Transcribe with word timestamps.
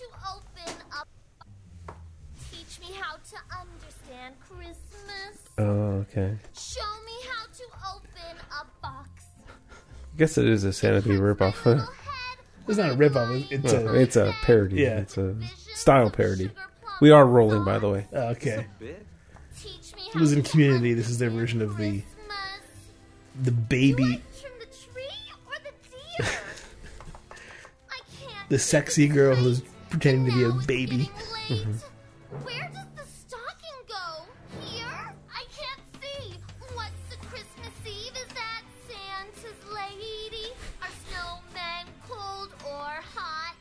to 0.00 0.06
open 0.34 0.74
up. 0.98 1.08
Teach 2.50 2.80
me 2.80 2.94
how 2.98 3.16
to 3.16 3.36
understand 3.60 4.34
Christmas. 4.40 5.48
Oh, 5.58 6.04
okay. 6.08 6.36
Show 6.56 6.80
me 7.04 7.12
how 7.28 7.44
to 7.46 7.64
open 7.94 8.38
a 8.50 8.64
box. 8.82 9.10
I 9.48 10.16
guess 10.16 10.38
it 10.38 10.46
is 10.46 10.64
a 10.64 10.72
Santa 10.72 11.00
Baby 11.02 11.16
ripoff. 11.18 11.52
huh? 11.54 11.86
It's 12.68 12.78
not 12.78 12.92
a 12.92 12.94
ripoff. 12.94 13.46
It's 13.50 13.72
Well, 13.72 13.88
a. 13.88 13.94
it's 13.94 14.16
a 14.16 14.34
parody. 14.42 14.76
Yeah. 14.82 14.98
It's 15.00 15.16
a 15.18 15.36
style 15.74 16.10
parody. 16.10 16.50
We 17.00 17.10
are 17.10 17.26
rolling, 17.26 17.64
by 17.64 17.78
the 17.78 17.88
way. 17.88 18.06
oh, 18.12 18.28
okay. 18.28 18.66
Teach 19.58 19.94
me 19.96 20.02
It 20.14 20.18
was 20.18 20.32
in 20.32 20.42
Community. 20.42 20.94
This 20.94 21.08
is 21.08 21.18
their 21.18 21.30
version 21.30 21.62
of 21.62 21.76
the 21.76 22.02
the 23.42 23.52
baby, 23.52 24.02
the 24.04 24.20
the 24.60 24.66
deer? 26.18 26.28
I 27.90 28.00
can't 28.18 28.48
the 28.50 28.58
see 28.58 28.68
sexy 28.70 29.08
girl 29.08 29.34
who's 29.34 29.62
pretending 29.90 30.26
to 30.26 30.32
be 30.32 30.44
a 30.44 30.52
baby. 30.66 30.96
getting 30.96 31.58
late. 31.58 31.66
Mm-hmm. 31.66 32.44
Where 32.44 32.70
does 32.72 32.86
the 32.96 33.04
stocking 33.04 33.80
go? 33.88 34.24
Here? 34.64 35.12
I 35.34 35.44
can't 35.50 35.82
see. 36.00 36.36
What's 36.74 37.02
the 37.10 37.16
Christmas 37.26 37.74
Eve? 37.84 38.16
Is 38.16 38.32
that 38.34 38.62
Santa's 38.88 39.60
lady? 39.74 40.52
Are 40.80 40.94
snowmen 41.10 41.86
cold 42.08 42.54
or 42.64 43.02
hot? 43.14 43.56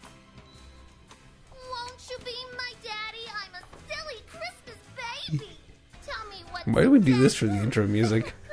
Won't 1.52 2.09
you 2.09 2.18
be 2.23 2.35
my 2.55 2.73
daddy? 2.84 3.26
I'm 3.34 3.55
a 3.55 3.63
silly 3.90 4.21
Christmas 4.27 4.80
baby. 4.96 5.57
Tell 6.05 6.30
me 6.30 6.43
what. 6.52 6.68
Why 6.68 6.84
do 6.84 6.91
we 6.91 6.99
do 6.99 7.20
this 7.20 7.35
for 7.35 7.48
the 7.48 7.57
intro 7.57 7.88
music? 7.88 8.34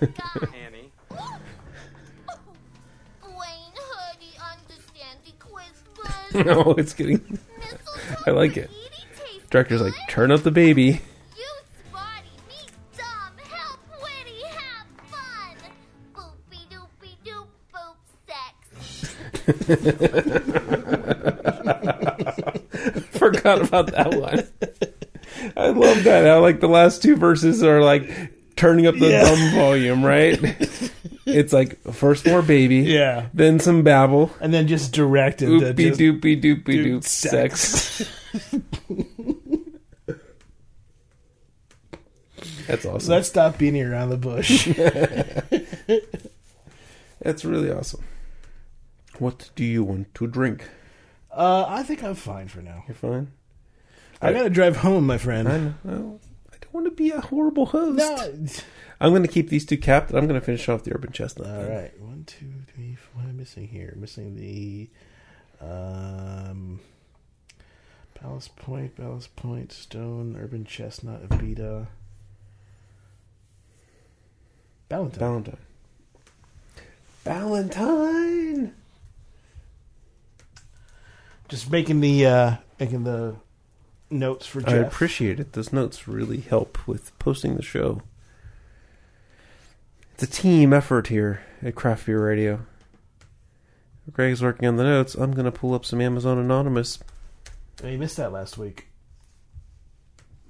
no, 6.44 6.72
it's 6.78 6.94
getting. 6.94 7.38
I 8.26 8.30
like 8.30 8.56
it. 8.56 8.70
Director's 9.50 9.82
like, 9.82 9.92
turn 10.08 10.30
up 10.30 10.42
the 10.42 10.50
baby. 10.50 11.00
You 11.36 11.46
smarty, 11.90 12.28
me 12.48 12.54
dumb, 12.96 13.36
help 13.48 13.80
witty, 14.02 14.40
have 14.56 14.86
fun. 15.10 15.56
Boopy 16.14 16.60
doopy 16.70 17.12
doop 17.24 17.48
boop 17.74 17.96
sex. 18.28 18.54
Forgot 23.18 23.60
about 23.62 23.86
that 23.92 24.14
one. 24.14 24.46
I 25.56 25.68
love 25.70 26.04
that. 26.04 26.26
I 26.28 26.36
like 26.38 26.60
the 26.60 26.68
last 26.68 27.02
two 27.02 27.16
verses 27.16 27.62
are 27.64 27.82
like 27.82 28.08
turning 28.56 28.86
up 28.86 28.94
the 28.96 29.08
Yeah. 29.10 29.34
volume, 29.54 30.04
right? 30.04 30.38
it's 31.36 31.52
like 31.52 31.80
first 31.92 32.26
more 32.26 32.42
baby, 32.42 32.76
Yeah. 32.78 33.26
then 33.34 33.60
some 33.60 33.82
babble, 33.82 34.30
And 34.40 34.52
then 34.52 34.66
just 34.68 34.92
direct 34.92 35.42
him 35.42 35.60
to 35.60 35.72
just 35.74 36.00
doopy 36.00 36.40
doopy 36.40 36.40
do 36.40 36.56
doop 37.00 37.04
sex. 37.04 38.02
That's 42.66 42.86
awesome. 42.86 43.10
Let's 43.10 43.28
stop 43.28 43.58
beating 43.58 43.82
around 43.82 44.10
the 44.10 44.16
bush. 44.16 44.66
That's 47.20 47.44
really 47.44 47.70
awesome. 47.70 48.02
What 49.18 49.50
do 49.56 49.64
you 49.64 49.84
want 49.84 50.14
to 50.14 50.26
drink? 50.26 50.66
uh, 51.32 51.64
I 51.68 51.82
think 51.82 52.02
I'm 52.02 52.14
fine 52.14 52.48
for 52.48 52.62
now. 52.62 52.82
You're 52.88 52.94
fine. 52.94 53.32
I 54.22 54.32
gotta 54.32 54.48
drive 54.50 54.78
home, 54.78 55.06
my 55.06 55.18
friend. 55.18 55.48
I 55.48 55.56
know. 55.58 55.74
Well, 55.84 56.20
I 56.52 56.56
don't 56.60 56.72
want 56.74 56.86
to 56.86 56.90
be 56.92 57.10
a 57.10 57.20
horrible 57.20 57.66
host. 57.66 57.98
No. 57.98 58.16
I'm 59.00 59.10
going 59.10 59.22
to 59.22 59.28
keep 59.28 59.48
these 59.48 59.64
two 59.64 59.78
capped. 59.78 60.10
and 60.10 60.18
I'm 60.18 60.26
going 60.26 60.38
to 60.38 60.44
finish 60.44 60.68
off 60.68 60.84
the 60.84 60.94
urban 60.94 61.12
chestnut. 61.12 61.48
All 61.48 61.62
thing. 61.62 61.74
right. 61.74 62.00
One, 62.00 62.24
two, 62.24 62.52
three, 62.74 62.96
four. 62.96 63.22
What 63.22 63.24
am 63.24 63.30
I 63.30 63.32
missing 63.32 63.68
here? 63.68 63.94
Missing 63.96 64.36
the 64.36 64.88
um, 65.60 66.80
Ballast 68.20 68.54
Point, 68.56 68.96
Ballast 68.96 69.34
Point, 69.36 69.72
Stone, 69.72 70.36
Urban 70.38 70.64
Chestnut, 70.64 71.26
Abita, 71.28 71.86
Valentine. 74.90 75.20
Valentine. 75.20 75.56
Valentine. 77.24 78.74
Just 81.48 81.70
making 81.70 82.00
the 82.00 82.26
uh, 82.26 82.56
making 82.78 83.04
the 83.04 83.36
notes 84.10 84.46
for 84.46 84.62
I 84.68 84.74
appreciate 84.74 85.40
it. 85.40 85.52
Those 85.52 85.72
notes 85.72 86.06
really 86.06 86.40
help 86.40 86.86
with 86.86 87.16
posting 87.18 87.56
the 87.56 87.62
show. 87.62 88.02
It's 90.22 90.38
a 90.38 90.42
team 90.42 90.74
effort 90.74 91.06
here 91.06 91.40
at 91.62 91.74
Craft 91.74 92.04
Beer 92.04 92.22
Radio. 92.22 92.60
Greg's 94.12 94.42
working 94.42 94.68
on 94.68 94.76
the 94.76 94.84
notes. 94.84 95.14
I'm 95.14 95.32
going 95.32 95.46
to 95.46 95.50
pull 95.50 95.72
up 95.72 95.86
some 95.86 95.98
Amazon 95.98 96.36
Anonymous. 96.36 96.98
Oh, 97.82 97.86
you 97.88 97.96
missed 97.96 98.18
that 98.18 98.30
last 98.30 98.58
week. 98.58 98.88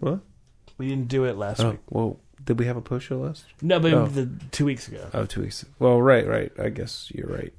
What? 0.00 0.18
We 0.76 0.88
didn't 0.88 1.06
do 1.06 1.22
it 1.24 1.36
last 1.36 1.60
Oh, 1.60 1.70
week. 1.70 1.80
well, 1.88 2.18
did 2.44 2.58
we 2.58 2.66
have 2.66 2.76
a 2.76 2.80
post 2.80 3.06
show 3.06 3.18
last? 3.20 3.44
No, 3.62 3.78
but 3.78 3.94
Oh. 3.94 4.06
the 4.06 4.28
two 4.50 4.64
weeks 4.64 4.88
ago. 4.88 5.08
Oh, 5.14 5.24
two 5.24 5.42
weeks. 5.42 5.64
Well, 5.78 6.02
right, 6.02 6.26
right. 6.26 6.50
I 6.58 6.70
guess 6.70 7.08
you're 7.14 7.28
right. 7.28 7.52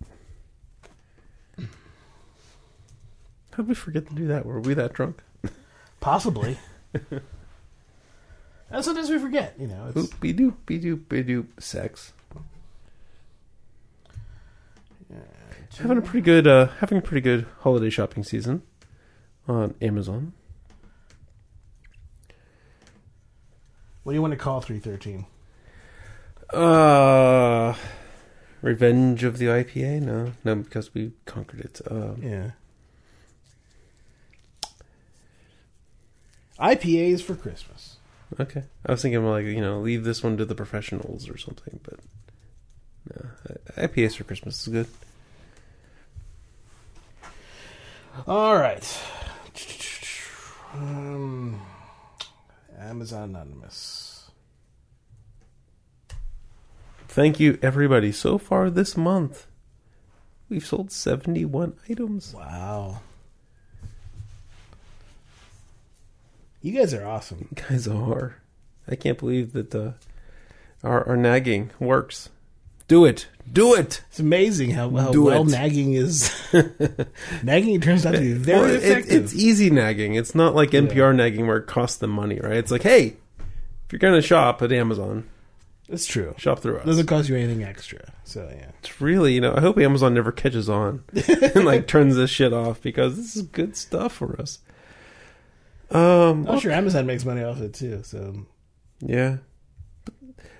How 3.51 3.57
did 3.63 3.67
we 3.69 3.73
forget 3.75 4.05
to 4.09 4.13
do 4.15 4.27
that? 4.27 4.45
Were 4.45 4.59
we 4.59 4.73
that 4.73 4.91
drunk? 4.91 5.21
Possibly. 6.01 6.57
and 8.71 8.83
sometimes 8.83 9.09
we 9.09 9.19
forget, 9.19 9.55
you 9.59 9.67
know. 9.67 9.87
It's, 9.95 9.97
Oopie 10.13 10.35
doopie 10.37 10.81
doopie 10.81 11.27
doop. 11.27 11.47
Sex. 11.61 12.13
Having 15.77 15.97
a 15.99 16.01
pretty 16.01 16.21
good, 16.21 16.47
uh, 16.47 16.67
having 16.79 16.97
a 16.97 17.01
pretty 17.01 17.21
good 17.21 17.45
holiday 17.61 17.89
shopping 17.89 18.23
season 18.23 18.61
on 19.47 19.73
Amazon. 19.81 20.33
what 24.03 24.11
do 24.11 24.15
you 24.15 24.21
want 24.21 24.31
to 24.31 24.37
call 24.37 24.59
313? 24.61 25.25
Uh, 26.53 27.73
Revenge 28.61 29.23
of 29.23 29.37
the 29.37 29.45
IPA? 29.45 30.01
No, 30.01 30.33
no, 30.43 30.55
because 30.55 30.93
we 30.93 31.13
conquered 31.25 31.61
it. 31.61 31.81
Um, 31.89 32.21
Yeah. 32.21 32.51
IPAs 36.59 37.21
for 37.23 37.35
Christmas. 37.35 37.97
Okay, 38.39 38.63
I 38.85 38.91
was 38.91 39.01
thinking 39.01 39.25
like 39.25 39.45
you 39.45 39.61
know 39.61 39.79
leave 39.79 40.03
this 40.03 40.23
one 40.23 40.37
to 40.37 40.45
the 40.45 40.55
professionals 40.55 41.29
or 41.29 41.37
something, 41.37 41.79
but 41.83 41.99
no, 43.09 43.29
IPAs 43.77 44.15
for 44.15 44.23
Christmas 44.23 44.65
is 44.67 44.73
good. 44.73 44.87
All 48.27 48.55
right. 48.55 48.99
Um, 50.73 51.61
Amazon 52.79 53.31
Anonymous. 53.31 54.29
Thank 57.07 57.41
you 57.41 57.59
everybody 57.61 58.13
so 58.13 58.37
far 58.37 58.69
this 58.69 58.95
month. 58.95 59.47
We've 60.49 60.65
sold 60.65 60.91
seventy 60.91 61.43
one 61.43 61.73
items. 61.89 62.33
Wow. 62.33 63.01
You 66.61 66.71
guys 66.73 66.93
are 66.93 67.05
awesome. 67.05 67.47
You 67.49 67.63
guys 67.69 67.87
are. 67.87 68.35
I 68.87 68.95
can't 68.95 69.17
believe 69.17 69.53
that 69.53 69.73
uh, 69.73 69.91
our 70.83 71.07
our 71.07 71.17
nagging 71.17 71.71
works. 71.79 72.29
Do 72.87 73.05
it, 73.05 73.27
do 73.51 73.73
it. 73.73 74.03
It's 74.09 74.19
amazing 74.19 74.71
how, 74.71 74.89
how 74.89 75.11
Do 75.13 75.23
well 75.23 75.43
it. 75.43 75.51
nagging 75.51 75.93
is. 75.93 76.29
nagging 77.43 77.79
turns 77.79 78.05
out 78.05 78.11
to 78.11 78.19
be 78.19 78.33
very 78.33 78.59
Well, 78.59 78.69
it- 78.69 78.83
effective. 78.83 79.23
it's 79.23 79.33
easy 79.33 79.69
nagging. 79.69 80.15
It's 80.15 80.35
not 80.35 80.55
like 80.55 80.71
NPR 80.71 81.15
nagging 81.15 81.47
where 81.47 81.57
it 81.57 81.67
costs 81.67 81.97
them 81.97 82.09
money, 82.09 82.39
right? 82.39 82.57
It's 82.57 82.71
like, 82.71 82.83
hey, 82.83 83.15
if 83.85 83.91
you're 83.93 83.99
gonna 83.99 84.21
shop 84.21 84.61
at 84.61 84.73
Amazon, 84.73 85.23
It's 85.87 86.05
true. 86.05 86.35
shop 86.37 86.59
through 86.59 86.77
us. 86.79 86.83
It 86.83 86.87
doesn't 86.87 87.07
cost 87.07 87.29
you 87.29 87.35
anything 87.37 87.63
extra. 87.63 88.11
So 88.25 88.49
yeah. 88.53 88.71
It's 88.79 88.99
really, 88.99 89.33
you 89.35 89.41
know, 89.41 89.53
I 89.55 89.61
hope 89.61 89.77
Amazon 89.77 90.13
never 90.13 90.33
catches 90.33 90.67
on 90.67 91.03
and 91.55 91.63
like 91.63 91.87
turns 91.87 92.17
this 92.17 92.29
shit 92.29 92.51
off 92.51 92.81
because 92.81 93.15
this 93.15 93.37
is 93.37 93.43
good 93.43 93.77
stuff 93.77 94.11
for 94.13 94.39
us. 94.41 94.59
Um, 95.91 96.47
I'm 96.47 96.59
sure 96.59 96.71
Amazon 96.71 97.05
makes 97.05 97.25
money 97.25 97.43
off 97.43 97.59
it 97.61 97.73
too. 97.73 98.01
So 98.03 98.45
yeah, 98.99 99.37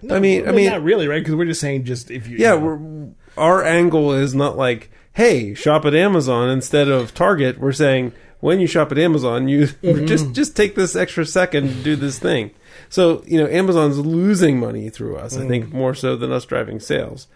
No, 0.01 0.15
I 0.15 0.19
mean- 0.19 0.47
I 0.47 0.51
mean- 0.51 0.69
not 0.69 0.83
really, 0.83 1.07
right? 1.07 1.19
Because 1.19 1.35
we're 1.35 1.45
just 1.45 1.61
saying 1.61 1.85
just 1.85 2.11
if 2.11 2.27
you 2.27 2.37
yeah. 2.37 2.53
you 2.53 2.59
know, 2.59 2.65
We're, 2.65 3.41
our 3.41 3.63
angle 3.63 4.11
is 4.13 4.35
not 4.35 4.57
like, 4.57 4.91
hey, 5.13 5.53
shop 5.53 5.85
at 5.85 5.95
Amazon 5.95 6.49
instead 6.49 6.89
of 6.89 7.13
Target. 7.13 7.59
We're 7.59 7.71
saying 7.71 8.11
when 8.41 8.59
you 8.59 8.67
shop 8.67 8.91
at 8.91 8.97
Amazon, 8.97 9.47
you 9.47 9.67
just 9.83 10.33
just 10.33 10.55
take 10.55 10.75
this 10.75 10.95
extra 10.95 11.25
second 11.25 11.69
to 11.69 11.75
do 11.75 11.95
this 11.95 12.19
thing. 12.19 12.51
So 12.89 13.23
you 13.25 13.39
know, 13.41 13.47
Amazon's 13.47 13.99
losing 13.99 14.59
money 14.59 14.89
through 14.89 15.15
us. 15.17 15.37
I 15.37 15.47
think 15.47 15.71
more 15.71 15.93
so 15.93 16.15
than 16.17 16.31
us 16.31 16.45
driving 16.45 16.79
sales. 16.79 17.27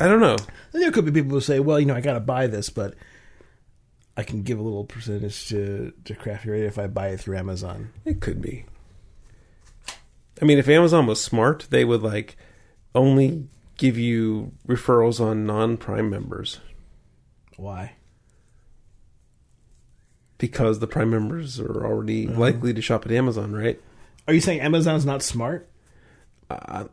I 0.00 0.08
don't 0.08 0.20
know. 0.20 0.36
there 0.72 0.90
could 0.90 1.04
be 1.04 1.12
people 1.12 1.30
who 1.32 1.40
say, 1.40 1.60
well, 1.60 1.78
you 1.78 1.86
know, 1.86 1.94
I 1.94 2.00
got 2.00 2.14
to 2.14 2.20
buy 2.20 2.48
this, 2.48 2.70
but 2.70 2.94
I 4.16 4.22
can 4.22 4.42
give 4.42 4.58
a 4.58 4.62
little 4.62 4.84
percentage 4.84 5.48
to 5.48 5.92
to 6.04 6.14
Craft 6.14 6.44
Beer 6.44 6.54
Radio 6.54 6.68
if 6.68 6.78
I 6.78 6.86
buy 6.86 7.08
it 7.08 7.20
through 7.20 7.36
Amazon. 7.36 7.92
It 8.04 8.20
could 8.20 8.40
be. 8.40 8.66
I 10.40 10.44
mean, 10.44 10.58
if 10.58 10.68
Amazon 10.68 11.06
was 11.06 11.22
smart, 11.22 11.68
they 11.70 11.84
would 11.84 12.02
like 12.02 12.36
only 12.94 13.48
give 13.78 13.96
you 13.96 14.52
referrals 14.66 15.20
on 15.20 15.46
non-Prime 15.46 16.10
members. 16.10 16.60
Why? 17.56 17.92
because 20.42 20.80
the 20.80 20.88
Prime 20.88 21.08
members 21.08 21.60
are 21.60 21.86
already 21.86 22.26
uh-huh. 22.26 22.36
likely 22.36 22.74
to 22.74 22.82
shop 22.82 23.06
at 23.06 23.12
Amazon, 23.12 23.52
right? 23.52 23.80
Are 24.26 24.34
you 24.34 24.40
saying 24.40 24.58
Amazon's 24.58 25.06
not 25.06 25.22
smart? 25.22 25.70
Uh, 26.50 26.86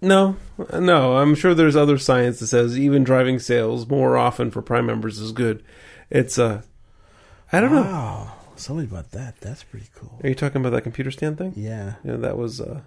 no, 0.00 0.36
no. 0.72 1.18
I'm 1.18 1.34
sure 1.34 1.52
there's 1.52 1.76
other 1.76 1.98
science 1.98 2.40
that 2.40 2.46
says 2.46 2.78
even 2.78 3.04
driving 3.04 3.38
sales 3.38 3.86
more 3.86 4.16
often 4.16 4.50
for 4.50 4.62
Prime 4.62 4.86
members 4.86 5.18
is 5.18 5.32
good. 5.32 5.62
It's 6.10 6.38
uh, 6.38 6.62
I 7.52 7.60
don't 7.60 7.72
know. 7.72 7.82
Wow. 7.82 8.32
Somebody 8.56 8.88
about 8.88 9.10
that. 9.10 9.40
That's 9.40 9.62
pretty 9.64 9.86
cool. 9.94 10.18
Are 10.22 10.28
you 10.28 10.34
talking 10.34 10.60
about 10.60 10.70
that 10.70 10.82
computer 10.82 11.10
stand 11.10 11.36
thing? 11.38 11.52
Yeah. 11.56 11.94
Yeah, 12.04 12.16
that 12.16 12.36
was. 12.38 12.60
uh 12.60 12.80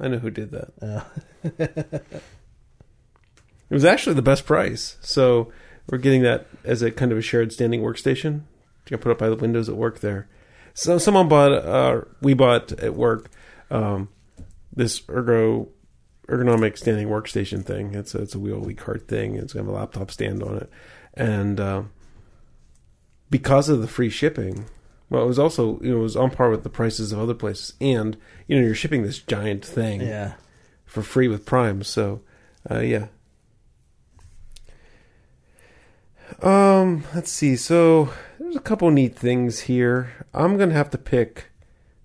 I 0.00 0.08
know 0.08 0.18
who 0.18 0.30
did 0.30 0.50
that. 0.52 0.70
Uh, 0.82 1.98
It 3.70 3.74
was 3.74 3.84
actually 3.86 4.14
the 4.16 4.22
best 4.22 4.44
price. 4.44 4.96
So 5.00 5.50
we're 5.88 5.96
getting 5.96 6.20
that 6.22 6.46
as 6.62 6.82
a 6.82 6.90
kind 6.90 7.10
of 7.10 7.16
a 7.16 7.22
shared 7.22 7.52
standing 7.54 7.80
workstation. 7.80 8.42
You 8.84 8.96
can 8.96 8.98
put 8.98 9.12
up 9.12 9.18
by 9.18 9.30
the 9.30 9.36
windows 9.36 9.66
at 9.70 9.76
work 9.76 10.00
there. 10.00 10.28
So 10.74 10.98
someone 10.98 11.26
bought, 11.26 11.52
uh, 11.52 12.02
we 12.20 12.34
bought 12.34 12.72
at 12.72 12.94
work, 12.94 13.30
um, 13.70 14.10
this 14.74 15.00
ergo 15.08 15.68
ergonomic 16.28 16.76
standing 16.76 17.08
workstation 17.08 17.64
thing. 17.64 17.94
It's 17.94 18.14
a, 18.14 18.20
it's 18.22 18.34
a 18.34 18.38
wheelie 18.38 18.76
cart 18.76 19.08
thing. 19.08 19.36
It's 19.36 19.54
gonna 19.54 19.64
have 19.64 19.74
a 19.74 19.78
laptop 19.78 20.10
stand 20.10 20.42
on 20.42 20.56
it, 20.58 20.70
and 21.14 21.58
uh, 21.58 21.82
because 23.32 23.70
of 23.70 23.80
the 23.80 23.88
free 23.88 24.10
shipping, 24.10 24.66
well, 25.08 25.22
it 25.24 25.26
was 25.26 25.38
also 25.38 25.80
you 25.80 25.90
know 25.90 25.98
it 25.98 26.02
was 26.02 26.16
on 26.16 26.30
par 26.30 26.50
with 26.50 26.62
the 26.62 26.68
prices 26.68 27.10
of 27.12 27.18
other 27.18 27.34
places, 27.34 27.72
and 27.80 28.16
you 28.46 28.56
know 28.56 28.64
you're 28.64 28.74
shipping 28.74 29.02
this 29.02 29.18
giant 29.18 29.64
thing 29.64 30.02
yeah. 30.02 30.34
for 30.84 31.02
free 31.02 31.26
with 31.28 31.46
Prime. 31.46 31.82
So, 31.82 32.20
uh, 32.70 32.80
yeah. 32.80 33.06
Um, 36.42 37.04
let's 37.14 37.30
see. 37.30 37.56
So 37.56 38.10
there's 38.38 38.56
a 38.56 38.60
couple 38.60 38.90
neat 38.90 39.16
things 39.16 39.60
here. 39.60 40.26
I'm 40.32 40.56
gonna 40.56 40.74
have 40.74 40.90
to 40.90 40.98
pick. 40.98 41.46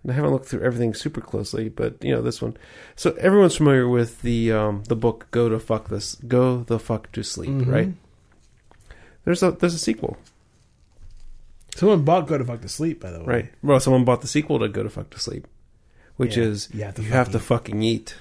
And 0.03 0.11
I 0.11 0.15
haven't 0.15 0.31
looked 0.31 0.45
through 0.45 0.61
everything 0.63 0.93
super 0.93 1.19
closely, 1.21 1.67
but 1.69 2.01
you 2.03 2.13
know 2.13 2.21
this 2.21 2.41
one. 2.41 2.55
So 2.95 3.11
everyone's 3.19 3.57
familiar 3.57 3.89
with 3.89 4.21
the 4.21 4.51
um, 4.53 4.83
the 4.87 4.95
book 4.95 5.27
"Go 5.31 5.49
to 5.49 5.59
Fuck 5.59 5.89
This," 5.89 6.15
"Go 6.15 6.63
the 6.63 6.79
Fuck 6.79 7.11
to 7.13 7.23
Sleep," 7.23 7.49
Mhm. 7.49 7.67
right? 7.67 7.93
There's 9.25 9.43
a 9.43 9.51
there's 9.51 9.73
a 9.73 9.79
sequel, 9.79 10.17
Someone 11.77 12.01
bought 12.03 12.27
Go 12.27 12.37
to 12.39 12.43
Fuck 12.43 12.61
to 12.61 12.69
Sleep, 12.69 12.99
by 12.99 13.11
the 13.11 13.19
way. 13.19 13.25
right? 13.25 13.53
Well, 13.61 13.79
someone 13.79 14.03
bought 14.03 14.21
the 14.21 14.27
sequel 14.27 14.57
to 14.59 14.67
"Go 14.67 14.81
to 14.83 14.89
Fuck 14.89 15.11
to 15.11 15.19
Sleep," 15.19 15.47
which 16.15 16.35
Yeah, 16.35 16.43
is 16.45 16.69
you 16.73 16.83
have 16.83 16.95
to 16.95 17.03
you 17.03 17.09
have 17.11 17.27
fucking 17.27 17.39
to 17.39 17.45
fucking 17.45 17.83
eat. 17.83 18.15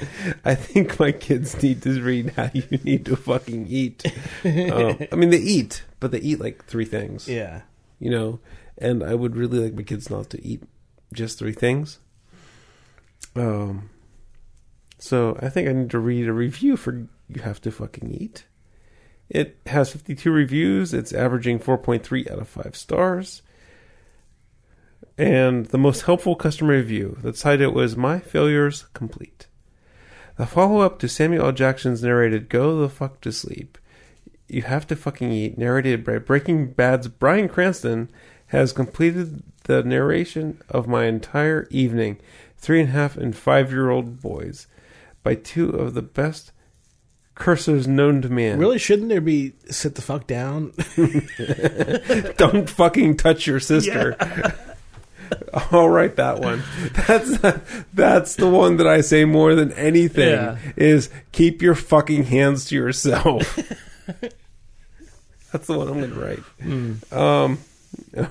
I 0.44 0.54
think 0.54 1.00
my 1.00 1.10
kids 1.12 1.60
need 1.62 1.82
to 1.82 2.00
read 2.00 2.30
how 2.36 2.48
you 2.54 2.62
need 2.84 3.04
to 3.06 3.16
fucking 3.16 3.66
eat. 3.68 4.04
Um, 4.44 4.98
I 5.12 5.16
mean, 5.16 5.30
they 5.30 5.38
eat, 5.38 5.82
but 5.98 6.12
they 6.12 6.20
eat 6.20 6.40
like 6.40 6.64
three 6.66 6.84
things, 6.84 7.26
Yeah. 7.28 7.62
you 7.98 8.10
know. 8.10 8.38
And 8.78 9.02
I 9.02 9.14
would 9.14 9.34
really 9.36 9.58
like 9.58 9.74
my 9.74 9.82
kids 9.82 10.08
not 10.08 10.30
to 10.30 10.42
eat 10.46 10.62
just 11.12 11.38
three 11.38 11.52
things. 11.52 11.98
Um, 13.36 13.90
so 14.98 15.36
I 15.42 15.48
think 15.48 15.68
I 15.68 15.72
need 15.72 15.90
to 15.90 15.98
read 15.98 16.28
a 16.28 16.32
review 16.32 16.76
for 16.76 17.06
"You 17.28 17.42
Have 17.42 17.60
to 17.62 17.70
Fucking 17.72 18.10
Eat." 18.12 18.44
It 19.30 19.58
has 19.66 19.92
52 19.92 20.30
reviews. 20.32 20.92
It's 20.92 21.12
averaging 21.12 21.60
4.3 21.60 22.30
out 22.30 22.40
of 22.40 22.48
5 22.48 22.76
stars. 22.76 23.42
And 25.16 25.66
the 25.66 25.78
most 25.78 26.02
helpful 26.02 26.34
customer 26.34 26.74
review 26.74 27.16
that 27.22 27.36
cited 27.36 27.60
it 27.60 27.72
was 27.72 27.96
My 27.96 28.18
Failures 28.18 28.86
Complete. 28.92 29.46
The 30.36 30.46
follow 30.46 30.80
up 30.80 30.98
to 30.98 31.08
Samuel 31.08 31.46
L. 31.46 31.52
Jackson's 31.52 32.02
narrated 32.02 32.48
Go 32.48 32.80
the 32.80 32.88
Fuck 32.88 33.20
to 33.20 33.30
Sleep. 33.30 33.78
You 34.48 34.62
Have 34.62 34.86
to 34.88 34.96
Fucking 34.96 35.30
Eat, 35.30 35.56
narrated 35.56 36.04
by 36.04 36.18
Breaking 36.18 36.72
Bad's 36.72 37.06
Bryan 37.06 37.48
Cranston, 37.48 38.10
has 38.48 38.72
completed 38.72 39.44
the 39.64 39.84
narration 39.84 40.60
of 40.68 40.88
my 40.88 41.04
entire 41.04 41.68
evening, 41.70 42.18
three 42.56 42.80
and 42.80 42.88
a 42.88 42.92
half 42.92 43.16
and 43.16 43.36
five 43.36 43.70
year 43.70 43.90
old 43.90 44.20
boys, 44.20 44.66
by 45.22 45.36
two 45.36 45.68
of 45.68 45.94
the 45.94 46.02
best 46.02 46.50
cursors 47.40 47.86
known 47.88 48.22
to 48.22 48.28
man. 48.28 48.58
Really, 48.58 48.78
shouldn't 48.78 49.08
there 49.08 49.20
be 49.20 49.54
sit 49.70 49.96
the 49.96 50.02
fuck 50.02 50.26
down? 50.28 50.72
Don't 52.36 52.68
fucking 52.70 53.16
touch 53.16 53.46
your 53.46 53.58
sister. 53.58 54.16
I'll 55.54 55.88
write 55.88 56.16
that 56.16 56.40
one. 56.40 56.62
That's 57.06 57.38
that's 57.94 58.34
the 58.36 58.48
one 58.48 58.76
that 58.78 58.86
I 58.86 59.00
say 59.00 59.24
more 59.24 59.54
than 59.54 59.72
anything 59.72 60.28
Yeah. 60.30 60.58
is 60.76 61.08
keep 61.32 61.62
your 61.62 61.74
fucking 61.76 62.24
hands 62.24 62.64
to 62.66 62.74
yourself. 62.74 63.56
that's 65.52 65.66
the 65.66 65.78
one 65.78 65.88
I'm 65.88 66.00
going 66.00 66.12
to 66.12 66.20
write. 66.20 67.12
Um, 67.12 67.58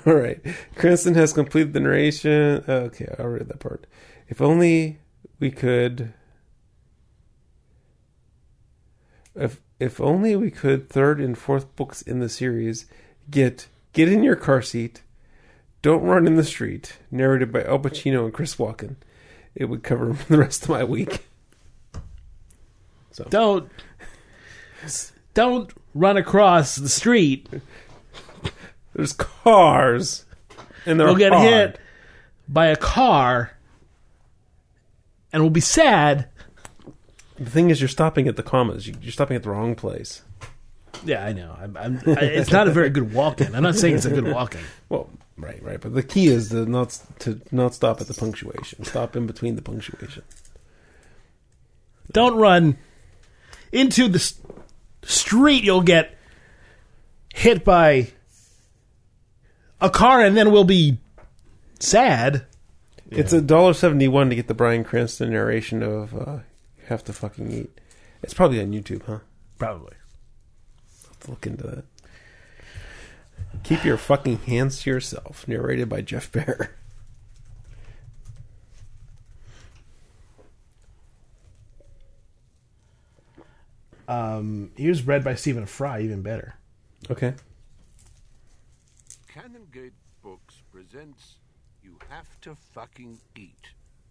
all 0.06 0.14
right. 0.14 0.40
Cranston 0.76 1.16
has 1.16 1.32
completed 1.34 1.74
the 1.74 1.80
narration. 1.80 2.64
Okay, 2.68 3.14
I'll 3.18 3.28
read 3.28 3.48
that 3.48 3.60
part. 3.60 3.88
If 4.28 4.42
only 4.42 5.00
we 5.40 5.52
could. 5.52 6.14
If 9.40 9.62
if 9.80 10.02
only 10.02 10.36
we 10.36 10.52
could 10.52 10.90
third 10.90 11.20
and 11.22 11.38
fourth 11.38 11.74
books 11.76 12.02
in 12.02 12.20
the 12.20 12.28
series 12.30 12.86
get 13.32 13.68
get 13.94 14.10
in 14.12 14.22
your 14.24 14.36
car 14.36 14.62
seat, 14.62 15.02
don't 15.82 16.04
run 16.04 16.28
in 16.28 16.36
the 16.36 16.44
street, 16.44 16.98
narrated 17.10 17.52
by 17.52 17.64
Al 17.64 17.80
Pacino 17.80 18.26
and 18.26 18.34
Chris 18.34 18.56
Walken. 18.56 18.96
It 19.56 19.66
would 19.66 19.82
cover 19.84 20.12
the 20.28 20.38
rest 20.38 20.64
of 20.64 20.70
my 20.70 20.84
week. 20.84 21.26
So 23.12 23.24
don't 23.30 23.70
don't 25.34 25.72
run 25.94 26.18
across 26.18 26.76
the 26.76 26.90
street. 26.90 27.48
there's 28.94 29.14
cars, 29.14 30.26
and 30.86 31.00
they're 31.00 31.08
We'll 31.08 31.16
get 31.16 31.32
hard. 31.34 31.50
hit 31.50 31.80
by 32.48 32.68
a 32.68 32.76
car, 32.76 33.52
and 35.32 35.42
we'll 35.42 35.50
be 35.50 35.62
sad. 35.62 36.28
The 37.40 37.50
thing 37.50 37.70
is, 37.70 37.80
you're 37.82 37.88
stopping 37.88 38.28
at 38.28 38.36
the 38.36 38.44
commas. 38.44 38.88
You- 38.88 38.96
You're 39.02 39.12
stopping 39.12 39.36
at 39.36 39.44
the 39.44 39.50
wrong 39.50 39.76
place. 39.76 40.22
Yeah, 41.06 41.24
I 41.24 41.32
know. 41.34 41.56
I'm, 41.58 41.78
I'm, 41.78 41.98
I, 42.08 42.26
it's 42.26 42.52
not 42.52 42.68
a 42.68 42.72
very 42.72 42.90
good 42.90 43.14
walk-in. 43.14 43.56
I'm 43.56 43.64
not 43.64 43.76
saying 43.76 43.96
it's 43.96 44.06
a 44.06 44.10
good 44.10 44.28
walk-in. 44.28 44.60
Well, 44.90 45.10
right, 45.38 45.62
right. 45.64 45.80
But 45.80 45.94
the 45.94 46.04
key 46.04 46.28
is 46.28 46.50
to 46.50 46.66
not 46.66 47.00
to 47.20 47.40
not 47.52 47.74
stop 47.74 48.02
at 48.02 48.08
the 48.08 48.14
punctuation. 48.14 48.84
Stop 48.84 49.16
in 49.16 49.26
between 49.26 49.56
the 49.56 49.62
punctuation. 49.62 50.24
Don't 52.12 52.36
run 52.38 52.78
into 53.72 54.08
the 54.10 54.18
s- 54.18 54.34
street. 55.04 55.64
You'll 55.64 55.82
get 55.84 56.18
hit 57.34 57.64
by 57.64 58.10
a 59.80 59.90
car, 59.90 60.22
and 60.22 60.36
then 60.36 60.52
we'll 60.52 60.64
be 60.66 60.98
sad. 61.80 62.46
It's 63.12 63.32
a 63.32 63.42
dollar 63.42 63.74
seventy 63.74 64.08
one 64.08 64.30
to 64.30 64.36
get 64.36 64.48
the 64.48 64.54
Bryan 64.54 64.84
Cranston 64.84 65.30
narration 65.32 65.82
of 65.84 66.14
uh, 66.16 66.20
"You 66.20 66.42
Have 66.90 67.04
to 67.06 67.14
Fucking 67.14 67.52
Eat." 67.52 67.80
It's 68.22 68.34
probably 68.34 68.62
on 68.62 68.72
YouTube, 68.72 69.04
huh? 69.06 69.20
Probably. 69.58 69.96
Let's 71.08 71.30
look 71.30 71.48
into 71.48 71.64
that. 71.64 71.86
Keep 73.64 73.84
your 73.86 73.98
fucking 73.98 74.40
hands 74.40 74.82
to 74.82 74.90
yourself. 74.90 75.48
Narrated 75.48 75.90
by 75.90 76.02
Jeff 76.02 76.32
Bear. 76.32 76.76
Um, 84.08 84.72
he 84.76 84.90
was 84.90 85.06
read 85.06 85.24
by 85.24 85.36
Stephen 85.36 85.68
Fry, 85.68 86.02
even 86.02 86.24
better. 86.24 86.56
Okay. 87.12 87.36
Canongate 89.32 89.92
Books 90.24 90.64
presents 90.72 91.36
You 91.84 91.96
Have 92.10 92.42
to 92.42 92.56
Fucking 92.74 93.20
Eat, 93.36 93.70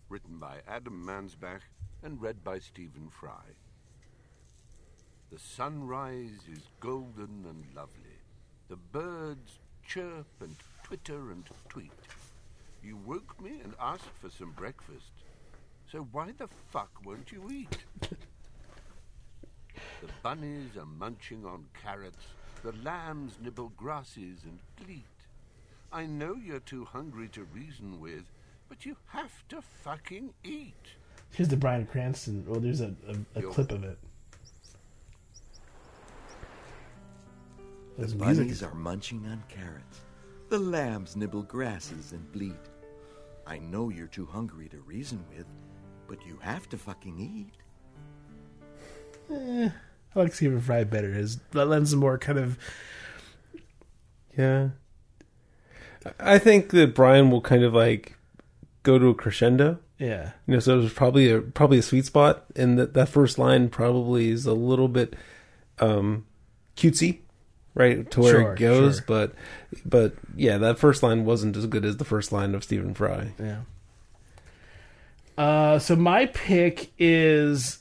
written 0.09 0.39
by 0.39 0.59
Adam 0.69 1.05
Mansbach 1.05 1.63
and 2.03 2.21
read 2.21 2.45
by 2.45 2.59
Stephen 2.59 3.09
Fry. 3.11 3.55
The 5.31 5.39
sunrise 5.39 6.41
is 6.51 6.63
golden 6.81 7.45
and 7.49 7.65
lovely. 7.75 8.19
The 8.69 8.77
birds 8.77 9.59
chirp 9.87 10.27
and 10.41 10.57
twitter 10.83 11.31
and 11.31 11.49
tweet. 11.69 11.93
You 12.83 12.97
woke 12.97 13.41
me 13.41 13.61
and 13.63 13.75
asked 13.81 14.11
for 14.21 14.31
some 14.31 14.53
breakfast. 14.53 15.13
So 15.91 16.09
why 16.13 16.33
the 16.37 16.49
fuck 16.71 16.91
won't 17.05 17.33
you 17.33 17.49
eat? 17.51 17.79
The 20.01 20.09
bunnies 20.23 20.77
are 20.77 20.87
munching 20.87 21.45
on 21.45 21.67
carrots. 21.83 22.27
The 22.63 22.73
lambs 22.85 23.39
nibble 23.41 23.73
grasses 23.77 24.41
and 24.45 24.59
bleat. 24.77 25.05
I 25.93 26.07
know 26.07 26.35
you're 26.35 26.61
too 26.61 26.85
hungry 26.85 27.29
to 27.29 27.45
reason 27.45 28.01
with, 28.01 28.25
but 28.69 28.85
you 28.85 28.97
have 29.07 29.47
to 29.49 29.63
fucking 29.63 30.35
eat. 30.45 30.95
Here's 31.33 31.49
the 31.49 31.57
Bryan 31.57 31.87
Cranston. 31.87 32.45
Well, 32.47 32.61
there's 32.61 32.81
a, 32.81 32.95
a, 33.35 33.41
a 33.41 33.43
clip 33.43 33.73
of 33.73 33.85
it. 33.85 33.99
The 37.99 38.15
bunnies 38.15 38.39
music. 38.39 38.69
are 38.69 38.75
munching 38.75 39.27
on 39.27 39.43
carrots. 39.49 40.01
The 40.49 40.59
lambs 40.59 41.17
nibble 41.17 41.43
grasses 41.43 42.13
and 42.13 42.31
bleat. 42.33 42.55
I 43.47 43.59
know 43.59 43.89
you're 43.89 44.07
too 44.07 44.27
hungry 44.27 44.69
to 44.69 44.79
reason 44.79 45.25
with, 45.37 45.47
but 46.07 46.25
you 46.25 46.39
have 46.43 46.69
to 46.71 46.79
fucking 46.79 47.19
eat. 47.19 47.55
Eh, 49.35 49.69
I 50.15 50.19
like 50.19 50.33
Stephen 50.35 50.61
Fry 50.61 50.85
better. 50.85 51.13
His 51.13 51.39
that 51.53 51.67
lends 51.67 51.95
more 51.95 52.19
kind 52.19 52.39
of 52.39 52.59
Yeah. 54.37 54.71
I 56.21 56.39
think 56.39 56.71
that 56.71 56.95
Bryan 56.95 57.31
will 57.31 57.41
kind 57.41 57.65
of 57.65 57.75
like 57.75 58.17
go 58.85 58.99
to 58.99 59.09
a 59.09 59.15
crescendo. 59.15 59.81
Yeah. 59.99 60.33
You 60.47 60.55
know, 60.55 60.61
so 60.61 60.81
there's 60.81 60.93
probably 60.93 61.31
a 61.31 61.41
probably 61.41 61.79
a 61.79 61.83
sweet 61.83 62.05
spot, 62.07 62.45
and 62.55 62.79
that 62.79 62.95
that 62.95 63.09
first 63.09 63.39
line 63.39 63.69
probably 63.69 64.31
is 64.31 64.47
a 64.47 64.55
little 64.55 64.89
bit 64.89 65.15
um, 65.81 66.25
cutesy, 66.77 67.19
right, 67.75 68.09
to 68.13 68.21
where 68.21 68.33
Sure, 68.33 68.53
it 68.53 68.59
goes. 68.59 68.97
sure. 68.97 69.05
But 69.07 69.35
but 69.85 70.15
yeah, 70.37 70.57
that 70.59 70.79
first 70.79 71.03
line 71.03 71.25
wasn't 71.25 71.57
as 71.57 71.67
good 71.67 71.85
as 71.85 71.97
the 71.97 72.05
first 72.05 72.31
line 72.33 72.55
of 72.55 72.63
Stephen 72.65 72.95
Fry. 72.95 73.33
Yeah. 73.39 73.61
Uh, 75.37 75.79
so 75.79 75.95
my 75.95 76.27
pick 76.27 76.91
is 76.99 77.79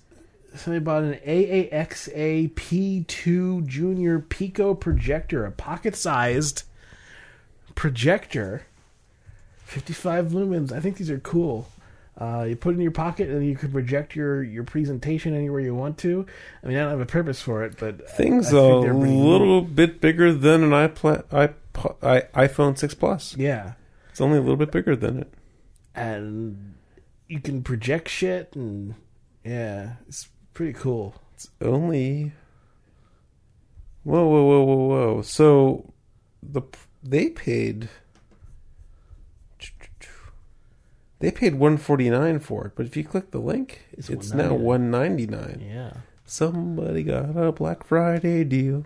somebody 0.56 0.84
bought 0.84 1.04
an 1.04 1.20
AAXA 1.26 2.52
P2 2.54 3.66
Junior 3.66 4.20
Pico 4.20 4.74
projector, 4.76 5.44
a 5.46 5.52
pocket-sized 5.52 6.64
projector, 7.76 8.66
55 9.66 10.28
lumens. 10.28 10.72
I 10.72 10.80
think 10.80 10.98
these 10.98 11.10
are 11.10 11.20
cool. 11.20 11.68
Uh, 12.20 12.46
you 12.50 12.56
put 12.56 12.72
it 12.72 12.78
in 12.78 12.82
your 12.82 12.90
pocket 12.92 13.30
and 13.30 13.46
you 13.46 13.56
can 13.56 13.72
project 13.72 14.16
your, 14.16 14.42
your 14.42 14.64
presentation 14.64 15.36
anywhere 15.36 15.60
you 15.60 15.76
want 15.76 16.00
to. 16.00 16.26
I 16.64 16.68
mean, 16.68 16.76
I 16.78 16.82
don't 16.82 16.90
have 16.90 17.00
a 17.00 17.06
purpose 17.06 17.42
for 17.42 17.64
it, 17.64 17.78
but 17.80 18.10
Things 18.10 18.52
I 18.52 18.58
a 18.58 18.62
think 18.62 18.84
they're 18.86 18.94
pretty 18.96 19.14
neat. 19.14 19.24
little 19.24 19.62
bit 19.62 20.02
bigger 20.02 20.34
than 20.34 20.64
an 20.64 20.72
iPla- 20.72 21.24
iPo- 21.26 21.96
i 22.02 22.48
iPhone 22.48 22.76
six 22.78 22.96
plus. 22.96 23.36
yeah. 23.38 23.74
It's 24.10 24.20
only 24.20 24.40
a 24.40 24.42
little 24.42 24.56
bit 24.58 24.72
bigger 24.72 24.96
than 24.96 25.20
it. 25.20 25.32
And 25.94 26.74
you 27.28 27.40
can 27.40 27.62
project 27.62 28.10
shit 28.10 28.50
and 28.56 28.96
yeah, 29.46 29.94
it's 30.08 30.28
pretty 30.56 30.74
cool. 30.74 31.14
It's 31.36 31.50
only. 31.62 32.32
Whoa, 34.04 34.26
whoa, 34.28 34.44
whoa, 34.46 34.64
whoa, 34.64 34.76
whoa! 34.88 35.22
So, 35.22 35.94
the 36.42 36.62
they 37.04 37.30
paid. 37.30 37.90
They 41.20 41.32
paid 41.32 41.56
one 41.56 41.78
forty 41.78 42.10
nine 42.10 42.40
for 42.40 42.66
it, 42.68 42.74
but 42.76 42.86
if 42.86 42.96
you 42.96 43.04
click 43.04 43.32
the 43.32 43.40
link, 43.40 43.88
It's 43.92 44.10
it's, 44.10 44.34
now 44.34 44.54
one 44.54 44.92
ninety 44.92 45.26
nine. 45.26 45.66
Yeah. 45.68 45.94
Somebody 46.26 47.04
got 47.04 47.36
a 47.36 47.52
Black 47.52 47.86
Friday 47.86 48.44
deal. 48.44 48.86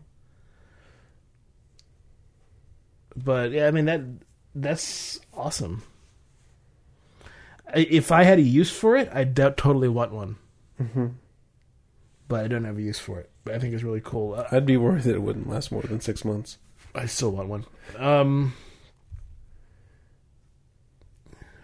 But 3.16 3.52
yeah, 3.52 3.68
I 3.68 3.72
mean 3.72 3.86
that 3.86 4.02
that's 4.56 5.20
awesome. 5.34 5.84
If 7.74 8.12
I 8.12 8.24
had 8.24 8.40
a 8.40 8.44
use 8.44 8.72
for 8.72 8.96
it, 8.96 9.10
I'd 9.14 9.34
doubt 9.34 9.58
totally 9.58 9.90
want 9.90 10.12
one. 10.12 10.38
Mm-hmm. 10.82 11.08
But 12.28 12.46
I 12.46 12.48
don't 12.48 12.66
have 12.66 12.78
a 12.78 12.82
use 12.82 13.00
for 13.00 13.20
it. 13.20 13.30
But 13.44 13.56
I 13.56 13.60
think 13.60 13.74
it's 13.74 13.84
really 13.84 14.02
cool. 14.02 14.36
Uh, 14.36 14.48
I'd 14.52 14.66
be 14.66 14.78
worried 14.78 15.04
that 15.04 15.16
it 15.16 15.22
wouldn't 15.22 15.50
last 15.50 15.72
more 15.72 15.82
than 15.82 16.00
six 16.00 16.24
months. 16.24 16.58
I 16.94 17.06
still 17.06 17.32
want 17.32 17.50
one. 17.50 17.66
Um, 17.98 18.54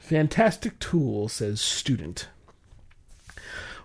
fantastic 0.07 0.79
tool 0.79 1.27
says 1.27 1.59
student. 1.59 2.27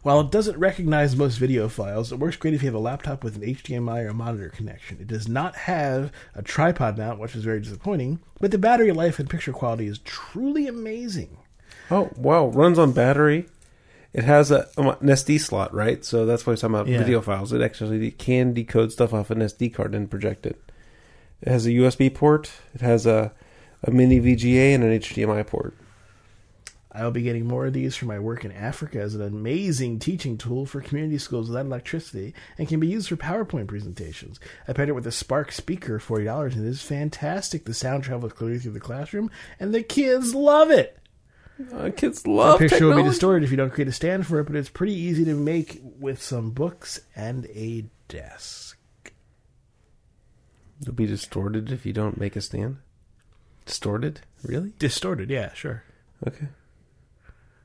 While 0.03 0.21
it 0.21 0.31
doesn't 0.31 0.59
recognize 0.59 1.15
most 1.15 1.37
video 1.37 1.69
files, 1.69 2.11
it 2.13 2.19
works 2.19 2.37
great 2.37 2.55
if 2.55 2.63
you 2.63 2.67
have 2.67 2.75
a 2.75 2.79
laptop 2.81 3.23
with 3.23 3.37
an 3.37 3.43
HDMI 3.43 4.05
or 4.05 4.13
monitor 4.13 4.49
connection. 4.49 4.99
It 5.01 5.07
does 5.07 5.29
not 5.29 5.55
have 5.55 6.11
a 6.35 6.43
tripod 6.43 6.99
mount, 6.99 7.21
which 7.21 7.37
is 7.37 7.45
very 7.45 7.61
disappointing, 7.61 8.19
but 8.41 8.51
the 8.51 8.59
battery 8.59 8.91
life 8.93 9.19
and 9.19 9.31
picture 9.31 9.53
quality 9.53 9.87
is 9.87 9.99
truly 9.99 10.67
amazing. 10.67 11.37
Oh 11.91 12.11
wow! 12.17 12.47
Runs 12.47 12.79
on 12.79 12.93
battery. 12.93 13.47
It 14.13 14.25
has 14.25 14.51
a 14.51 14.69
um, 14.77 14.89
an 14.89 14.97
SD 15.09 15.41
slot, 15.41 15.73
right? 15.75 16.05
So 16.05 16.27
that's 16.27 16.47
why 16.47 16.53
we're 16.53 16.57
talking 16.57 16.75
about 16.75 16.89
Yeah. 16.89 16.99
video 16.99 17.21
files. 17.21 17.53
It 17.53 17.63
actually 17.63 18.11
can 18.13 18.53
decode 18.53 18.93
stuff 18.93 19.13
off 19.15 19.31
an 19.31 19.39
SD 19.41 19.73
card 19.75 19.95
and 19.95 20.11
project 20.11 20.47
it. 20.47 20.61
It 21.43 21.49
has 21.49 21.67
a 21.67 21.71
USB 21.71 22.13
port. 22.13 22.51
It 22.75 22.81
has 22.81 23.07
a 23.07 23.33
a 23.85 23.91
mini 23.91 24.21
VGA 24.21 24.75
and 24.75 24.83
an 24.85 24.91
HDMI 25.01 25.47
port. 25.47 25.75
I 26.95 27.05
will 27.05 27.11
be 27.11 27.23
getting 27.23 27.47
more 27.47 27.65
of 27.67 27.73
these 27.73 27.97
for 27.97 28.05
my 28.05 28.19
work 28.19 28.45
in 28.45 28.53
Africa 28.53 29.01
as 29.01 29.15
an 29.15 29.23
amazing 29.23 29.99
teaching 29.99 30.37
tool 30.37 30.67
for 30.67 30.83
community 30.83 31.17
schools 31.17 31.49
without 31.49 31.65
electricity 31.65 32.35
and 32.59 32.69
can 32.69 32.81
be 32.81 32.87
used 32.89 33.09
for 33.09 33.17
PowerPoint 33.17 33.67
presentations. 33.69 34.39
I 34.69 34.75
paired 34.75 34.91
it 34.91 34.95
with 34.95 35.07
a 35.07 35.13
Spark 35.13 35.53
speaker, 35.53 35.99
$40, 35.99 36.53
and 36.55 36.67
it 36.67 36.69
is 36.69 36.83
fantastic. 36.83 37.65
The 37.65 37.73
sound 37.73 38.05
travels 38.05 38.35
clearly 38.35 38.59
through 38.59 38.73
the 38.73 38.81
classroom, 38.81 39.31
and 39.59 39.75
the 39.75 39.83
kids 39.83 40.35
love 40.35 40.71
it. 40.71 40.99
Uh, 41.73 41.91
kids 41.97 42.23
The 42.23 42.31
love 42.31 42.59
picture 42.59 42.85
will 42.87 42.93
be 42.93 42.97
technology. 42.97 43.09
distorted 43.11 43.45
if 43.45 43.51
you 43.51 43.57
don't 43.57 43.71
create 43.73 43.89
a 43.89 43.93
stand 43.93 44.27
for 44.27 44.41
it, 44.41 44.45
but 44.45 44.57
it's 44.57 44.69
pretty 44.69 44.95
easy 44.95 45.25
to 45.25 45.35
make 45.35 45.81
with 45.83 46.21
some 46.23 46.51
books 46.51 47.01
and 47.17 47.47
a 47.47 47.87
desk. 48.09 48.79
It'll 50.83 50.93
be 50.93 51.07
distorted 51.07 51.71
if 51.73 51.87
you 51.87 51.93
don't 51.95 52.19
make 52.19 52.37
a 52.37 52.41
stand. 52.43 52.79
Distorted? 53.65 54.21
Really? 54.43 54.73
Distorted, 54.79 55.31
yeah, 55.31 55.53
sure. 55.55 55.85
Okay. 56.27 56.49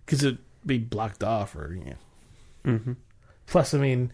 Because 0.07 0.23
it'd 0.23 0.39
be 0.65 0.79
blocked 0.79 1.23
off 1.23 1.55
or, 1.55 1.77
yeah. 1.85 1.93
Mm-hmm. 2.65 2.93
Plus, 3.45 3.73
I 3.73 3.77
mean, 3.77 4.11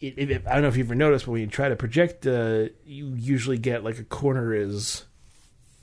it, 0.00 0.18
it, 0.18 0.46
I 0.46 0.54
don't 0.54 0.62
know 0.62 0.68
if 0.68 0.76
you've 0.76 0.86
ever 0.86 0.94
noticed, 0.94 1.26
but 1.26 1.32
when 1.32 1.40
you 1.42 1.46
try 1.48 1.68
to 1.68 1.76
project, 1.76 2.26
uh, 2.26 2.68
you 2.86 3.14
usually 3.16 3.58
get 3.58 3.84
like 3.84 3.98
a 3.98 4.04
corner 4.04 4.54
is 4.54 5.04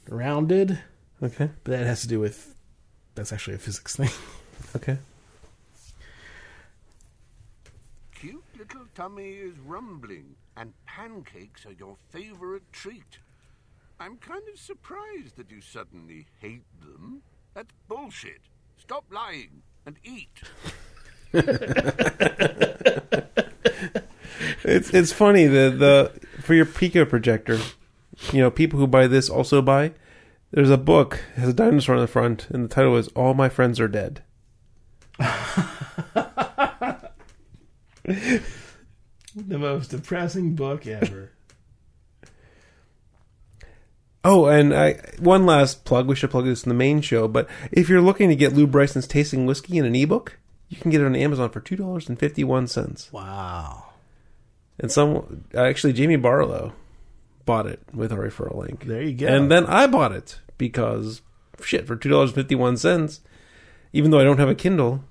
rounded, 0.08 0.80
Okay. 1.22 1.50
but 1.64 1.72
that 1.72 1.86
has 1.86 2.02
to 2.02 2.08
do 2.08 2.20
with 2.20 2.56
that's 3.16 3.32
actually 3.34 3.56
a 3.56 3.60
physics 3.60 3.96
thing. 3.96 4.10
Okay. 4.76 4.98
Cute 8.14 8.44
little 8.58 8.86
tummy 8.94 9.30
is 9.32 9.58
rumbling, 9.66 10.36
and 10.58 10.74
pancakes 10.86 11.66
are 11.66 11.72
your 11.72 11.96
favorite 12.10 12.72
treat. 12.72 13.20
I'm 14.00 14.18
kind 14.18 14.44
of 14.52 14.60
surprised 14.60 15.38
that 15.38 15.50
you 15.50 15.62
suddenly 15.62 16.28
hate 16.40 16.66
them. 16.82 17.22
That's 17.54 17.74
bullshit. 17.88 18.42
Stop 18.80 19.06
lying 19.12 19.62
and 19.86 19.98
eat. 20.04 20.30
It's 24.64 24.90
it's 24.92 25.12
funny 25.12 25.48
the 25.48 25.70
the 25.70 26.42
for 26.42 26.54
your 26.54 26.66
Pico 26.66 27.06
projector, 27.06 27.60
you 28.32 28.40
know, 28.40 28.52
people 28.52 28.80
who 28.80 28.88
buy 28.88 29.08
this 29.08 29.30
also 29.30 29.62
buy. 29.62 29.92
There's 30.52 30.70
a 30.70 30.78
book 30.78 31.22
has 31.36 31.50
a 31.50 31.54
dinosaur 31.54 31.96
on 31.96 32.02
the 32.02 32.08
front, 32.08 32.50
and 32.50 32.64
the 32.64 32.68
title 32.68 32.98
is 32.98 33.08
"All 33.10 33.34
My 33.34 33.50
Friends 33.50 33.80
Are 33.80 33.88
Dead." 33.88 34.24
the 35.18 37.10
most 39.36 39.92
depressing 39.92 40.56
book 40.56 40.88
ever. 40.88 41.32
Oh, 44.32 44.46
and 44.46 44.74
I 44.76 44.94
one 45.18 45.46
last 45.48 45.86
plug. 45.86 46.08
We 46.08 46.16
should 46.16 46.30
plug 46.30 46.46
this 46.46 46.64
in 46.64 46.70
the 46.70 46.76
main 46.76 47.02
show. 47.02 47.28
But 47.28 47.50
if 47.72 47.90
you're 47.90 48.02
looking 48.02 48.30
to 48.30 48.36
get 48.36 48.54
Lew 48.54 48.68
Bryson's 48.68 49.08
Tasting 49.08 49.46
Whiskey 49.48 49.78
in 49.80 49.86
an 49.86 49.96
ebook, 49.96 50.38
you 50.68 50.78
can 50.78 50.92
get 50.92 51.02
it 51.02 51.06
on 51.06 51.16
Amazon 51.16 51.50
for 51.50 51.60
two 51.62 51.76
dollars 51.76 52.08
and 52.08 52.20
fifty 52.20 52.44
one 52.44 52.68
cents. 52.68 53.12
wow. 53.12 53.86
And 54.80 54.92
some 54.92 55.46
actually 55.56 55.94
Jamie 55.94 56.16
Barlow 56.16 56.74
bought 57.46 57.66
it 57.66 57.82
with 57.94 58.12
our 58.14 58.20
referral 58.20 58.56
link. 58.58 58.86
There 58.86 59.02
you 59.02 59.14
go. 59.14 59.26
And 59.28 59.50
then 59.52 59.66
I 59.66 59.88
bought 59.88 60.12
it 60.12 60.40
because 60.58 61.22
shit 61.62 61.88
for 61.88 61.96
two 61.96 62.10
dollars 62.10 62.32
fifty 62.32 62.56
one 62.56 62.78
cents. 62.78 63.22
Even 63.94 64.12
though 64.12 64.20
I 64.20 64.24
don't 64.24 64.38
have 64.38 64.50
a 64.50 64.54
Kindle, 64.56 65.04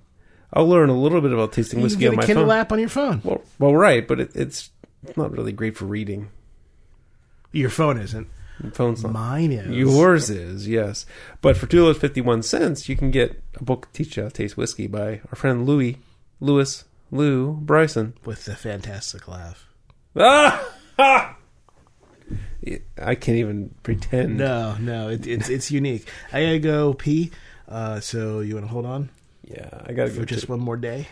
I'll 0.53 0.69
learn 0.69 0.89
a 0.91 0.97
little 0.99 1.21
bit 1.21 1.33
about 1.33 1.53
tasting 1.53 1.81
you 1.81 1.85
whiskey 1.85 2.01
get 2.03 2.09
on 2.11 2.15
a 2.15 2.17
my 2.19 2.27
Kindle 2.27 2.45
phone. 2.47 2.57
app 2.57 2.71
on 2.73 2.79
your 2.79 2.89
phone. 2.89 3.21
Well, 3.25 3.43
well, 3.59 3.75
right, 3.75 4.07
but 4.07 4.21
it, 4.21 4.31
it's 4.37 4.71
not 5.17 5.33
really 5.33 5.51
great 5.53 5.77
for 5.77 5.87
reading. 5.87 6.29
Your 7.51 7.71
phone 7.71 7.99
isn't. 7.99 8.29
Phone's 8.73 9.03
not. 9.03 9.13
Mine 9.13 9.53
is. 9.53 9.69
Yours 9.69 10.31
is 10.31 10.67
yes, 10.69 11.07
but 11.41 11.57
for 11.57 11.67
two 11.67 11.79
dollars 11.79 11.99
fifty 11.99 12.21
one 12.21 12.43
cents, 12.43 12.89
you 12.89 12.97
can 12.97 13.11
get 13.11 13.41
a 13.57 13.63
book 13.65 13.89
teach 13.93 14.17
you 14.17 14.25
how 14.25 14.29
to 14.29 14.35
taste 14.35 14.57
whiskey 14.57 14.87
by 14.87 15.21
our 15.29 15.37
friend 15.37 15.65
Louis 15.67 15.99
Lewis 16.41 16.85
Lew 17.11 17.53
Bryson. 17.63 18.15
with 18.25 18.45
the 18.45 18.55
fantastic 18.57 19.29
laugh. 19.29 19.65
Ah! 20.17 20.69
Ah! 20.99 21.37
I 23.01 23.15
can't 23.15 23.39
even 23.39 23.75
pretend. 23.83 24.37
No, 24.37 24.77
no, 24.81 25.09
it, 25.09 25.27
it's 25.27 25.49
it's 25.49 25.71
unique. 25.71 26.09
I 26.33 26.45
gotta 26.45 26.59
go 26.59 26.93
pee. 26.95 27.31
Uh, 27.69 28.01
so 28.01 28.41
you 28.41 28.55
want 28.55 28.67
to 28.67 28.73
hold 28.73 28.87
on 28.87 29.11
Yeah, 29.45 29.69
I 29.87 29.93
gotta 29.93 30.11
for 30.11 30.21
go. 30.21 30.25
just 30.25 30.47
to- 30.47 30.51
one 30.51 30.61
more 30.61 30.77
day? 30.77 31.07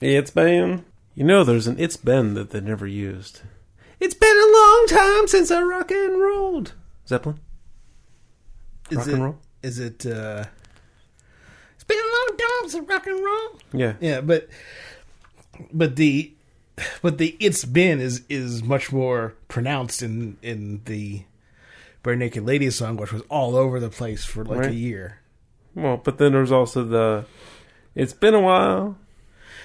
It's 0.00 0.30
been. 0.30 0.84
You 1.14 1.24
know, 1.24 1.42
there's 1.42 1.66
an 1.66 1.76
it's 1.78 1.96
been 1.96 2.34
that 2.34 2.50
they 2.50 2.60
never 2.60 2.86
used. 2.86 3.40
It's 4.00 4.14
been 4.14 4.36
a 4.36 4.52
long 4.56 4.86
time 4.88 5.26
since 5.26 5.50
I 5.50 5.62
rock 5.62 5.90
and 5.90 6.20
rolled. 6.20 6.72
Zeppelin. 7.06 7.40
Is 8.90 8.98
Rock 8.98 9.06
it, 9.08 9.12
and 9.14 9.24
roll? 9.24 9.38
Is 9.62 9.78
it? 9.78 10.06
Uh, 10.06 10.44
it's 11.74 11.84
been 11.84 11.98
a 11.98 12.00
long 12.02 12.36
time 12.38 12.68
since 12.70 12.88
rock 12.88 13.06
and 13.06 13.24
roll. 13.24 13.58
Yeah. 13.72 13.94
Yeah, 14.00 14.20
but 14.20 14.48
but 15.72 15.96
the 15.96 16.32
but 17.02 17.18
the 17.18 17.36
it's 17.40 17.64
been 17.64 18.00
is 18.00 18.22
is 18.28 18.62
much 18.62 18.92
more 18.92 19.34
pronounced 19.48 20.02
in 20.02 20.36
in 20.42 20.82
the 20.84 21.24
Barenaked 22.04 22.46
Ladies 22.46 22.76
song, 22.76 22.96
which 22.96 23.12
was 23.12 23.22
all 23.28 23.56
over 23.56 23.80
the 23.80 23.90
place 23.90 24.24
for 24.24 24.44
like 24.44 24.66
a 24.70 24.74
year. 24.74 25.18
Well, 25.74 25.96
but 25.96 26.18
then 26.18 26.32
there's 26.32 26.52
also 26.52 26.84
the. 26.84 27.24
It's 27.94 28.12
been 28.12 28.34
a 28.34 28.40
while. 28.40 28.96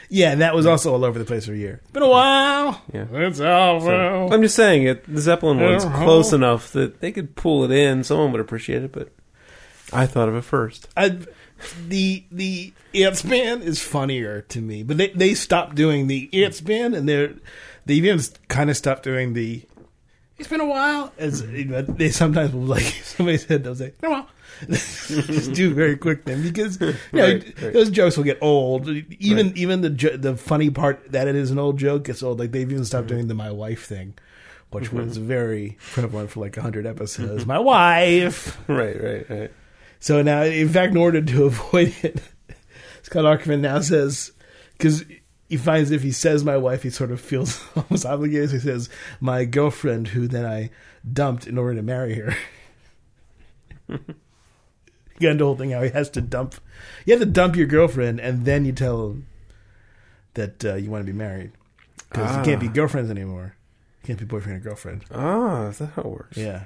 Yeah, 0.09 0.31
and 0.31 0.41
that 0.41 0.53
was 0.53 0.65
also 0.65 0.93
all 0.93 1.03
over 1.05 1.17
the 1.17 1.25
place 1.25 1.45
for 1.45 1.53
a 1.53 1.57
year. 1.57 1.79
It's 1.83 1.91
Been 1.91 2.03
a 2.03 2.09
while. 2.09 2.81
Yeah. 2.93 3.05
It's 3.11 3.39
all 3.39 3.81
So, 3.81 4.29
I'm 4.31 4.41
just 4.41 4.55
saying 4.55 4.83
it. 4.83 5.11
The 5.11 5.21
Zeppelin 5.21 5.59
one's 5.59 5.85
Uh-huh. 5.85 6.03
close 6.03 6.33
enough 6.33 6.71
that 6.73 6.99
they 7.01 7.11
could 7.11 7.35
pull 7.35 7.63
it 7.63 7.71
in. 7.71 8.03
Someone 8.03 8.31
would 8.31 8.41
appreciate 8.41 8.83
it, 8.83 8.91
but 8.91 9.09
I 9.91 10.05
thought 10.05 10.29
of 10.29 10.35
it 10.35 10.43
first. 10.43 10.87
I, 10.97 11.17
the 11.87 12.23
the 12.31 12.73
Ants 12.93 13.21
band 13.21 13.63
is 13.63 13.81
funnier 13.81 14.41
to 14.41 14.59
me, 14.61 14.83
but 14.83 14.97
they 14.97 15.09
they 15.09 15.33
stopped 15.33 15.75
doing 15.75 16.07
the 16.07 16.29
Ants 16.43 16.61
band, 16.61 16.93
and 16.95 17.07
they're 17.07 17.33
they 17.85 17.93
even 17.95 18.19
kind 18.47 18.69
of 18.69 18.77
stopped 18.77 19.03
doing 19.03 19.33
the. 19.33 19.63
It's 20.37 20.49
been 20.49 20.61
a 20.61 20.65
while. 20.65 21.13
As 21.17 21.45
they 21.47 22.09
sometimes 22.09 22.53
will 22.53 22.61
like 22.61 22.83
somebody 23.03 23.37
said 23.37 23.63
they'll 23.63 23.75
say 23.75 23.93
been 24.01 24.11
a 24.11 24.13
while. 24.13 24.27
Just 24.69 25.53
do 25.53 25.73
very 25.73 25.97
quick 25.97 26.25
then 26.25 26.41
because 26.43 26.79
you 26.79 26.87
know, 27.13 27.23
Right, 27.23 27.61
right. 27.61 27.73
those 27.73 27.89
jokes 27.89 28.17
will 28.17 28.23
get 28.23 28.37
old. 28.41 28.87
Even 28.87 29.55
even 29.57 29.81
the 29.81 29.89
jo- 29.89 30.17
the 30.17 30.35
funny 30.35 30.69
part 30.69 31.11
that 31.11 31.27
it 31.27 31.35
is 31.35 31.51
an 31.51 31.59
old 31.59 31.77
joke 31.77 32.05
gets 32.05 32.23
old. 32.23 32.39
Like 32.39 32.51
they've 32.51 32.69
even 32.71 32.85
stopped 32.85 33.07
mm-hmm. 33.07 33.15
doing 33.15 33.27
the 33.27 33.33
my 33.33 33.51
wife 33.51 33.85
thing, 33.85 34.15
which 34.71 34.85
mm-hmm. 34.85 34.97
was 34.97 35.17
very 35.17 35.77
prevalent 35.91 36.31
for 36.31 36.39
like 36.39 36.55
hundred 36.55 36.85
episodes. 36.85 37.41
Mm-hmm. 37.41 37.47
My 37.47 37.59
wife. 37.59 38.57
Right, 38.67 39.01
right, 39.01 39.29
right. 39.29 39.51
So 39.99 40.21
now, 40.21 40.43
in 40.43 40.67
fact, 40.69 40.91
in 40.91 40.97
order 40.97 41.21
to 41.21 41.45
avoid 41.45 41.93
it, 42.03 42.21
Scott 43.03 43.23
Aukerman 43.23 43.61
now 43.61 43.79
says, 43.79 44.33
because 44.77 45.03
he 45.53 45.57
finds 45.57 45.91
if 45.91 46.01
he 46.01 46.11
says 46.11 46.43
my 46.43 46.57
wife, 46.57 46.81
he 46.81 46.89
sort 46.89 47.11
of 47.11 47.21
feels 47.21 47.61
almost 47.75 48.07
obligated. 48.07 48.49
So 48.49 48.55
he 48.55 48.61
says, 48.61 48.89
my 49.21 49.45
girlfriend, 49.45 50.07
who 50.07 50.27
then 50.27 50.45
I 50.45 50.71
dumped 51.11 51.45
in 51.45 51.59
order 51.59 51.75
to 51.75 51.83
marry 51.83 52.15
her. 52.15 52.35
you 53.87 53.97
got 55.19 55.29
into 55.31 55.37
the 55.43 55.45
whole 55.45 55.55
thing 55.55 55.71
how 55.71 55.83
he 55.83 55.89
has 55.91 56.09
to 56.11 56.21
dump. 56.21 56.55
You 57.05 57.13
have 57.13 57.21
to 57.21 57.25
dump 57.31 57.55
your 57.55 57.67
girlfriend, 57.67 58.19
and 58.19 58.45
then 58.45 58.65
you 58.65 58.71
tell 58.71 59.07
him 59.11 59.27
that 60.33 60.65
uh, 60.65 60.75
you 60.75 60.89
want 60.89 61.05
to 61.05 61.11
be 61.11 61.17
married. 61.17 61.51
Because 62.09 62.35
you 62.37 62.43
can't 62.43 62.61
be 62.61 62.67
Ah. 62.67 62.71
girlfriends 62.71 63.09
anymore. 63.11 63.55
You 64.01 64.07
can't 64.07 64.19
be 64.19 64.25
boyfriend 64.25 64.55
and 64.55 64.63
girlfriend. 64.63 65.05
Ah, 65.11 65.67
is 65.67 65.77
that 65.77 65.91
how 65.95 66.01
it 66.01 66.07
works? 66.07 66.37
Yeah. 66.37 66.63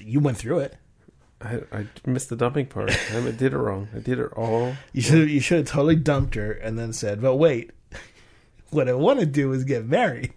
You 0.00 0.20
went 0.20 0.36
through 0.38 0.60
it. 0.60 0.76
I, 1.40 1.60
I 1.70 1.86
missed 2.06 2.30
the 2.30 2.36
dumping 2.36 2.66
part. 2.66 2.90
I 3.12 3.20
did 3.32 3.52
it 3.52 3.58
wrong. 3.58 3.88
I 3.94 3.98
did 3.98 4.18
it 4.18 4.32
all. 4.32 4.74
You 4.92 5.02
should 5.02 5.28
you 5.28 5.40
should 5.40 5.58
have 5.58 5.66
totally 5.66 5.96
dumped 5.96 6.34
her 6.34 6.50
and 6.52 6.78
then 6.78 6.94
said, 6.94 7.20
"But 7.20 7.36
wait, 7.36 7.72
what 8.70 8.88
I 8.88 8.92
want 8.94 9.20
to 9.20 9.26
do 9.26 9.52
is 9.52 9.64
get 9.64 9.86
married." 9.86 10.32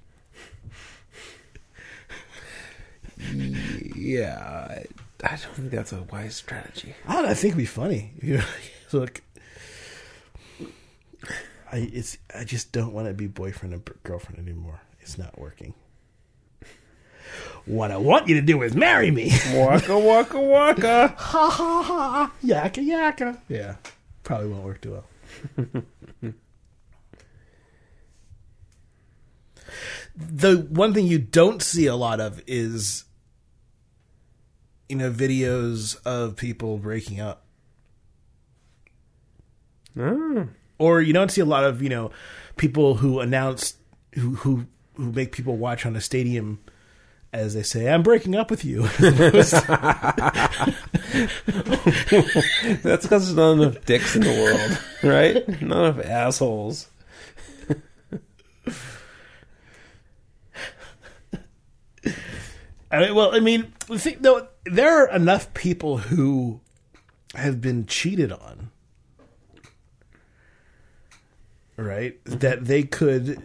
Yeah, 3.95 4.37
I, 4.39 4.85
I 5.23 5.29
don't 5.31 5.53
think 5.53 5.71
that's 5.71 5.91
a 5.91 6.03
wise 6.03 6.35
strategy. 6.35 6.95
I 7.07 7.13
don't 7.13 7.23
know, 7.23 7.29
I 7.29 7.33
think 7.33 7.51
it'd 7.51 7.57
be 7.57 7.65
funny. 7.65 8.13
You 8.21 8.41
look, 8.91 9.21
I 11.71 11.77
it's 11.93 12.17
I 12.35 12.43
just 12.43 12.71
don't 12.71 12.93
want 12.93 13.07
to 13.07 13.13
be 13.13 13.27
boyfriend 13.27 13.73
and 13.73 13.87
girlfriend 14.03 14.39
anymore. 14.39 14.81
It's 15.01 15.17
not 15.17 15.37
working. 15.39 15.73
What 17.65 17.91
I 17.91 17.97
want 17.97 18.27
you 18.27 18.35
to 18.35 18.41
do 18.41 18.63
is 18.63 18.73
marry 18.75 19.11
me. 19.11 19.31
Waka 19.53 19.99
waka 19.99 20.39
waka. 20.39 21.07
ha 21.17 21.49
ha 21.49 21.81
ha! 21.83 22.33
Yaka 22.41 22.81
yaka. 22.81 23.37
Yeah, 23.47 23.75
probably 24.23 24.47
won't 24.47 24.63
work 24.63 24.81
too 24.81 25.03
well. 25.57 26.33
the 30.15 30.57
one 30.69 30.93
thing 30.93 31.05
you 31.07 31.19
don't 31.19 31.61
see 31.61 31.85
a 31.87 31.95
lot 31.95 32.19
of 32.19 32.41
is 32.47 33.05
you 34.87 34.95
know 34.95 35.11
videos 35.11 35.97
of 36.05 36.35
people 36.35 36.77
breaking 36.77 37.19
up 37.19 37.45
Oh, 39.97 40.47
or 40.77 41.01
you 41.01 41.13
don't 41.13 41.29
see 41.31 41.41
a 41.41 41.45
lot 41.45 41.63
of 41.63 41.81
you 41.81 41.89
know 41.89 42.11
people 42.57 42.95
who 42.95 43.19
announce 43.19 43.75
who 44.15 44.35
who 44.35 44.65
who 44.95 45.11
make 45.11 45.31
people 45.31 45.57
watch 45.57 45.85
on 45.85 45.95
a 45.95 46.01
stadium 46.01 46.59
as 47.31 47.53
they 47.53 47.63
say 47.63 47.87
i'm 47.91 48.01
breaking 48.01 48.35
up 48.35 48.49
with 48.49 48.65
you 48.65 48.83
that's 52.83 53.03
because 53.03 53.07
there's 53.09 53.35
not 53.35 53.51
enough 53.53 53.83
dicks 53.85 54.15
in 54.15 54.21
the 54.23 54.29
world, 54.29 54.79
right? 55.15 55.61
Not 55.61 55.85
enough 55.95 56.05
assholes. 56.05 56.87
I 62.91 62.99
mean, 62.99 63.15
well, 63.15 63.35
I 63.35 63.39
mean, 63.39 63.73
though, 64.19 64.47
there 64.65 65.03
are 65.03 65.15
enough 65.15 65.53
people 65.53 65.97
who 65.97 66.61
have 67.35 67.61
been 67.61 67.85
cheated 67.85 68.31
on, 68.31 68.71
right? 71.77 72.23
Mm-hmm. 72.23 72.39
That 72.39 72.65
they 72.65 72.83
could 72.83 73.41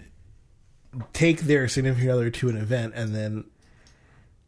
take 1.12 1.42
their 1.42 1.68
significant 1.68 2.10
other 2.10 2.30
to 2.30 2.48
an 2.48 2.56
event 2.56 2.94
and 2.96 3.14
then, 3.14 3.44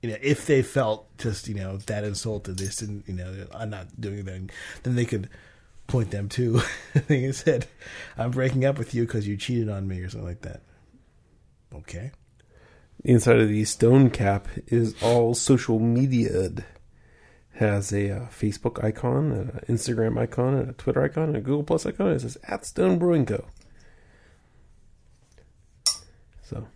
you 0.00 0.10
know, 0.10 0.16
if 0.22 0.46
they 0.46 0.62
felt 0.62 1.06
just, 1.18 1.48
you 1.48 1.54
know, 1.54 1.76
that 1.76 2.04
insulted, 2.04 2.58
they 2.58 2.66
didn't, 2.66 3.04
you 3.06 3.14
know, 3.14 3.46
I'm 3.52 3.70
not 3.70 4.00
doing 4.00 4.20
anything, 4.20 4.50
then 4.82 4.94
they 4.94 5.04
could 5.04 5.28
point 5.88 6.10
them 6.10 6.28
to 6.30 6.60
the 6.94 7.00
thing 7.00 7.24
and 7.24 7.34
said, 7.34 7.66
I'm 8.16 8.30
breaking 8.30 8.64
up 8.64 8.78
with 8.78 8.94
you 8.94 9.04
because 9.04 9.26
you 9.26 9.36
cheated 9.36 9.68
on 9.68 9.86
me 9.86 10.00
or 10.00 10.08
something 10.08 10.28
like 10.28 10.42
that. 10.42 10.62
Okay. 11.74 12.12
The 13.06 13.12
inside 13.12 13.38
of 13.38 13.48
the 13.48 13.64
stone 13.64 14.10
cap 14.10 14.48
is 14.66 15.00
all 15.00 15.32
social 15.32 15.78
media. 15.78 16.50
Has 17.52 17.92
a 17.92 18.10
uh, 18.10 18.20
Facebook 18.30 18.82
icon, 18.82 19.30
an 19.30 19.60
Instagram 19.68 20.18
icon, 20.18 20.54
and 20.54 20.70
a 20.70 20.72
Twitter 20.72 21.04
icon, 21.04 21.28
and 21.28 21.36
a 21.36 21.40
Google 21.40 21.62
Plus 21.62 21.86
icon. 21.86 22.08
It 22.08 22.22
says 22.22 22.36
at 22.48 22.66
Stone 22.66 22.98
Brewing 22.98 23.24
Co. 23.24 23.46
So 26.42 26.66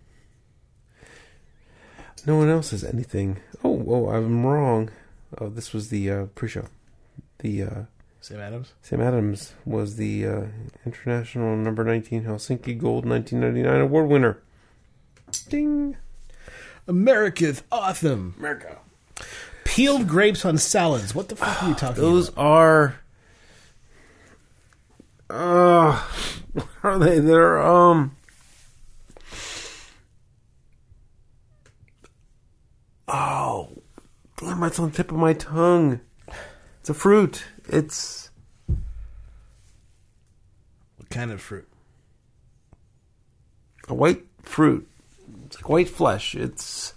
no 2.25 2.37
one 2.37 2.49
else 2.49 2.71
has 2.71 2.85
anything. 2.85 3.41
Oh, 3.61 3.83
oh, 3.85 4.07
I'm 4.07 4.45
wrong. 4.45 4.89
Oh, 5.37 5.49
this 5.49 5.73
was 5.73 5.89
the 5.89 6.09
uh, 6.09 6.25
pre-show. 6.27 6.67
The 7.39 7.63
uh, 7.63 7.81
Sam 8.21 8.39
Adams? 8.39 8.71
Sam 8.81 9.01
Adams 9.01 9.51
was 9.65 9.97
the 9.97 10.25
uh, 10.25 10.43
international 10.85 11.57
number 11.57 11.83
19 11.83 12.23
Helsinki 12.23 12.77
Gold 12.77 13.05
1999 13.05 13.81
award 13.81 14.07
winner. 14.07 14.41
Ding. 15.49 15.97
America's 16.87 17.63
awesome. 17.71 18.35
America. 18.39 18.77
Peeled 19.63 20.07
grapes 20.07 20.43
on 20.45 20.57
salads. 20.57 21.13
What 21.15 21.29
the 21.29 21.35
fuck 21.35 21.63
are 21.63 21.69
you 21.69 21.75
talking 21.75 22.01
Those 22.01 22.29
about? 22.29 22.41
are. 22.45 22.95
Uh, 25.29 25.99
what 26.53 26.67
are 26.83 26.99
they? 26.99 27.19
They're 27.19 27.61
um. 27.61 28.15
Oh, 33.07 33.69
damn! 34.37 34.63
It's 34.63 34.79
on 34.79 34.89
the 34.91 34.95
tip 34.97 35.11
of 35.11 35.17
my 35.17 35.33
tongue. 35.33 35.99
It's 36.79 36.89
a 36.89 36.93
fruit. 36.93 37.43
It's 37.67 38.29
What 40.97 41.09
kind 41.09 41.31
of 41.31 41.41
fruit? 41.41 41.67
a 43.87 43.93
white 43.93 44.23
fruit. 44.43 44.87
It's 45.51 45.57
like 45.57 45.67
white 45.67 45.89
flesh. 45.89 46.33
It's 46.33 46.93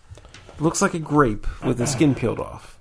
looks 0.61 0.81
like 0.81 0.95
a 0.95 1.01
grape 1.01 1.45
with 1.65 1.77
the 1.77 1.89
skin 1.89 2.15
peeled 2.15 2.39
off. 2.39 2.79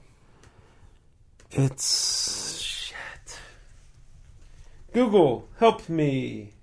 It's 1.49 2.59
shit. 2.61 3.39
Google, 4.93 5.49
help 5.57 5.89
me. 5.89 6.53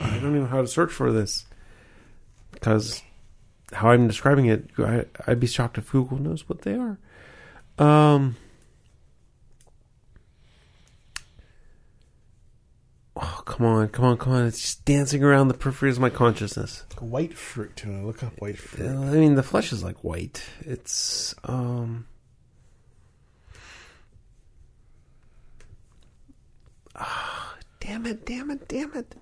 I 0.00 0.06
don't 0.14 0.30
even 0.30 0.40
know 0.40 0.46
how 0.46 0.62
to 0.62 0.66
search 0.66 0.90
for 0.90 1.12
this 1.12 1.44
because 2.50 3.00
how 3.72 3.90
I'm 3.90 4.08
describing 4.08 4.46
it, 4.46 4.70
I, 4.76 5.04
I'd 5.28 5.38
be 5.38 5.46
shocked 5.46 5.78
if 5.78 5.92
Google 5.92 6.18
knows 6.18 6.48
what 6.48 6.62
they 6.62 6.74
are. 6.74 6.98
Um. 7.78 8.34
Oh, 13.22 13.39
come 13.50 13.66
on, 13.66 13.88
come 13.88 14.04
on, 14.04 14.16
come 14.16 14.32
on. 14.32 14.46
It's 14.46 14.60
just 14.60 14.84
dancing 14.84 15.24
around 15.24 15.48
the 15.48 15.54
periphery 15.54 15.90
of 15.90 15.98
my 15.98 16.08
consciousness. 16.08 16.84
White 17.00 17.36
fruit. 17.36 17.82
I'm 17.84 17.90
gonna 17.94 18.06
look 18.06 18.22
up 18.22 18.40
white 18.40 18.54
Uh, 18.54 18.58
fruit. 18.58 18.86
I 18.88 19.10
mean, 19.14 19.34
the 19.34 19.42
flesh 19.42 19.72
is 19.72 19.82
like 19.82 20.04
white. 20.04 20.44
It's, 20.60 21.34
um. 21.44 22.06
Ah, 26.94 27.56
damn 27.80 28.06
it, 28.06 28.24
damn 28.24 28.50
it, 28.52 28.68
damn 28.68 28.94
it. 28.94 29.16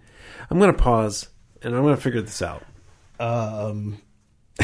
I'm 0.50 0.58
going 0.58 0.72
to 0.72 0.78
pause 0.78 1.28
and 1.62 1.74
I'm 1.74 1.82
going 1.82 1.96
to 1.96 2.00
figure 2.00 2.20
this 2.20 2.42
out. 2.42 2.64
Um, 3.18 4.02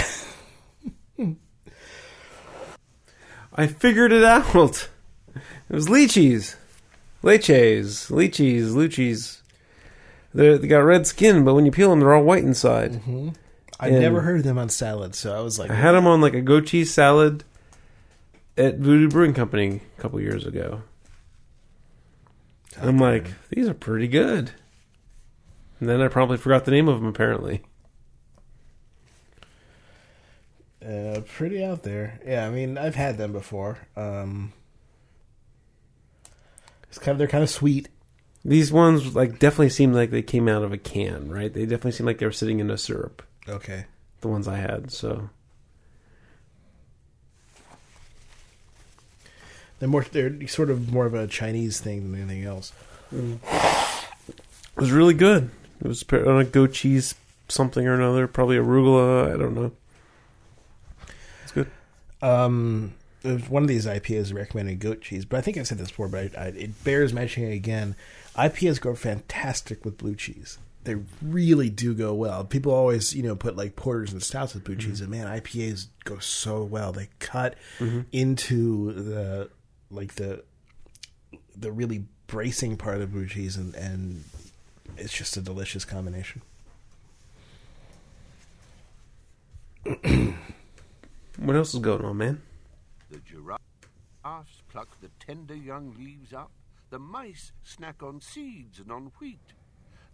I 3.54 3.66
figured 3.68 4.12
it 4.12 4.24
out. 4.24 4.88
It 5.34 5.74
was 5.74 5.86
lychees. 5.86 6.56
Leches. 7.22 8.10
Lychees. 8.10 8.70
Luchis. 8.72 9.40
They're, 10.34 10.58
they 10.58 10.66
got 10.66 10.78
red 10.80 11.06
skin, 11.06 11.44
but 11.44 11.54
when 11.54 11.64
you 11.64 11.70
peel 11.72 11.90
them, 11.90 12.00
they're 12.00 12.12
all 12.14 12.24
white 12.24 12.42
inside. 12.42 13.00
I 13.78 13.88
And- 13.88 14.00
never 14.00 14.22
heard 14.22 14.38
of 14.38 14.44
them 14.44 14.58
on 14.58 14.68
salad, 14.68 15.14
so 15.14 15.34
I 15.36 15.40
was 15.40 15.58
like, 15.58 15.70
I 15.70 15.74
had 15.74 15.92
them 15.92 16.06
on 16.06 16.20
like 16.20 16.34
a 16.34 16.40
goat 16.40 16.66
cheese 16.66 16.92
salad 16.92 17.44
at 18.58 18.78
Voodoo 18.78 19.08
Brewing 19.08 19.34
Company 19.34 19.80
a 19.96 20.00
couple 20.00 20.20
years 20.20 20.44
ago. 20.46 20.82
I'm 22.80 22.98
like, 22.98 23.28
these 23.50 23.68
are 23.68 23.74
pretty 23.74 24.08
good. 24.08 24.50
And 25.80 25.88
then 25.88 26.00
I 26.02 26.08
probably 26.08 26.36
forgot 26.38 26.64
the 26.64 26.70
name 26.72 26.88
of 26.88 26.98
them. 27.00 27.06
Apparently, 27.08 27.62
Uh, 30.84 31.20
pretty 31.26 31.64
out 31.64 31.82
there. 31.82 32.20
Yeah, 32.26 32.46
I 32.46 32.50
mean, 32.50 32.76
I've 32.76 32.94
had 32.94 33.16
them 33.16 33.32
before. 33.32 33.78
Um, 33.96 34.52
it's 36.88 36.98
kind 36.98 37.12
of 37.12 37.18
they're 37.18 37.26
kind 37.28 37.42
of 37.42 37.48
sweet. 37.50 37.88
These 38.44 38.72
ones 38.72 39.14
like 39.14 39.38
definitely 39.38 39.70
seem 39.70 39.92
like 39.92 40.10
they 40.10 40.22
came 40.22 40.48
out 40.48 40.62
of 40.62 40.72
a 40.72 40.78
can, 40.78 41.30
right? 41.30 41.52
They 41.52 41.62
definitely 41.62 41.92
seem 41.92 42.06
like 42.06 42.18
they 42.18 42.26
were 42.26 42.32
sitting 42.32 42.60
in 42.60 42.70
a 42.70 42.78
syrup. 42.78 43.22
Okay. 43.48 43.86
The 44.20 44.28
ones 44.28 44.48
I 44.48 44.56
had, 44.56 44.90
so 44.90 45.28
They're 49.84 49.88
more 49.90 50.06
they're 50.12 50.46
sort 50.46 50.70
of 50.70 50.90
more 50.90 51.04
of 51.04 51.12
a 51.12 51.26
Chinese 51.26 51.78
thing 51.78 52.10
than 52.10 52.22
anything 52.22 52.44
else. 52.44 52.72
it 53.12 53.38
was 54.76 54.92
really 54.92 55.12
good. 55.12 55.50
It 55.82 55.86
was 55.86 56.04
on 56.10 56.40
a 56.40 56.44
goat 56.44 56.72
cheese 56.72 57.14
something 57.48 57.86
or 57.86 57.94
another, 57.94 58.26
probably 58.26 58.56
arugula. 58.56 59.34
I 59.34 59.36
don't 59.36 59.54
know. 59.54 59.72
It's 61.42 61.52
good. 61.52 61.70
Um, 62.22 62.94
one 63.48 63.62
of 63.62 63.68
these 63.68 63.84
IPAs 63.84 64.32
recommended 64.32 64.80
goat 64.80 65.02
cheese, 65.02 65.26
but 65.26 65.36
I 65.36 65.40
think 65.40 65.58
I've 65.58 65.66
said 65.66 65.76
this 65.76 65.88
before, 65.88 66.08
but 66.08 66.34
I, 66.38 66.44
I, 66.44 66.46
it 66.46 66.84
bears 66.84 67.12
mentioning 67.12 67.52
again. 67.52 67.94
IPAs 68.36 68.80
go 68.80 68.94
fantastic 68.94 69.84
with 69.84 69.98
blue 69.98 70.14
cheese. 70.14 70.58
They 70.84 70.96
really 71.22 71.70
do 71.70 71.94
go 71.94 72.12
well. 72.12 72.44
People 72.44 72.72
always, 72.72 73.14
you 73.14 73.22
know, 73.22 73.34
put 73.34 73.56
like 73.56 73.74
porters 73.74 74.12
and 74.12 74.22
stouts 74.22 74.54
with 74.54 74.64
blue 74.64 74.76
cheese, 74.76 75.00
mm-hmm. 75.00 75.12
and 75.14 75.24
man, 75.24 75.40
IPAs 75.40 75.86
go 76.04 76.18
so 76.18 76.62
well. 76.62 76.92
They 76.92 77.08
cut 77.20 77.54
mm-hmm. 77.78 78.02
into 78.12 78.92
the 78.92 79.48
like 79.90 80.16
the 80.16 80.44
the 81.56 81.72
really 81.72 82.04
bracing 82.26 82.76
part 82.76 82.96
of 82.96 83.00
the 83.00 83.06
blue 83.06 83.26
cheese, 83.26 83.56
and 83.56 83.74
and 83.74 84.24
it's 84.98 85.12
just 85.12 85.36
a 85.38 85.40
delicious 85.40 85.86
combination. 85.86 86.42
What 91.38 91.56
else 91.56 91.74
is 91.74 91.80
going 91.80 92.04
on, 92.04 92.16
man? 92.16 92.42
The 93.10 93.18
giraffes 93.18 94.62
pluck 94.70 94.88
the 95.00 95.10
tender 95.18 95.56
young 95.56 95.94
leaves 95.98 96.32
up. 96.32 96.50
The 96.94 97.00
mice 97.00 97.50
snack 97.64 98.04
on 98.04 98.20
seeds 98.20 98.78
and 98.78 98.92
on 98.92 99.10
wheat. 99.18 99.52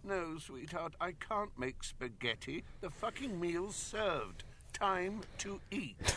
No, 0.03 0.39
sweetheart, 0.39 0.95
I 0.99 1.11
can't 1.11 1.51
make 1.55 1.83
spaghetti. 1.83 2.63
The 2.79 2.89
fucking 2.89 3.39
meal's 3.39 3.75
served. 3.75 4.45
Time 4.73 5.21
to 5.37 5.59
eat. 5.69 6.15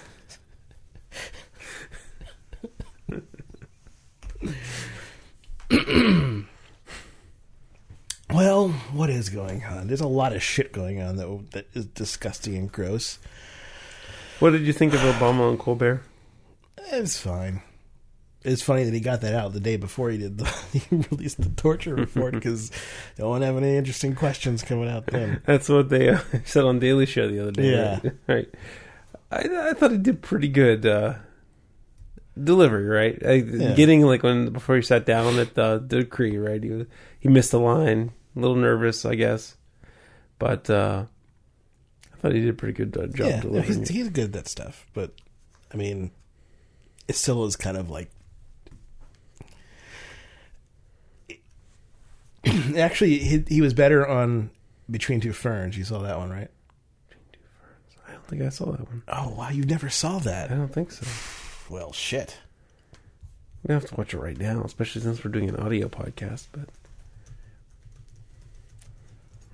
Well, 8.31 8.69
what 8.95 9.11
is 9.11 9.29
going 9.29 9.65
on? 9.65 9.89
There's 9.89 10.01
a 10.01 10.09
lot 10.09 10.35
of 10.35 10.43
shit 10.43 10.73
going 10.73 11.03
on 11.03 11.17
that 11.17 11.51
that 11.51 11.67
is 11.75 11.85
disgusting 11.85 12.57
and 12.57 12.73
gross. 12.73 13.19
What 14.41 14.53
did 14.53 14.63
you 14.63 14.73
think 14.73 14.95
of 14.95 15.01
Obama 15.01 15.51
and 15.51 15.59
Colbert? 15.59 16.03
It's 16.79 17.21
fine. 17.21 17.61
It's 18.45 18.63
funny 18.63 18.85
that 18.85 18.93
he 18.93 19.01
got 19.01 19.23
that 19.23 19.35
out 19.35 19.55
the 19.55 19.61
day 19.61 19.77
before 19.77 20.11
he 20.11 20.19
did 20.19 20.39
the 20.39 20.45
he 20.73 20.97
released 21.11 21.43
the 21.43 21.49
torture 21.51 21.95
report 21.95 22.35
because 22.35 22.71
they 23.17 23.25
won't 23.25 23.43
have 23.43 23.57
any 23.57 23.77
interesting 23.77 24.15
questions 24.15 24.63
coming 24.63 24.89
out 24.89 25.07
then. 25.07 25.43
That's 25.47 25.69
what 25.69 25.89
they 25.89 26.11
uh, 26.11 26.21
said 26.45 26.65
on 26.65 26.79
Daily 26.79 27.07
Show 27.07 27.29
the 27.29 27.41
other 27.41 27.53
day. 27.53 27.73
Yeah. 27.73 28.11
right? 28.27 28.49
I, 29.31 29.71
I 29.71 29.73
thought 29.73 29.93
he 29.93 29.99
did 29.99 30.23
pretty 30.23 30.49
good 30.49 30.85
uh, 30.85 31.15
delivery. 32.43 32.87
Right, 32.87 33.27
I, 33.27 33.41
getting 33.41 34.03
like 34.03 34.23
when 34.23 34.51
before 34.51 34.77
he 34.77 34.83
sat 34.83 35.07
down 35.07 35.39
at 35.39 35.55
the 35.55 35.79
decree. 35.79 36.37
Right, 36.37 36.63
he 36.63 36.71
was, 36.71 36.87
he 37.19 37.29
missed 37.29 37.53
a 37.53 37.59
line, 37.59 38.13
a 38.37 38.41
little 38.41 38.57
nervous, 38.57 39.05
I 39.05 39.15
guess, 39.15 39.57
but 40.39 40.69
uh, 40.69 41.07
I 42.13 42.17
thought 42.19 42.33
he 42.33 42.41
did 42.41 42.51
a 42.51 42.55
pretty 42.55 42.75
good 42.75 42.97
uh, 42.97 43.07
job 43.07 43.27
Yeah, 43.27 43.41
no, 43.45 43.61
he's 43.63 43.89
he's 43.89 44.11
good 44.11 44.27
at 44.27 44.33
that 44.33 44.49
stuff, 44.49 44.87
but 44.93 45.13
I 45.73 45.77
mean, 45.77 46.11
it 47.09 47.17
still 47.17 47.45
is 47.47 47.57
kind 47.57 47.77
of 47.77 47.91
like. 47.91 48.11
Actually, 52.77 53.19
he, 53.19 53.45
he 53.49 53.61
was 53.61 53.75
better 53.75 54.07
on 54.07 54.51
Between 54.91 55.21
Two 55.21 55.33
Ferns. 55.33 55.77
You 55.79 55.85
saw 55.85 56.01
that 56.01 56.19
one, 56.19 56.31
right? 56.31 56.49
Between 57.09 57.25
Two 57.33 57.39
Ferns. 57.61 57.97
I 58.09 58.13
don't 58.13 58.27
think 58.27 58.43
I 58.43 58.49
saw 58.51 58.67
that 58.73 58.87
one. 58.89 59.03
Oh 59.09 59.35
wow, 59.37 59.51
you 59.51 59.65
never 59.65 59.89
saw 59.89 60.19
that. 60.21 60.51
I 60.51 60.55
don't 60.55 60.73
think 60.73 60.93
so. 60.93 61.07
Well, 61.73 61.93
shit. 61.93 62.37
We 63.67 63.73
have 63.73 63.87
to 63.87 63.95
watch 63.97 64.13
it 64.13 64.19
right 64.19 64.39
now, 64.39 64.63
especially 64.65 65.01
since 65.01 65.25
we're 65.25 65.31
doing 65.31 65.49
an 65.49 65.57
audio 65.57 65.89
podcast. 65.89 66.49
But 66.53 66.69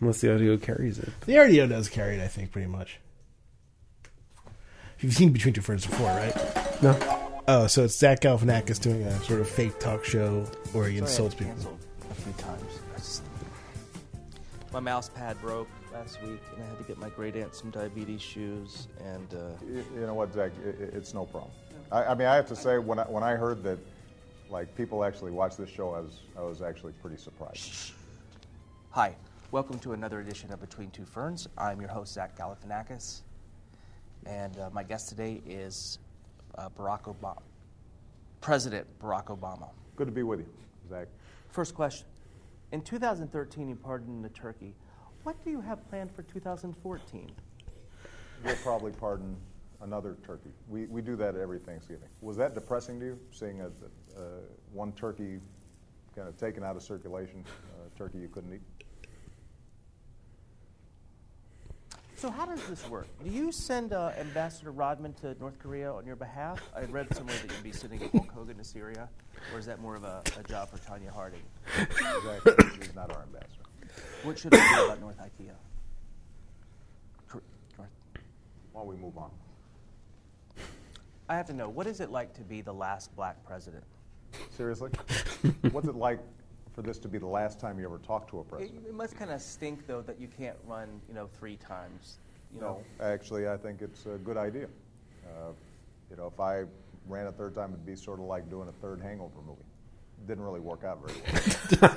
unless 0.01 0.21
the 0.21 0.35
audio 0.35 0.57
carries 0.57 0.99
it, 0.99 1.11
The 1.27 1.35
RDO 1.35 1.69
does 1.69 1.89
carry 1.89 2.17
it, 2.17 2.21
I 2.23 2.27
think, 2.29 2.51
pretty 2.51 2.67
much. 2.69 2.99
You've 4.99 5.15
seen 5.15 5.33
Between 5.33 5.55
Two 5.55 5.61
Ferns 5.61 5.87
before, 5.87 6.09
right? 6.09 6.83
no. 6.83 6.99
Oh, 7.49 7.67
so 7.67 7.85
it's 7.85 7.99
Zach 7.99 8.21
Galifianakis 8.21 8.81
doing 8.81 9.03
a 9.03 9.19
sort 9.25 9.41
of 9.41 9.49
fake 9.49 9.79
talk 9.81 10.05
show 10.05 10.43
where 10.73 10.89
he 10.89 10.99
insults 10.99 11.35
had 11.35 11.49
to 11.49 11.55
people. 11.55 11.79
Cancel 12.11 12.31
a 12.31 12.33
few 12.33 12.45
times. 12.45 12.81
I 12.95 12.99
just- 12.99 13.23
my 14.73 14.81
mouse 14.81 15.09
pad 15.09 15.41
broke 15.41 15.69
last 15.93 16.23
week, 16.23 16.41
and 16.55 16.63
I 16.63 16.67
had 16.67 16.79
to 16.79 16.85
get 16.85 16.99
my 16.99 17.09
great 17.11 17.35
aunt 17.37 17.55
some 17.55 17.71
diabetes 17.71 18.23
shoes. 18.23 18.89
And 19.01 19.35
uh, 19.35 19.51
You 19.67 19.85
you 19.95 20.01
know 20.07 20.15
what, 20.15 20.33
Zach? 20.33 20.53
i- 20.65 20.69
i- 20.69 20.73
It's 20.97 21.13
no 21.15 21.27
problem. 21.27 21.51
I, 21.91 22.05
I 22.05 22.15
mean, 22.15 22.29
I 22.29 22.37
have 22.37 22.47
to 22.49 22.57
say, 22.57 22.79
when 22.79 22.99
I, 23.01 23.05
when 23.05 23.23
I 23.25 23.35
heard 23.35 23.63
that, 23.65 23.79
like, 24.49 24.75
people 24.77 25.05
actually 25.05 25.33
watch 25.33 25.57
this 25.57 25.69
show, 25.69 25.91
I 25.95 26.01
was 26.01 26.21
I 26.37 26.43
was 26.43 26.63
actually 26.63 26.93
pretty 26.95 27.17
surprised. 27.17 27.93
hi, 28.91 29.15
welcome 29.53 29.79
to 29.81 29.93
another 29.93 30.21
edition 30.21 30.53
of 30.53 30.61
Between 30.61 30.91
Two 30.91 31.05
Ferns. 31.05 31.49
I'm 31.59 31.81
your 31.81 31.91
host 31.91 32.13
Zach 32.15 32.37
Galifianakis, 32.37 33.23
and 34.27 34.57
uh, 34.59 34.71
my 34.71 34.83
guest 34.85 35.09
today 35.09 35.41
is 35.47 35.99
uh, 36.57 36.69
Barack 36.71 37.03
Obama, 37.13 37.43
President 38.41 38.87
Barack 39.01 39.27
Obama. 39.27 39.71
Good 39.97 40.07
to 40.07 40.13
be 40.13 40.23
with 40.23 40.41
you, 40.41 40.47
Zach. 40.89 41.09
First 41.51 41.75
question: 41.75 42.07
In 42.71 42.81
2013, 42.81 43.69
you 43.69 43.75
pardoned 43.75 44.25
the 44.25 44.29
turkey. 44.29 44.75
What 45.25 45.43
do 45.45 45.51
you 45.51 45.61
have 45.61 45.87
planned 45.89 46.13
for 46.13 46.23
2014? 46.23 47.31
We'll 48.45 48.57
probably 48.57 48.93
pardon 48.93 49.37
another 49.83 50.17
turkey. 50.25 50.51
We, 50.69 50.87
we 50.87 51.03
do 51.03 51.17
that 51.17 51.37
every 51.37 51.59
Thanksgiving. 51.59 52.09
Was 52.21 52.37
that 52.37 52.55
depressing 52.55 53.01
to 53.01 53.07
you, 53.07 53.19
seeing 53.33 53.61
a, 53.61 53.71
one 54.73 54.93
turkey 54.93 55.41
kind 56.15 56.29
of 56.29 56.37
taken 56.37 56.63
out 56.63 56.77
of 56.77 56.83
circulation, 56.83 57.45
turkey 57.99 58.19
you 58.19 58.29
couldn't 58.29 58.55
eat? 58.55 58.80
So 62.21 62.31
how 62.31 62.45
does 62.45 62.63
this 62.67 62.87
work? 62.91 63.07
Do 63.25 63.31
you 63.31 63.51
send 63.51 63.95
uh, 63.95 64.11
Ambassador 64.19 64.73
Rodman 64.73 65.15
to 65.23 65.35
North 65.41 65.59
Korea 65.59 65.91
on 65.91 66.05
your 66.05 66.17
behalf? 66.17 66.61
I 66.77 66.83
read 66.83 67.07
somewhere 67.17 67.35
that 67.35 67.51
you'd 67.51 67.63
be 67.63 67.73
sending 67.73 67.99
Hulk 68.11 68.31
Hogan 68.31 68.59
to 68.59 68.65
Syria, 68.65 69.09
or 69.55 69.59
is 69.59 69.65
that 69.65 69.81
more 69.81 69.97
of 69.97 70.05
a, 70.05 70.23
a 70.39 70.43
job 70.43 70.69
for 70.69 70.77
Tonya 70.77 71.09
Harding? 71.09 71.41
Zach 71.79 72.43
is 72.79 72.95
not 72.95 73.11
our 73.11 73.23
ambassador. 73.23 73.65
What 74.23 74.39
should 74.39 74.53
we 74.53 74.59
do 74.59 74.85
about 74.85 75.01
North 75.01 75.17
IKEA? 75.17 75.55
Cor- 77.27 77.43
North. 77.79 77.89
Why 78.73 78.83
don't 78.83 78.89
we 78.89 78.97
move 78.97 79.17
on? 79.17 79.31
I 81.27 81.37
have 81.37 81.47
to 81.47 81.55
know, 81.55 81.71
what 81.71 81.87
is 81.87 82.01
it 82.01 82.11
like 82.11 82.35
to 82.35 82.43
be 82.43 82.61
the 82.61 82.75
last 82.75 83.17
black 83.17 83.43
president? 83.47 83.85
Seriously? 84.59 84.91
What's 85.71 85.89
it 85.89 85.95
like 85.95 86.21
for 86.75 86.83
this 86.83 86.99
to 87.01 87.09
be 87.09 87.19
the 87.19 87.27
last 87.27 87.59
time 87.61 87.79
you 87.79 87.85
ever 87.85 87.99
talked 87.99 88.31
to 88.31 88.39
a 88.39 88.41
It, 88.41 88.49
president? 88.49 88.87
it 88.87 88.95
must 88.95 89.17
kind 89.17 89.31
of 89.31 89.41
stink, 89.41 89.87
though, 89.87 90.03
that 90.03 90.21
you 90.21 90.29
can't 90.29 90.57
run, 90.67 90.89
you 91.09 91.15
know, 91.15 91.29
three 91.39 91.57
times. 91.57 92.19
You 92.55 92.61
know, 92.61 92.81
No, 93.01 93.05
actually, 93.07 93.49
I 93.49 93.57
think 93.57 93.83
it's 93.83 94.07
a 94.07 94.19
good 94.19 94.37
idea. 94.37 94.67
Uh, 95.25 95.53
you 96.11 96.17
know, 96.17 96.27
if 96.27 96.39
I 96.41 96.65
ran 97.09 97.27
a 97.27 97.33
third 97.33 97.55
time, 97.55 97.71
it'd 97.71 97.87
be 97.87 97.97
sort 97.97 98.19
of 98.19 98.27
like 98.27 98.49
doing 98.51 98.69
a 98.69 98.73
third 98.73 99.01
Hangover 99.01 99.41
movie. 99.47 99.61
Didn't 100.27 100.45
really 100.45 100.61
work 100.61 100.85
out 100.85 100.99
very 101.05 101.19
well. 101.21 101.91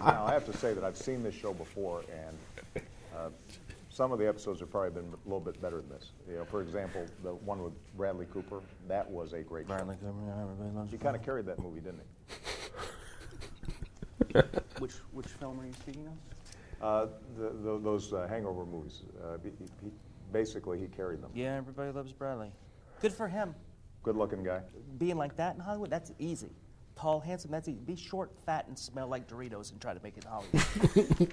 now, 0.00 0.24
I 0.26 0.30
have 0.32 0.46
to 0.46 0.56
say 0.56 0.72
that 0.74 0.82
I've 0.84 0.96
seen 0.96 1.22
this 1.22 1.34
show 1.34 1.52
before, 1.52 2.04
and 2.10 2.84
uh, 3.16 3.28
some 3.90 4.12
of 4.12 4.18
the 4.18 4.26
episodes 4.26 4.60
have 4.60 4.70
probably 4.70 4.90
been 4.90 5.12
a 5.12 5.28
little 5.28 5.40
bit 5.40 5.60
better 5.60 5.76
than 5.82 5.90
this. 5.90 6.12
You 6.30 6.36
know, 6.38 6.44
for 6.44 6.62
example, 6.62 7.04
the 7.22 7.34
one 7.34 7.62
with 7.62 7.74
Bradley 7.96 8.26
Cooper, 8.32 8.60
that 8.88 9.08
was 9.10 9.34
a 9.34 9.40
great 9.42 9.66
show. 9.66 9.74
Bradley 9.74 9.96
Cooper, 9.96 10.14
yeah, 10.26 10.42
everybody 10.42 10.70
loves 10.74 10.90
He 10.90 10.96
you. 10.96 11.02
kind 11.02 11.14
of 11.16 11.22
carried 11.22 11.44
that 11.46 11.58
movie, 11.58 11.80
didn't 11.80 12.00
he? 12.00 12.50
Which 14.78 14.92
which 15.12 15.26
film 15.26 15.60
are 15.60 15.66
you 15.66 15.72
speaking 15.74 16.06
of? 16.06 16.12
Uh, 16.82 17.06
the, 17.36 17.50
the, 17.62 17.78
those 17.78 18.12
uh, 18.12 18.26
Hangover 18.28 18.64
movies, 18.66 19.02
uh, 19.22 19.36
he, 19.42 19.50
he, 19.84 19.90
basically, 20.32 20.80
he 20.80 20.86
carried 20.86 21.22
them. 21.22 21.30
Yeah, 21.32 21.54
everybody 21.54 21.92
loves 21.92 22.12
Bradley. 22.12 22.50
Good 23.00 23.12
for 23.12 23.28
him. 23.28 23.54
Good-looking 24.02 24.42
guy. 24.42 24.62
being 24.98 25.16
like 25.16 25.36
that 25.36 25.54
in 25.54 25.60
Hollywood, 25.60 25.90
that's 25.90 26.10
easy. 26.18 26.50
Tall, 26.96 27.20
handsome, 27.20 27.52
that's 27.52 27.68
easy. 27.68 27.78
Be 27.86 27.94
short, 27.94 28.32
fat, 28.44 28.66
and 28.66 28.76
smell 28.76 29.06
like 29.06 29.28
Doritos 29.28 29.70
and 29.70 29.80
try 29.80 29.94
to 29.94 30.00
make 30.02 30.16
it 30.16 30.24
in 30.24 30.30
Hollywood. 30.30 31.32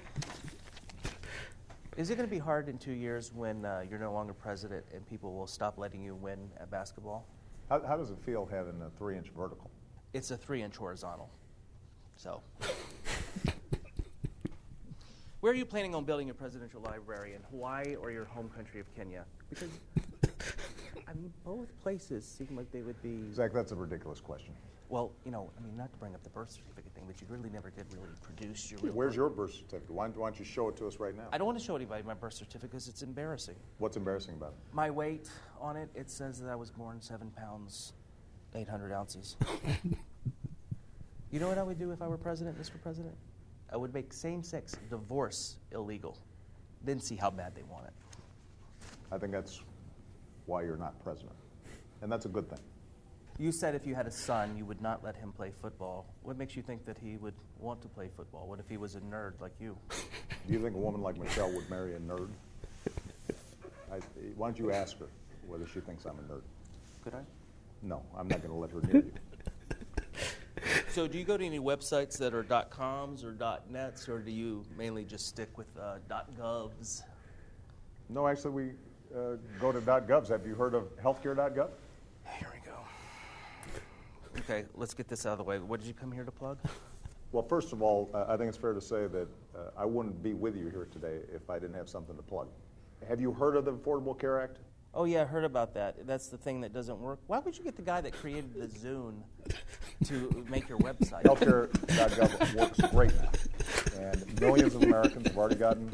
Is 1.96 2.10
it 2.10 2.14
going 2.14 2.28
to 2.28 2.30
be 2.30 2.38
hard 2.38 2.68
in 2.68 2.78
two 2.78 2.92
years 2.92 3.32
when 3.34 3.64
uh, 3.64 3.82
you're 3.88 3.98
no 3.98 4.12
longer 4.12 4.32
president 4.32 4.84
and 4.94 5.04
people 5.08 5.34
will 5.34 5.48
stop 5.48 5.76
letting 5.76 6.00
you 6.00 6.14
win 6.14 6.38
at 6.60 6.70
basketball? 6.70 7.26
How, 7.68 7.82
how 7.84 7.96
does 7.96 8.10
it 8.10 8.18
feel 8.24 8.46
having 8.46 8.80
a 8.82 8.90
three-inch 8.96 9.30
vertical? 9.36 9.68
It's 10.14 10.30
a 10.30 10.36
three 10.36 10.62
inch 10.62 10.76
horizontal. 10.76 11.28
So, 12.16 12.42
where 15.40 15.52
are 15.52 15.56
you 15.56 15.64
planning 15.64 15.94
on 15.94 16.04
building 16.04 16.30
a 16.30 16.34
presidential 16.34 16.80
library 16.82 17.34
in 17.34 17.42
Hawaii 17.50 17.94
or 17.94 18.10
your 18.10 18.24
home 18.24 18.48
country 18.48 18.80
of 18.80 18.94
Kenya? 18.94 19.24
Because 19.48 19.70
I 21.08 21.14
mean, 21.14 21.32
both 21.44 21.68
places 21.82 22.24
seem 22.26 22.56
like 22.56 22.70
they 22.70 22.82
would 22.82 23.00
be. 23.02 23.32
Zach, 23.32 23.52
that's 23.52 23.72
a 23.72 23.76
ridiculous 23.76 24.20
question. 24.20 24.54
Well, 24.88 25.12
you 25.24 25.30
know, 25.30 25.50
I 25.56 25.64
mean, 25.64 25.76
not 25.76 25.92
to 25.92 25.98
bring 25.98 26.14
up 26.14 26.22
the 26.24 26.30
birth 26.30 26.50
certificate 26.50 26.92
thing, 26.94 27.04
but 27.06 27.20
you 27.20 27.26
really 27.30 27.48
never 27.48 27.70
did 27.70 27.86
really 27.92 28.08
produce 28.22 28.70
your. 28.70 28.80
Where's 28.92 29.14
your 29.14 29.28
birth 29.28 29.54
certificate? 29.54 29.90
Why, 29.90 30.08
why 30.08 30.30
don't 30.30 30.38
you 30.38 30.44
show 30.44 30.68
it 30.68 30.76
to 30.78 30.86
us 30.86 30.98
right 30.98 31.16
now? 31.16 31.28
I 31.32 31.38
don't 31.38 31.46
want 31.46 31.58
to 31.58 31.64
show 31.64 31.76
anybody 31.76 32.02
my 32.02 32.14
birth 32.14 32.34
certificate 32.34 32.70
because 32.72 32.88
it's 32.88 33.02
embarrassing. 33.02 33.56
What's 33.78 33.96
embarrassing 33.96 34.34
about 34.34 34.50
it? 34.50 34.74
My 34.74 34.90
weight 34.90 35.30
on 35.60 35.76
it, 35.76 35.88
it 35.94 36.10
says 36.10 36.40
that 36.40 36.50
I 36.50 36.56
was 36.56 36.70
born 36.70 37.00
seven 37.00 37.30
pounds, 37.30 37.92
800 38.54 38.92
ounces. 38.92 39.36
you 41.30 41.40
know 41.40 41.48
what 41.48 41.58
I 41.58 41.62
would 41.62 41.78
do 41.78 41.92
if 41.92 42.02
I 42.02 42.08
were 42.08 42.18
president, 42.18 42.60
Mr. 42.60 42.80
President? 42.82 43.14
I 43.72 43.76
would 43.76 43.94
make 43.94 44.12
same 44.12 44.42
sex 44.42 44.76
divorce 44.88 45.56
illegal, 45.72 46.18
then 46.82 47.00
see 47.00 47.16
how 47.16 47.30
bad 47.30 47.54
they 47.54 47.62
want 47.62 47.86
it. 47.86 47.92
I 49.12 49.18
think 49.18 49.32
that's 49.32 49.60
why 50.46 50.62
you're 50.62 50.76
not 50.76 51.00
president. 51.02 51.34
And 52.02 52.10
that's 52.10 52.26
a 52.26 52.28
good 52.28 52.48
thing. 52.48 52.58
You 53.38 53.52
said 53.52 53.74
if 53.74 53.86
you 53.86 53.94
had 53.94 54.06
a 54.06 54.10
son, 54.10 54.56
you 54.56 54.64
would 54.66 54.82
not 54.82 55.02
let 55.02 55.16
him 55.16 55.32
play 55.32 55.52
football. 55.62 56.06
What 56.22 56.36
makes 56.36 56.56
you 56.56 56.62
think 56.62 56.84
that 56.84 56.98
he 56.98 57.16
would 57.16 57.34
want 57.58 57.80
to 57.82 57.88
play 57.88 58.10
football? 58.14 58.46
What 58.46 58.58
if 58.58 58.68
he 58.68 58.76
was 58.76 58.96
a 58.96 59.00
nerd 59.00 59.40
like 59.40 59.54
you? 59.60 59.76
Do 60.46 60.52
you 60.52 60.60
think 60.60 60.74
a 60.74 60.78
woman 60.78 61.00
like 61.00 61.16
Michelle 61.16 61.50
would 61.52 61.68
marry 61.70 61.94
a 61.94 62.00
nerd? 62.00 62.28
I, 63.90 63.98
why 64.36 64.48
don't 64.48 64.58
you 64.58 64.72
ask 64.72 64.98
her 64.98 65.06
whether 65.46 65.66
she 65.66 65.80
thinks 65.80 66.04
I'm 66.04 66.18
a 66.18 66.32
nerd? 66.32 66.42
Could 67.02 67.14
I? 67.14 67.22
No, 67.82 68.02
I'm 68.16 68.28
not 68.28 68.42
going 68.42 68.52
to 68.52 68.56
let 68.56 68.70
her 68.72 68.80
near 68.82 69.04
you. 69.04 69.12
So, 70.92 71.06
do 71.06 71.18
you 71.18 71.24
go 71.24 71.36
to 71.36 71.46
any 71.46 71.60
websites 71.60 72.18
that 72.18 72.34
are 72.34 72.42
.coms 72.42 73.22
or 73.22 73.36
.nets, 73.70 74.08
or 74.08 74.18
do 74.18 74.32
you 74.32 74.64
mainly 74.76 75.04
just 75.04 75.28
stick 75.28 75.56
with 75.56 75.68
uh, 75.78 75.98
.govs? 76.36 77.02
No, 78.08 78.26
actually, 78.26 78.50
we 78.50 78.70
uh, 79.16 79.36
go 79.60 79.70
to 79.70 79.80
.govs. 79.80 80.28
Have 80.30 80.44
you 80.44 80.56
heard 80.56 80.74
of 80.74 80.84
healthcare.gov? 81.00 81.68
Here 82.36 82.48
we 82.52 82.60
go. 82.68 82.76
Okay, 84.40 84.64
let's 84.74 84.92
get 84.92 85.06
this 85.06 85.26
out 85.26 85.32
of 85.32 85.38
the 85.38 85.44
way. 85.44 85.60
What 85.60 85.78
did 85.78 85.86
you 85.86 85.94
come 85.94 86.10
here 86.10 86.24
to 86.24 86.32
plug? 86.32 86.58
Well, 87.30 87.44
first 87.44 87.72
of 87.72 87.82
all, 87.82 88.10
uh, 88.12 88.24
I 88.28 88.36
think 88.36 88.48
it's 88.48 88.58
fair 88.58 88.72
to 88.72 88.80
say 88.80 89.06
that 89.06 89.28
uh, 89.54 89.70
I 89.78 89.84
wouldn't 89.84 90.20
be 90.24 90.34
with 90.34 90.56
you 90.56 90.70
here 90.70 90.88
today 90.90 91.20
if 91.32 91.48
I 91.48 91.60
didn't 91.60 91.76
have 91.76 91.88
something 91.88 92.16
to 92.16 92.22
plug. 92.22 92.48
Have 93.08 93.20
you 93.20 93.30
heard 93.30 93.54
of 93.54 93.64
the 93.64 93.72
Affordable 93.72 94.18
Care 94.18 94.40
Act? 94.40 94.58
Oh 94.92 95.04
yeah, 95.04 95.22
I 95.22 95.24
heard 95.24 95.44
about 95.44 95.74
that. 95.74 96.04
That's 96.06 96.26
the 96.26 96.36
thing 96.36 96.60
that 96.62 96.72
doesn't 96.72 96.98
work. 96.98 97.20
Why 97.28 97.38
would 97.38 97.56
you 97.56 97.62
get 97.62 97.76
the 97.76 97.82
guy 97.82 98.00
that 98.00 98.12
created 98.12 98.54
the 98.54 98.66
Zune 98.66 99.22
to 100.06 100.44
make 100.50 100.68
your 100.68 100.78
website? 100.78 101.22
Healthcare.gov 101.22 102.54
works 102.54 102.80
great 102.92 103.12
now. 103.14 103.30
And 104.00 104.40
millions 104.40 104.74
of 104.74 104.82
Americans 104.82 105.28
have 105.28 105.38
already 105.38 105.54
gotten 105.54 105.90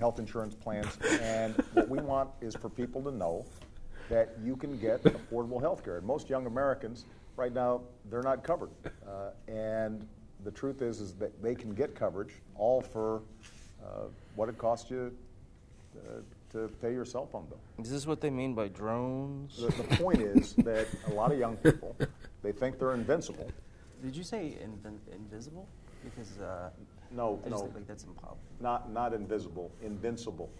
health 0.00 0.18
insurance 0.18 0.56
plans. 0.56 0.98
And 1.20 1.54
what 1.74 1.88
we 1.88 1.98
want 1.98 2.30
is 2.40 2.56
for 2.56 2.68
people 2.68 3.00
to 3.02 3.12
know 3.12 3.46
that 4.08 4.36
you 4.42 4.56
can 4.56 4.76
get 4.76 5.04
affordable 5.04 5.60
health 5.60 5.84
care. 5.84 5.98
And 5.98 6.06
most 6.06 6.28
young 6.28 6.46
Americans, 6.46 7.04
right 7.36 7.52
now, 7.52 7.82
they're 8.10 8.22
not 8.22 8.42
covered. 8.42 8.70
Uh, 9.06 9.30
and 9.46 10.06
the 10.42 10.50
truth 10.50 10.82
is, 10.82 11.00
is 11.00 11.14
that 11.14 11.40
they 11.40 11.54
can 11.54 11.74
get 11.74 11.94
coverage 11.94 12.34
all 12.56 12.80
for 12.80 13.22
uh, 13.84 14.06
what 14.34 14.48
it 14.48 14.58
costs 14.58 14.90
you 14.90 15.16
uh, 15.96 16.20
to 16.56 16.68
pay 16.80 16.92
your 16.92 17.04
cell 17.04 17.26
phone 17.26 17.46
bill. 17.46 17.60
Is 17.82 17.90
this 17.90 18.06
what 18.06 18.20
they 18.20 18.30
mean 18.30 18.54
by 18.54 18.68
drones? 18.68 19.56
The, 19.58 19.68
the 19.68 19.96
point 19.96 20.20
is 20.20 20.54
that 20.56 20.86
a 21.08 21.10
lot 21.14 21.30
of 21.32 21.38
young 21.38 21.56
people, 21.58 21.96
they 22.42 22.52
think 22.52 22.78
they're 22.78 22.94
invincible. 22.94 23.50
Did 24.02 24.16
you 24.16 24.22
say 24.24 24.56
inv- 24.62 25.14
invisible? 25.14 25.66
Because 26.04 26.38
uh, 26.38 26.70
No, 27.10 27.40
I 27.44 27.48
just 27.48 27.50
no. 27.50 27.62
think 27.62 27.74
like 27.74 27.86
that's 27.86 28.04
impossible. 28.04 28.38
Not, 28.60 28.90
not 28.92 29.12
invisible, 29.14 29.70
invincible. 29.82 30.50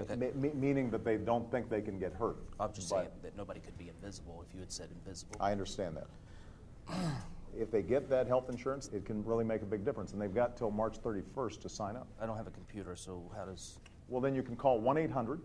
Okay. 0.00 0.16
Me- 0.16 0.30
me- 0.34 0.54
meaning 0.54 0.90
that 0.90 1.04
they 1.04 1.16
don't 1.16 1.50
think 1.50 1.68
they 1.68 1.82
can 1.82 1.98
get 1.98 2.12
hurt. 2.14 2.36
I'm 2.58 2.72
just 2.72 2.88
But 2.90 2.96
saying 2.96 3.08
that 3.22 3.36
nobody 3.36 3.60
could 3.60 3.76
be 3.78 3.88
invisible 3.88 4.44
if 4.48 4.54
you 4.54 4.60
had 4.60 4.72
said 4.72 4.88
invisible. 5.04 5.36
I 5.40 5.52
understand 5.52 5.96
that. 5.96 6.06
If 7.58 7.70
they 7.70 7.82
get 7.82 8.08
that 8.08 8.26
health 8.26 8.48
insurance, 8.48 8.88
it 8.94 9.04
can 9.04 9.22
really 9.26 9.44
make 9.44 9.60
a 9.60 9.66
big 9.66 9.84
difference. 9.84 10.12
And 10.14 10.22
they've 10.22 10.34
got 10.34 10.56
till 10.56 10.70
March 10.70 10.98
31st 11.02 11.60
to 11.60 11.68
sign 11.68 11.96
up. 11.96 12.06
I 12.20 12.24
don't 12.24 12.38
have 12.38 12.46
a 12.46 12.50
computer, 12.52 12.96
so 12.96 13.22
how 13.36 13.44
does? 13.44 13.78
Well, 14.08 14.20
then 14.20 14.34
you 14.34 14.42
can 14.42 14.56
call 14.56 14.80
1 14.80 14.98
800 14.98 15.40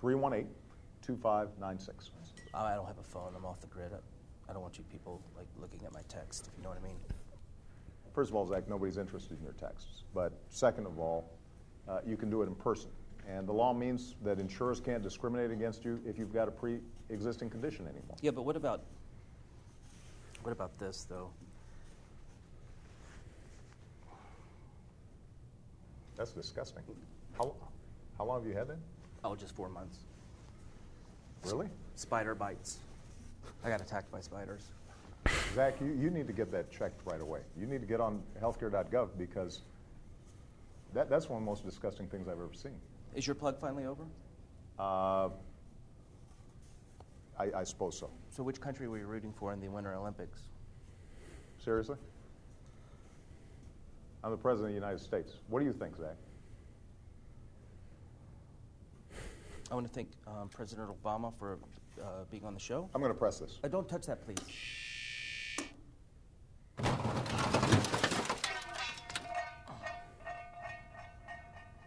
318 0.00 0.50
2596. 1.02 2.10
I 2.52 2.74
don't 2.74 2.86
have 2.86 2.98
a 2.98 3.02
phone. 3.02 3.32
I'm 3.36 3.44
off 3.44 3.60
the 3.60 3.66
grid. 3.68 3.92
I, 3.92 4.50
I 4.50 4.52
don't 4.52 4.62
want 4.62 4.78
you 4.78 4.84
people 4.90 5.22
like 5.36 5.46
looking 5.60 5.84
at 5.84 5.92
my 5.92 6.02
text. 6.08 6.48
If 6.48 6.56
you 6.56 6.64
know 6.64 6.70
what 6.70 6.78
I 6.78 6.86
mean. 6.86 6.96
First 8.12 8.30
of 8.30 8.36
all, 8.36 8.46
Zach, 8.46 8.68
nobody's 8.68 8.98
interested 8.98 9.38
in 9.38 9.44
your 9.44 9.52
texts. 9.52 10.02
But 10.14 10.32
second 10.48 10.86
of 10.86 10.98
all, 10.98 11.30
uh, 11.88 12.00
you 12.04 12.16
can 12.16 12.30
do 12.30 12.42
it 12.42 12.46
in 12.46 12.54
person. 12.54 12.90
And 13.28 13.46
the 13.46 13.52
law 13.52 13.72
means 13.72 14.16
that 14.24 14.40
insurers 14.40 14.80
can't 14.80 15.02
discriminate 15.02 15.50
against 15.50 15.84
you 15.84 16.00
if 16.04 16.18
you've 16.18 16.32
got 16.32 16.48
a 16.48 16.50
pre 16.50 16.80
existing 17.10 17.50
condition 17.50 17.86
anymore. 17.86 18.16
Yeah, 18.20 18.32
but 18.32 18.44
what 18.44 18.56
about? 18.56 18.82
What 20.42 20.52
about 20.52 20.76
this 20.78 21.06
though? 21.08 21.30
That's 26.16 26.32
disgusting. 26.32 26.82
How, 27.38 27.54
how 28.20 28.26
long 28.26 28.42
have 28.42 28.46
you 28.46 28.54
had 28.54 28.68
that? 28.68 28.76
Oh, 29.24 29.34
just 29.34 29.56
four 29.56 29.70
months. 29.70 30.00
Really? 31.46 31.68
Spider 31.94 32.34
bites. 32.34 32.76
I 33.64 33.70
got 33.70 33.80
attacked 33.80 34.12
by 34.12 34.20
spiders. 34.20 34.60
Zach, 35.54 35.80
you, 35.80 35.96
you 35.98 36.10
need 36.10 36.26
to 36.26 36.34
get 36.34 36.52
that 36.52 36.70
checked 36.70 37.00
right 37.06 37.22
away. 37.22 37.40
You 37.58 37.64
need 37.64 37.80
to 37.80 37.86
get 37.86 37.98
on 37.98 38.22
healthcare.gov 38.38 39.08
because 39.16 39.62
that, 40.92 41.08
that's 41.08 41.30
one 41.30 41.38
of 41.38 41.46
the 41.46 41.50
most 41.50 41.64
disgusting 41.64 42.08
things 42.08 42.28
I've 42.28 42.34
ever 42.34 42.50
seen. 42.52 42.74
Is 43.14 43.26
your 43.26 43.36
plug 43.36 43.58
finally 43.58 43.86
over? 43.86 44.02
Uh, 44.78 45.30
I, 47.38 47.60
I 47.60 47.64
suppose 47.64 47.98
so. 47.98 48.10
So, 48.28 48.42
which 48.42 48.60
country 48.60 48.86
were 48.86 48.98
you 48.98 49.06
rooting 49.06 49.32
for 49.32 49.54
in 49.54 49.62
the 49.62 49.68
Winter 49.68 49.94
Olympics? 49.94 50.42
Seriously? 51.64 51.96
I'm 54.22 54.30
the 54.30 54.36
President 54.36 54.76
of 54.76 54.78
the 54.78 54.86
United 54.86 55.02
States. 55.02 55.32
What 55.48 55.60
do 55.60 55.64
you 55.64 55.72
think, 55.72 55.96
Zach? 55.96 56.16
I 59.70 59.74
want 59.74 59.86
to 59.86 59.92
thank 59.92 60.10
um, 60.26 60.48
President 60.48 60.88
Obama 60.88 61.32
for 61.38 61.58
uh, 62.00 62.24
being 62.30 62.44
on 62.44 62.54
the 62.54 62.60
show. 62.60 62.90
I'm 62.92 63.00
going 63.00 63.12
to 63.12 63.18
press 63.18 63.38
this. 63.38 63.60
Uh, 63.62 63.68
don't 63.68 63.88
touch 63.88 64.06
that, 64.06 64.24
please. 64.24 64.38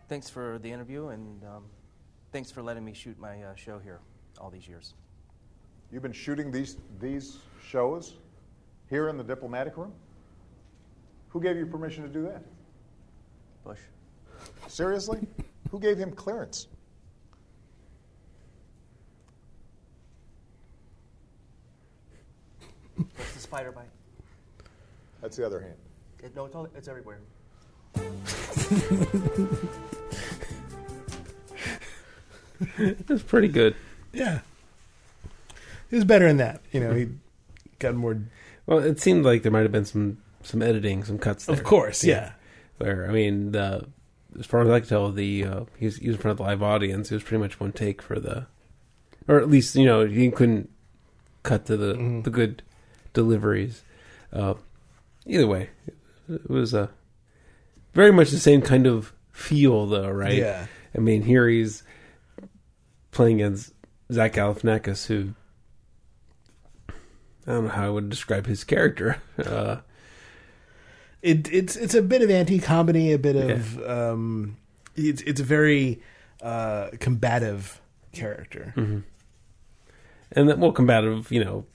Thanks 0.07 0.29
for 0.29 0.59
the 0.59 0.71
interview, 0.71 1.07
and 1.09 1.43
um, 1.43 1.63
thanks 2.31 2.51
for 2.51 2.61
letting 2.61 2.85
me 2.85 2.93
shoot 2.93 3.19
my 3.19 3.43
uh, 3.43 3.55
show 3.55 3.79
here 3.79 3.99
all 4.39 4.49
these 4.49 4.67
years. 4.67 4.93
You've 5.91 6.03
been 6.03 6.13
shooting 6.13 6.51
these, 6.51 6.77
these 6.99 7.39
shows 7.65 8.13
here 8.89 9.09
in 9.09 9.17
the 9.17 9.23
diplomatic 9.23 9.75
room? 9.75 9.91
Who 11.29 11.41
gave 11.41 11.57
you 11.57 11.65
permission 11.65 12.03
to 12.03 12.09
do 12.09 12.21
that? 12.23 12.43
Bush. 13.65 13.79
Seriously? 14.67 15.27
Who 15.71 15.79
gave 15.79 15.97
him 15.97 16.11
clearance? 16.11 16.67
What's 23.15 23.33
the 23.33 23.39
spider 23.39 23.71
bite? 23.71 23.85
That's 25.21 25.37
the 25.37 25.45
other 25.45 25.61
hand. 25.61 25.75
It, 26.23 26.35
no, 26.35 26.45
it's, 26.45 26.55
all, 26.55 26.67
it's 26.75 26.87
everywhere. 26.87 27.19
That's 33.07 33.23
pretty 33.23 33.47
good. 33.49 33.75
Yeah. 34.13 34.39
He 35.89 35.95
was 35.95 36.05
better 36.05 36.27
in 36.27 36.37
that. 36.37 36.61
You 36.71 36.79
know, 36.79 36.93
he 36.93 37.09
got 37.79 37.95
more. 37.95 38.17
Well, 38.65 38.79
it 38.79 38.99
seemed 38.99 39.25
like 39.25 39.43
there 39.43 39.51
might 39.51 39.63
have 39.63 39.71
been 39.71 39.85
some 39.85 40.17
some 40.43 40.61
editing, 40.61 41.03
some 41.03 41.17
cuts. 41.17 41.45
There. 41.45 41.55
Of 41.55 41.63
course, 41.63 42.03
yeah. 42.03 42.33
Where 42.77 43.07
I 43.07 43.11
mean, 43.13 43.51
the 43.51 43.87
as 44.39 44.45
far 44.45 44.61
as 44.61 44.69
I 44.69 44.79
can 44.79 44.89
tell, 44.89 45.11
the 45.11 45.45
uh, 45.45 45.63
he, 45.77 45.85
was, 45.85 45.97
he 45.97 46.07
was 46.07 46.15
in 46.15 46.21
front 46.21 46.33
of 46.33 46.37
the 46.37 46.43
live 46.43 46.63
audience. 46.63 47.11
It 47.11 47.15
was 47.15 47.23
pretty 47.23 47.41
much 47.41 47.59
one 47.59 47.71
take 47.71 48.01
for 48.01 48.19
the, 48.19 48.47
or 49.27 49.39
at 49.39 49.49
least 49.49 49.75
you 49.75 49.85
know 49.85 50.05
he 50.05 50.31
couldn't 50.31 50.69
cut 51.43 51.65
to 51.67 51.77
the 51.77 51.93
Mm-hmm. 51.93 52.21
the 52.21 52.29
good 52.29 52.63
deliveries. 53.13 53.83
Uh, 54.31 54.55
either 55.25 55.47
way, 55.47 55.69
it 56.29 56.49
was 56.49 56.73
a 56.73 56.89
very 57.93 58.11
much 58.11 58.31
the 58.31 58.39
same 58.39 58.61
kind 58.61 58.87
of 58.87 59.13
feel, 59.31 59.85
though, 59.87 60.09
right? 60.09 60.33
Yeah. 60.35 60.65
I 60.95 60.99
mean, 60.99 61.23
here 61.23 61.47
he's 61.47 61.83
playing 63.11 63.41
against 63.41 63.73
Zach 64.11 64.33
Galifianakis, 64.33 65.05
who 65.07 65.33
I 66.89 67.51
don't 67.51 67.63
know 67.65 67.69
how 67.71 67.85
I 67.85 67.89
would 67.89 68.09
describe 68.09 68.45
his 68.47 68.63
character. 68.63 69.17
Uh, 69.43 69.77
It, 71.21 71.51
it's 71.53 71.75
it's 71.77 71.95
a 71.95 72.01
bit 72.01 72.21
of 72.21 72.29
anti 72.29 72.59
comedy, 72.59 73.11
a 73.13 73.17
bit 73.17 73.35
of 73.37 73.81
um, 73.89 74.57
it's 74.95 75.21
it's 75.21 75.39
a 75.39 75.43
very 75.43 76.01
uh, 76.41 76.89
combative 76.99 77.79
character. 78.11 78.73
and 78.75 80.49
that 80.49 80.59
well 80.59 80.71
combative, 80.73 81.31
you 81.31 81.43
know. 81.43 81.65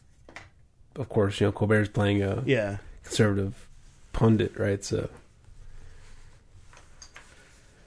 Of 0.98 1.08
course, 1.08 1.40
you 1.40 1.46
know 1.46 1.52
Colbert's 1.52 1.88
playing 1.88 2.22
a 2.22 2.42
Yeah, 2.44 2.78
conservative 3.04 3.66
pundit, 4.12 4.58
right? 4.58 4.84
So 4.84 5.08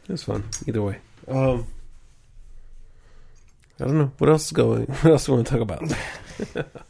it 0.08 0.12
was 0.12 0.24
fun 0.24 0.45
either 0.67 0.82
way. 0.82 0.97
Um, 1.28 1.67
I 3.80 3.86
don't 3.86 3.97
know 3.97 4.12
what 4.17 4.30
else 4.30 4.45
is 4.45 4.52
going. 4.52 4.86
What 5.02 5.06
else 5.06 5.26
do 5.26 5.34
we 5.34 5.36
want 5.38 5.47
to 5.47 5.54
talk 5.54 5.62
about? 5.62 6.67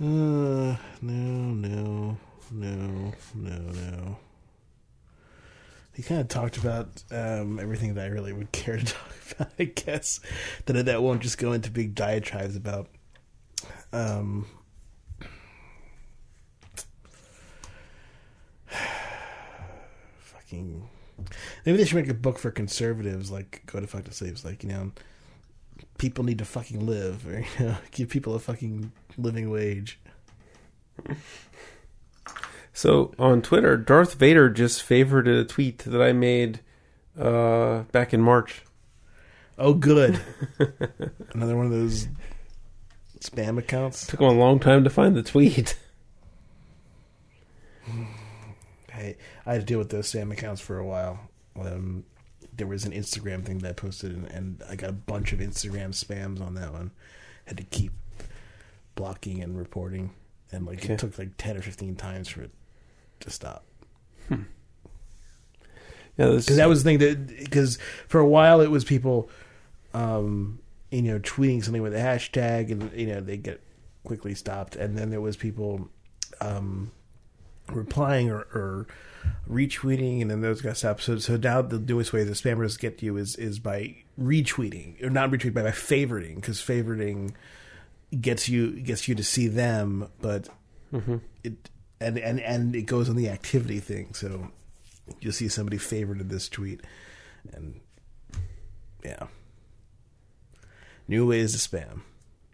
Uh, 0.00 0.04
no, 0.04 0.76
no, 1.02 2.18
no, 2.50 3.12
no, 3.32 3.58
no. 3.58 4.16
He 5.94 6.02
kind 6.02 6.20
of 6.20 6.26
talked 6.26 6.56
about 6.56 7.04
um, 7.12 7.60
everything 7.60 7.94
that 7.94 8.04
I 8.04 8.08
really 8.08 8.32
would 8.32 8.50
care 8.52 8.76
to 8.76 8.84
talk 8.84 9.10
about. 9.30 9.52
I 9.56 9.64
guess 9.64 10.18
that 10.66 10.84
that 10.86 11.02
won't 11.02 11.22
just 11.22 11.38
go 11.38 11.52
into 11.52 11.70
big 11.70 11.94
diatribes 11.94 12.56
about. 12.56 12.88
Um, 13.94 14.46
fucking. 20.18 20.88
Maybe 21.64 21.78
they 21.78 21.84
should 21.84 21.94
make 21.94 22.08
a 22.08 22.14
book 22.14 22.38
for 22.40 22.50
conservatives, 22.50 23.30
like 23.30 23.62
go 23.66 23.78
to 23.78 23.86
fuck 23.86 24.02
to 24.04 24.12
sleeps, 24.12 24.44
like 24.44 24.64
you 24.64 24.68
know, 24.68 24.90
people 25.96 26.24
need 26.24 26.38
to 26.38 26.44
fucking 26.44 26.84
live, 26.84 27.24
or 27.28 27.38
you 27.58 27.66
know, 27.66 27.76
give 27.92 28.08
people 28.08 28.34
a 28.34 28.40
fucking 28.40 28.90
living 29.16 29.48
wage. 29.48 30.00
So 32.72 33.14
on 33.16 33.42
Twitter, 33.42 33.76
Darth 33.76 34.14
Vader 34.14 34.50
just 34.50 34.86
favorited 34.86 35.40
a 35.40 35.44
tweet 35.44 35.78
that 35.78 36.02
I 36.02 36.12
made 36.12 36.58
uh, 37.16 37.82
back 37.92 38.12
in 38.12 38.20
March. 38.20 38.62
Oh, 39.56 39.74
good. 39.74 40.20
Another 41.32 41.56
one 41.56 41.66
of 41.66 41.70
those 41.70 42.08
spam 43.20 43.58
accounts. 43.58 44.06
Took 44.06 44.20
him 44.20 44.26
a 44.28 44.32
long 44.32 44.58
time 44.60 44.84
to 44.84 44.90
find 44.90 45.14
the 45.16 45.22
tweet. 45.22 45.76
I, 48.94 49.16
I 49.44 49.52
had 49.52 49.60
to 49.60 49.66
deal 49.66 49.78
with 49.78 49.90
those 49.90 50.10
spam 50.12 50.32
accounts 50.32 50.60
for 50.60 50.78
a 50.78 50.86
while. 50.86 51.18
Um, 51.60 52.04
there 52.56 52.66
was 52.66 52.84
an 52.84 52.92
Instagram 52.92 53.44
thing 53.44 53.58
that 53.58 53.68
I 53.70 53.72
posted, 53.72 54.12
and, 54.12 54.26
and 54.30 54.62
I 54.68 54.76
got 54.76 54.90
a 54.90 54.94
bunch 54.94 55.32
of 55.32 55.40
Instagram 55.40 55.90
spams 55.90 56.40
on 56.40 56.54
that 56.54 56.72
one. 56.72 56.92
Had 57.46 57.56
to 57.58 57.64
keep 57.64 57.92
blocking 58.94 59.42
and 59.42 59.58
reporting, 59.58 60.10
and 60.52 60.66
like 60.66 60.84
Okay. 60.84 60.94
it 60.94 60.98
took 61.00 61.18
like 61.18 61.36
ten 61.36 61.56
or 61.56 61.62
fifteen 61.62 61.96
times 61.96 62.28
for 62.28 62.42
it 62.42 62.50
to 63.20 63.30
stop. 63.30 63.64
Yeah, 64.30 64.36
Because 66.16 66.56
that 66.56 66.68
was 66.68 66.84
the 66.84 66.90
thing 66.90 66.98
that 66.98 67.26
because 67.26 67.76
for 68.06 68.20
a 68.20 68.26
while 68.26 68.60
it 68.60 68.70
was 68.70 68.84
people, 68.84 69.28
um, 69.92 70.60
you 70.94 71.02
know, 71.02 71.18
tweeting 71.18 71.64
something 71.64 71.82
with 71.82 71.94
a 71.94 71.98
hashtag, 71.98 72.70
and 72.70 72.92
you 72.92 73.06
know 73.06 73.20
they 73.20 73.36
get 73.36 73.60
quickly 74.04 74.34
stopped, 74.34 74.76
and 74.76 74.96
then 74.96 75.10
there 75.10 75.20
was 75.20 75.36
people, 75.36 75.88
um, 76.40 76.92
replying 77.68 78.30
or, 78.30 78.46
or 78.54 78.86
retweeting, 79.50 80.22
and 80.22 80.30
then 80.30 80.40
those 80.40 80.60
got 80.60 80.76
stopped. 80.76 81.02
So 81.02 81.18
so 81.18 81.36
now 81.36 81.62
the 81.62 81.78
newest 81.78 82.12
way 82.12 82.22
the 82.22 82.32
spammers 82.32 82.78
get 82.78 83.02
you 83.02 83.16
is 83.16 83.34
is 83.36 83.58
by 83.58 83.96
retweeting 84.20 85.02
or 85.02 85.10
not 85.10 85.30
retweeting, 85.30 85.54
but 85.54 85.64
by 85.64 85.70
favoriting 85.70 86.36
because 86.36 86.60
favoriting 86.60 87.32
gets 88.20 88.48
you 88.48 88.80
gets 88.80 89.08
you 89.08 89.16
to 89.16 89.24
see 89.24 89.48
them, 89.48 90.08
but 90.20 90.48
it 91.42 91.70
and 92.00 92.18
and 92.18 92.38
and 92.40 92.76
it 92.76 92.82
goes 92.82 93.08
on 93.08 93.16
the 93.16 93.28
activity 93.28 93.80
thing. 93.80 94.14
So 94.14 94.52
you'll 95.20 95.32
see 95.32 95.48
somebody 95.48 95.78
favorited 95.78 96.28
this 96.28 96.48
tweet, 96.48 96.82
and 97.52 97.80
yeah, 99.04 99.26
new 101.08 101.26
ways 101.26 101.52
to 101.52 101.58
spam. 101.58 102.00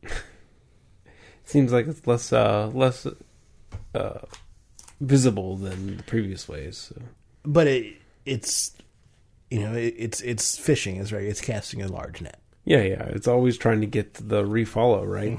seems 1.45 1.73
like 1.73 1.87
it's 1.87 2.07
less 2.07 2.33
uh, 2.33 2.71
less 2.73 3.07
uh, 3.95 4.19
visible 5.01 5.57
than 5.57 5.99
the 5.99 6.03
previous 6.05 6.49
ways. 6.49 6.93
So. 6.95 7.03
But 7.45 7.67
it 7.67 7.97
it's 8.25 8.73
you 9.51 9.61
know 9.61 9.75
it, 9.75 9.95
it's 9.97 10.21
it's 10.21 10.57
fishing 10.57 10.97
is 10.97 11.13
right. 11.13 11.25
It's 11.25 11.41
casting 11.41 11.83
a 11.83 11.89
large 11.89 12.21
net. 12.21 12.41
Yeah, 12.65 12.83
yeah, 12.83 13.05
it's 13.05 13.27
always 13.27 13.57
trying 13.57 13.81
to 13.81 13.87
get 13.87 14.15
the 14.15 14.45
refollow, 14.45 15.07
right? 15.07 15.37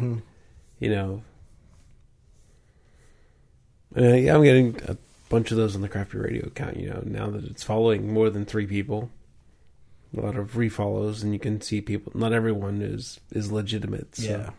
You 0.79 0.89
know, 0.89 1.23
uh, 3.95 4.13
yeah, 4.13 4.35
I'm 4.35 4.43
getting 4.43 4.79
a 4.87 4.97
bunch 5.29 5.51
of 5.51 5.57
those 5.57 5.75
on 5.75 5.81
the 5.81 5.87
Crafty 5.89 6.17
Radio 6.17 6.47
account. 6.47 6.77
You 6.77 6.89
know, 6.89 7.03
now 7.05 7.29
that 7.29 7.43
it's 7.45 7.63
following 7.63 8.11
more 8.11 8.29
than 8.29 8.45
three 8.45 8.65
people, 8.65 9.11
a 10.15 10.21
lot 10.21 10.35
of 10.35 10.53
refollows, 10.53 11.23
and 11.23 11.33
you 11.33 11.39
can 11.39 11.61
see 11.61 11.81
people. 11.81 12.11
Not 12.15 12.33
everyone 12.33 12.81
is 12.81 13.19
is 13.31 13.51
legitimate. 13.51 14.15
So. 14.15 14.29
Yeah. 14.29 14.49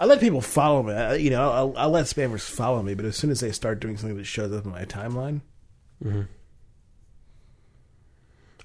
I 0.00 0.04
let 0.04 0.20
people 0.20 0.40
follow 0.40 0.84
me. 0.84 0.92
I, 0.92 1.14
you 1.16 1.30
know, 1.30 1.50
I'll, 1.50 1.74
I'll 1.76 1.90
let 1.90 2.04
spammers 2.06 2.48
follow 2.48 2.82
me, 2.84 2.94
but 2.94 3.04
as 3.04 3.16
soon 3.16 3.30
as 3.30 3.40
they 3.40 3.50
start 3.50 3.80
doing 3.80 3.96
something 3.96 4.16
that 4.16 4.26
shows 4.26 4.52
up 4.52 4.64
in 4.64 4.70
my 4.70 4.84
timeline, 4.84 5.40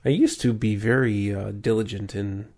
I 0.05 0.09
used 0.09 0.41
to 0.41 0.53
be 0.53 0.75
very 0.75 1.33
uh, 1.33 1.51
diligent 1.51 2.13
in 2.13 2.49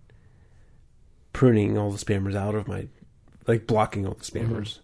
pruning 1.31 1.77
all 1.77 1.89
the 1.89 1.97
spammers 1.97 2.35
out 2.35 2.53
of 2.53 2.67
my, 2.67 2.89
like 3.47 3.65
blocking 3.65 4.05
all 4.05 4.15
the 4.15 4.25
spammers, 4.25 4.79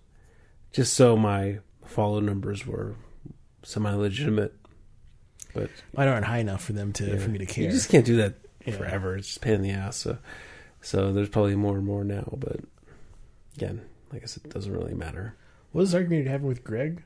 just 0.72 0.94
so 0.94 1.18
my 1.18 1.60
follow 1.86 2.22
numbers 2.22 2.66
were 2.66 2.96
semi-legitimate. 3.64 4.56
But 5.54 5.70
mine 5.96 6.08
aren't 6.08 6.26
high 6.26 6.40
enough 6.40 6.64
for 6.64 6.74
them 6.74 6.94
to 6.94 7.06
yeah, 7.06 7.18
for 7.18 7.30
me 7.30 7.40
to 7.40 7.46
care. 7.46 7.66
you 7.66 7.72
just 7.72 7.90
can't 7.90 8.06
do 8.06 8.18
that 8.18 8.36
Yeah. 8.66 8.76
forever. 8.76 9.16
It's 9.18 9.28
just 9.28 9.38
a 9.38 9.42
pain 9.42 9.54
in 9.56 9.62
the 9.62 9.72
ass. 9.72 9.98
So, 9.98 10.18
so 10.82 11.12
there's 11.14 11.30
probably 11.30 11.56
more 11.56 11.76
and 11.78 11.86
more 11.86 12.04
now. 12.04 12.34
But 12.38 12.60
again, 13.56 13.82
like 14.12 14.24
I 14.24 14.26
said, 14.26 14.44
it 14.46 14.54
doesn't 14.54 14.72
really 14.72 14.94
matter. 14.94 15.36
what 15.72 15.82
was 15.82 15.92
the 15.92 15.98
argument 15.98 16.24
you're 16.24 16.32
having 16.32 16.48
with 16.48 16.64
Greg? 16.64 17.04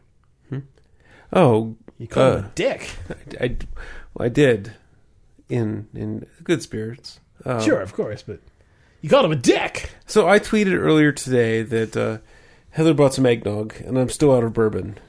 Oh, 1.33 1.75
You 1.97 2.07
call 2.07 2.33
him 2.33 2.43
uh, 2.45 2.47
a 2.47 2.51
dick. 2.55 2.91
I, 3.09 3.43
I, 3.45 3.57
well, 4.13 4.25
I 4.27 4.29
did 4.29 4.73
in 5.49 5.87
in 5.93 6.25
good 6.43 6.61
spirits. 6.61 7.19
Um, 7.43 7.59
sure, 7.61 7.81
of 7.81 7.93
course, 7.93 8.21
but 8.21 8.39
you 9.01 9.09
called 9.09 9.25
him 9.25 9.31
a 9.31 9.35
dick. 9.35 9.89
So 10.05 10.29
I 10.29 10.39
tweeted 10.39 10.77
earlier 10.77 11.11
today 11.11 11.63
that 11.63 11.97
uh, 11.97 12.17
Heather 12.69 12.93
bought 12.93 13.15
some 13.15 13.25
eggnog, 13.25 13.75
and 13.81 13.97
I'm 13.97 14.09
still 14.09 14.33
out 14.33 14.43
of 14.43 14.53
bourbon. 14.53 14.99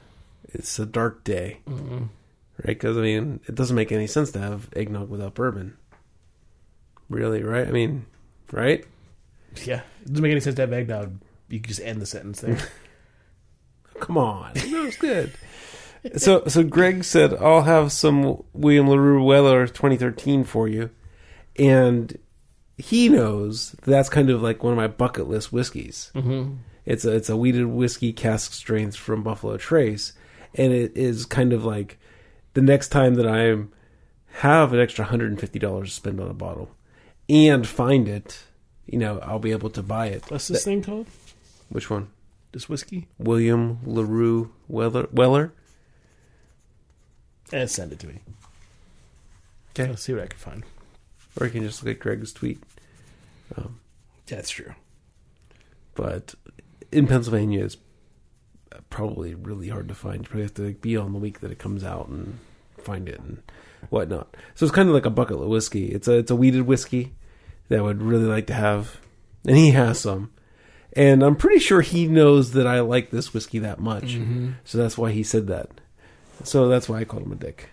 It's 0.45 0.79
a 0.79 0.85
dark 0.87 1.23
day, 1.23 1.59
right? 2.57 2.77
Because 2.77 2.97
I 2.97 3.01
mean, 3.01 3.39
it 3.47 3.55
doesn't 3.55 3.75
make 3.75 3.91
any 3.91 4.07
sense 4.07 4.31
to 4.31 4.39
have 4.39 4.69
eggnog 4.75 5.09
without 5.09 5.35
bourbon. 5.35 5.77
Really, 7.09 7.43
right? 7.43 7.67
I 7.67 7.71
mean, 7.71 8.05
right? 8.51 8.85
Yeah, 9.63 9.81
it 10.01 10.09
doesn't 10.09 10.21
make 10.21 10.31
any 10.31 10.41
sense 10.41 10.55
to 10.55 10.61
have 10.63 10.73
eggnog. 10.73 11.19
You 11.49 11.59
can 11.59 11.69
just 11.69 11.81
end 11.81 12.01
the 12.01 12.05
sentence 12.05 12.41
there. 12.41 12.57
Come 13.99 14.17
on, 14.17 14.53
that 14.53 14.71
was 14.71 14.97
good. 14.97 15.33
so, 16.17 16.43
so 16.47 16.63
Greg 16.63 17.03
said, 17.03 17.33
"I'll 17.35 17.63
have 17.63 17.91
some 17.91 18.43
William 18.53 18.87
Larue 18.87 19.23
Weller 19.23 19.67
2013 19.67 20.43
for 20.43 20.67
you," 20.67 20.89
and 21.57 22.17
he 22.77 23.09
knows 23.09 23.75
that's 23.83 24.09
kind 24.09 24.29
of 24.29 24.41
like 24.41 24.63
one 24.63 24.73
of 24.73 24.77
my 24.77 24.87
bucket 24.87 25.27
list 25.27 25.51
whiskeys. 25.51 26.11
Mm-hmm. 26.13 26.55
It's 26.85 27.05
a 27.05 27.15
it's 27.15 27.29
a 27.29 27.37
wheated 27.37 27.65
whiskey 27.65 28.13
cask 28.13 28.53
strength 28.53 28.95
from 28.95 29.23
Buffalo 29.23 29.57
Trace, 29.57 30.13
and 30.53 30.71
it 30.71 30.95
is 30.95 31.25
kind 31.25 31.53
of 31.53 31.65
like 31.65 31.99
the 32.53 32.61
next 32.61 32.89
time 32.89 33.15
that 33.15 33.27
I 33.27 33.57
have 34.39 34.73
an 34.73 34.79
extra 34.79 35.05
hundred 35.05 35.31
and 35.31 35.39
fifty 35.39 35.59
dollars 35.59 35.89
to 35.89 35.95
spend 35.95 36.19
on 36.19 36.29
a 36.29 36.33
bottle 36.33 36.71
and 37.29 37.67
find 37.67 38.07
it, 38.07 38.43
you 38.85 38.97
know, 38.97 39.19
I'll 39.19 39.39
be 39.39 39.51
able 39.51 39.69
to 39.71 39.83
buy 39.83 40.07
it. 40.07 40.29
What's 40.29 40.47
this 40.47 40.63
thing 40.63 40.83
called? 40.83 41.07
Which 41.69 41.89
one? 41.89 42.09
This 42.51 42.69
whiskey? 42.69 43.07
William 43.17 43.79
Larue 43.85 44.51
Weller. 44.67 45.07
Weller. 45.11 45.53
Eh, 47.51 47.65
send 47.65 47.91
it 47.91 47.99
to 47.99 48.07
me. 48.07 48.19
Okay. 49.71 49.89
Let's 49.89 50.03
see 50.03 50.13
what 50.13 50.23
I 50.23 50.27
can 50.27 50.39
find. 50.39 50.63
Or 51.39 51.45
you 51.45 51.51
can 51.51 51.63
just 51.63 51.83
look 51.83 51.95
at 51.95 51.99
Greg's 51.99 52.33
tweet. 52.33 52.59
That's 54.27 54.49
true. 54.49 54.73
But 55.95 56.35
in 56.91 57.07
Pennsylvania, 57.07 57.63
it's 57.63 57.77
probably 58.89 59.35
really 59.35 59.69
hard 59.69 59.87
to 59.89 59.95
find. 59.95 60.19
You 60.19 60.23
probably 60.23 60.43
have 60.43 60.53
to 60.55 60.65
like, 60.67 60.81
be 60.81 60.97
on 60.97 61.13
the 61.13 61.19
week 61.19 61.41
that 61.41 61.51
it 61.51 61.59
comes 61.59 61.83
out 61.83 62.07
and 62.07 62.39
find 62.77 63.09
it 63.09 63.19
and 63.19 63.41
whatnot. 63.89 64.35
So 64.55 64.65
it's 64.65 64.75
kind 64.75 64.89
of 64.89 64.95
like 64.95 65.05
a 65.05 65.11
bucket 65.11 65.39
of 65.39 65.47
whiskey. 65.47 65.87
It's 65.87 66.07
a 66.07 66.13
it's 66.13 66.31
a 66.31 66.35
wheated 66.35 66.63
whiskey 66.63 67.13
that 67.69 67.79
I 67.79 67.81
would 67.81 68.01
really 68.01 68.25
like 68.25 68.47
to 68.47 68.53
have, 68.53 68.99
and 69.45 69.57
he 69.57 69.71
has 69.71 69.99
some. 69.99 70.31
And 70.93 71.21
I'm 71.21 71.35
pretty 71.35 71.59
sure 71.59 71.81
he 71.81 72.07
knows 72.07 72.51
that 72.51 72.65
I 72.65 72.79
like 72.79 73.11
this 73.11 73.33
whiskey 73.33 73.59
that 73.59 73.79
much, 73.79 74.15
mm-hmm. 74.15 74.51
so 74.63 74.77
that's 74.77 74.97
why 74.97 75.11
he 75.11 75.21
said 75.21 75.47
that. 75.47 75.69
So 76.43 76.67
that's 76.67 76.87
why 76.87 76.99
I 76.99 77.05
called 77.05 77.23
him 77.23 77.31
a 77.31 77.35
dick. 77.35 77.69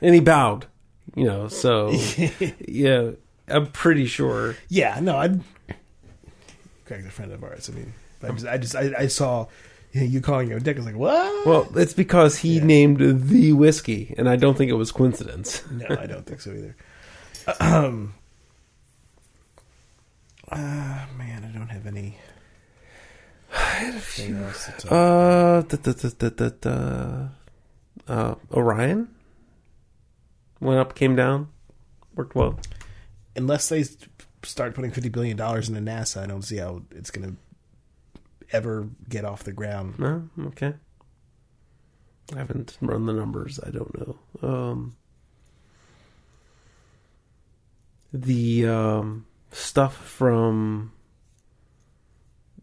And 0.00 0.14
he 0.14 0.20
bowed, 0.20 0.66
you 1.14 1.24
know. 1.24 1.48
So 1.48 1.92
yeah, 2.66 3.12
I'm 3.48 3.66
pretty 3.68 4.06
sure. 4.06 4.56
Yeah, 4.68 4.98
no, 5.00 5.16
I'd. 5.16 5.40
A 7.00 7.10
friend 7.10 7.32
of 7.32 7.42
ours. 7.42 7.70
I 7.70 7.76
mean, 7.76 7.92
I 8.22 8.30
just, 8.30 8.46
I, 8.46 8.58
just, 8.58 8.76
I, 8.76 8.92
I 8.98 9.06
saw 9.06 9.46
you, 9.92 10.20
calling 10.20 10.48
him 10.48 10.56
a 10.56 10.60
dick. 10.60 10.76
I 10.76 10.80
was 10.80 10.86
like, 10.86 10.96
what? 10.96 11.46
Well, 11.46 11.68
it's 11.76 11.92
because 11.92 12.38
he 12.38 12.60
named 12.60 12.98
the 13.28 13.52
whiskey, 13.52 14.14
and 14.16 14.28
I 14.28 14.36
don't 14.36 14.56
think 14.56 14.70
it 14.70 14.74
was 14.74 14.92
coincidence. 14.92 15.62
no, 15.70 15.86
I 15.88 16.06
don't 16.06 16.24
think 16.26 16.40
so 16.40 16.50
either. 16.52 16.76
Um, 17.60 18.14
uh, 20.50 21.06
man, 21.16 21.44
I 21.44 21.56
don't 21.56 21.68
have 21.68 21.86
any. 21.86 22.18
Anything 23.80 24.36
else 24.36 24.66
to 24.66 24.72
talk- 24.72 24.92
Uh, 24.92 25.60
da, 25.62 26.28
da, 26.28 26.48
da, 26.48 27.28
uh, 28.08 28.34
Orion 28.52 29.08
went 30.60 30.78
up, 30.78 30.94
came 30.94 31.14
down, 31.16 31.48
worked 32.14 32.34
well. 32.34 32.58
Unless 33.36 33.68
they 33.68 33.84
start 34.44 34.74
putting 34.74 34.90
fifty 34.90 35.08
billion 35.08 35.36
dollars 35.36 35.68
into 35.68 35.80
NASA, 35.80 36.22
I 36.22 36.26
don't 36.26 36.42
see 36.42 36.56
how 36.58 36.82
it's 36.90 37.10
going 37.10 37.30
to 37.30 37.36
ever 38.56 38.88
get 39.08 39.24
off 39.24 39.44
the 39.44 39.52
ground. 39.52 39.98
No, 39.98 40.28
okay. 40.48 40.74
I 42.34 42.38
haven't 42.38 42.76
run 42.80 43.06
the 43.06 43.12
numbers. 43.12 43.58
I 43.64 43.70
don't 43.70 43.94
know. 43.98 44.18
Um, 44.48 44.96
the 48.12 48.66
um, 48.68 49.26
stuff 49.50 49.96
from 49.96 50.92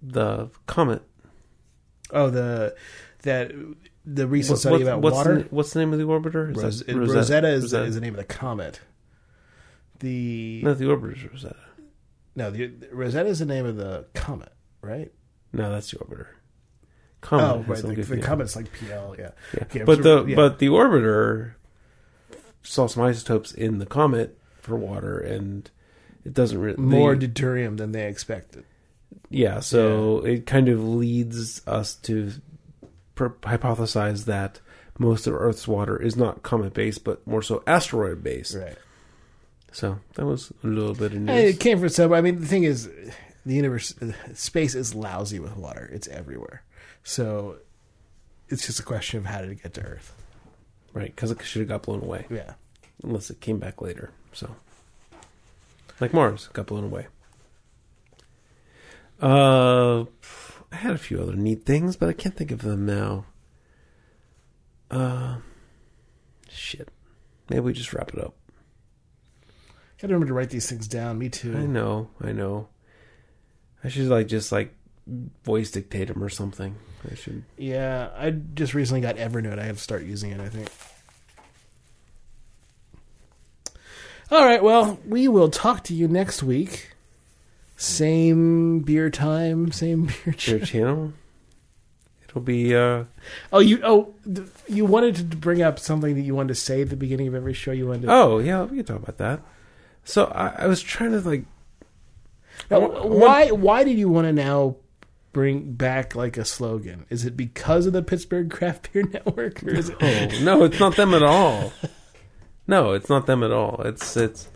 the 0.02 0.50
comet. 0.66 1.02
Oh, 2.12 2.30
the 2.30 2.76
that 3.24 3.52
the 4.06 4.28
recent 4.28 4.54
What- 4.56 4.60
study 4.60 4.74
what- 4.76 4.82
about 4.84 5.02
what's 5.02 5.16
water. 5.16 5.36
The, 5.44 5.50
what's 5.50 5.74
the 5.74 5.80
name 5.80 5.94
of 5.94 6.00
the 6.00 6.06
orbiter? 6.06 6.52
Is 6.56 6.64
Ros- 6.64 6.80
that 6.84 6.96
Rosetta, 6.96 7.48
is, 7.50 7.64
Rosetta? 7.64 7.84
The, 7.84 7.88
is 7.90 7.96
the 7.96 8.02
name 8.02 8.14
of 8.14 8.18
the 8.18 8.24
comet. 8.24 8.80
The 10.00 10.62
No, 10.64 10.74
the 10.74 10.86
orbiter 10.86 11.16
is 11.18 11.24
Rosetta. 11.32 11.58
No, 12.36 12.52
the, 12.52 12.72
Rosetta 12.92 13.30
is 13.30 13.40
the 13.40 13.46
name 13.46 13.66
of 13.66 13.76
the 13.76 14.06
comet, 14.14 14.52
right? 14.82 15.12
No, 15.52 15.72
that's 15.72 15.92
the 15.92 15.98
orbiter. 15.98 16.28
Comet. 17.22 17.44
oh, 17.44 17.64
right. 17.68 17.82
The, 17.82 18.16
the 18.16 18.22
comet's 18.22 18.56
like 18.56 18.72
PL, 18.74 19.16
yeah. 19.20 19.32
Yeah. 19.74 19.84
But 19.84 20.04
the 20.04 20.26
yeah. 20.26 20.36
but 20.36 20.60
the 20.60 20.68
orbiter 20.68 21.54
saw 22.64 22.88
some 22.88 23.04
isotopes 23.04 23.52
in 23.52 23.80
the 23.80 23.86
comet 23.86 24.38
for 24.62 24.76
water, 24.76 25.18
and 25.20 25.70
it 26.24 26.34
doesn't 26.34 26.60
really 26.60 26.78
more 26.78 27.16
the- 27.16 27.28
deuterium 27.28 27.78
than 27.78 27.92
they 27.92 28.08
expected. 28.08 28.64
yeah. 29.30 29.60
So 29.60 30.24
it 30.26 30.46
kind 30.46 30.70
of 30.70 30.82
leads 30.84 31.62
us 31.68 31.96
to 31.96 32.32
pr- 33.16 33.28
hypothesize 33.42 34.26
that 34.26 34.62
most 34.98 35.28
of 35.28 35.34
Earth's 35.34 35.68
water 35.68 36.02
is 36.02 36.16
not 36.16 36.44
comet 36.44 36.74
based, 36.74 37.04
but 37.04 37.26
more 37.28 37.42
so 37.42 37.64
asteroid 37.68 38.24
based. 38.24 38.56
Right. 38.56 38.78
So 39.72 40.00
that 40.16 40.26
was 40.26 40.52
a 40.64 40.68
little 40.68 40.94
bit 40.96 41.14
of 41.14 41.20
news. 41.20 41.56
it 41.56 41.60
came 41.60 41.80
from 41.80 41.90
somewhere. 41.90 42.18
I 42.20 42.22
mean, 42.22 42.40
the 42.42 42.48
thing 42.48 42.64
is, 42.64 42.90
the 43.46 43.54
universe, 43.56 43.94
space 44.34 44.76
is 44.76 44.96
lousy 44.96 45.40
with 45.40 45.56
water. 45.56 45.90
It's 45.94 46.08
everywhere. 46.08 46.64
So 47.04 47.58
it's 48.50 48.66
just 48.66 48.80
a 48.80 48.84
question 48.84 49.20
of 49.20 49.26
how 49.26 49.42
did 49.42 49.52
it 49.52 49.62
get 49.64 49.74
to 49.76 49.82
Earth. 49.82 50.14
right? 50.94 51.14
Because 51.16 51.30
it 51.32 51.42
should 51.44 51.60
have 51.60 51.70
got 51.70 51.84
blown 51.84 52.02
away, 52.02 52.26
Yeah. 52.32 52.54
unless 53.04 53.30
it 53.30 53.40
came 53.42 53.60
back 53.60 53.80
later. 53.82 54.10
So, 54.34 54.56
like 56.00 56.14
Mars, 56.14 56.50
got 56.54 56.66
blown 56.66 56.84
away. 56.86 57.06
Uh, 59.22 60.06
I 60.72 60.76
had 60.76 60.94
a 60.94 60.98
few 60.98 61.22
other 61.22 61.36
neat 61.36 61.64
things, 61.66 61.96
but 61.96 62.10
I 62.10 62.14
can't 62.14 62.36
think 62.36 62.52
of 62.52 62.62
them 62.64 62.86
now. 62.86 63.26
Uh, 64.90 65.38
shit. 66.50 66.90
Maybe 67.50 67.60
we 67.62 67.74
just 67.74 67.94
wrap 67.94 68.10
it 68.14 68.20
up. 68.20 68.34
Gotta 70.02 70.14
remember 70.14 70.28
to 70.28 70.34
write 70.34 70.50
these 70.50 70.70
things 70.70 70.88
down. 70.88 71.18
Me 71.20 71.30
too. 71.30 71.56
I 71.56 71.66
know, 71.66 72.10
I 72.22 72.32
know. 72.32 72.70
I 73.84 73.90
should 73.90 74.08
like 74.08 74.28
just 74.28 74.52
like 74.52 74.74
voice 75.44 75.72
dictate 75.72 76.08
them 76.08 76.24
or 76.24 76.30
something. 76.30 76.76
I 77.10 77.16
should. 77.16 77.44
Yeah, 77.58 78.10
I 78.16 78.32
just 78.32 78.74
recently 78.74 79.02
got 79.02 79.16
Evernote. 79.18 79.60
I 79.60 79.64
have 79.64 79.78
to 79.78 79.84
start 79.84 80.04
using 80.04 80.32
it. 80.32 80.40
I 80.40 80.48
think. 80.48 80.70
All 84.32 84.46
right. 84.46 84.62
Well, 84.62 85.00
we 85.08 85.28
will 85.28 85.50
talk 85.50 85.84
to 85.86 85.94
you 85.94 86.08
next 86.08 86.44
week. 86.44 86.92
Same 87.78 88.80
beer 88.80 89.10
time. 89.10 89.72
Same 89.72 90.06
beer. 90.26 90.34
Ch- 90.34 90.70
channel. 90.70 91.14
It'll 92.28 92.42
be 92.42 92.76
uh 92.76 93.06
oh, 93.52 93.60
you. 93.60 93.82
Oh, 93.84 94.14
th- 94.24 94.48
you 94.68 94.86
wanted 94.86 95.16
to 95.16 95.24
bring 95.24 95.62
up 95.62 95.80
something 95.80 96.16
that 96.16 96.22
you 96.22 96.36
wanted 96.36 96.50
to 96.50 96.56
say 96.56 96.84
at 96.84 96.90
the 96.90 96.96
beginning 96.96 97.28
of 97.28 97.36
every 97.36 97.54
show. 97.54 97.72
You 97.72 97.88
wanted. 97.88 98.04
To, 98.04 98.12
oh 98.14 98.38
yeah 98.40 98.64
we 98.64 98.78
can 98.78 98.86
talk 98.86 98.98
about 98.98 99.18
that. 99.18 99.42
So 100.10 100.26
I, 100.26 100.64
I 100.64 100.68
was 100.68 100.82
trying 100.82 101.12
to 101.12 101.22
like 101.22 101.46
Now, 102.72 102.80
why? 102.80 103.52
Why 103.52 103.84
did 103.84 104.00
you 104.00 104.10
want 104.10 104.26
to 104.26 104.34
now 104.34 104.78
bring 105.34 105.74
back 105.74 106.16
like 106.16 106.36
a 106.36 106.46
slogan? 106.46 107.06
Is 107.10 107.26
it 107.26 107.38
because 107.38 107.86
of 107.86 107.94
the 107.94 108.02
Pittsburgh 108.02 108.50
Craft 108.50 108.92
Beer 108.92 109.04
Network, 109.14 109.64
or 109.64 109.70
is 109.70 109.90
it? 109.90 109.98
Oh 110.02 110.44
no, 110.44 110.64
it's 110.64 110.80
not 110.80 110.96
them 110.96 111.14
at 111.14 111.22
all. 111.22 111.72
No, 112.66 112.94
it's 112.94 113.10
not 113.10 113.28
them 113.28 113.44
at 113.44 113.52
all. 113.52 113.84
It's 113.84 114.18
it's 114.18 114.50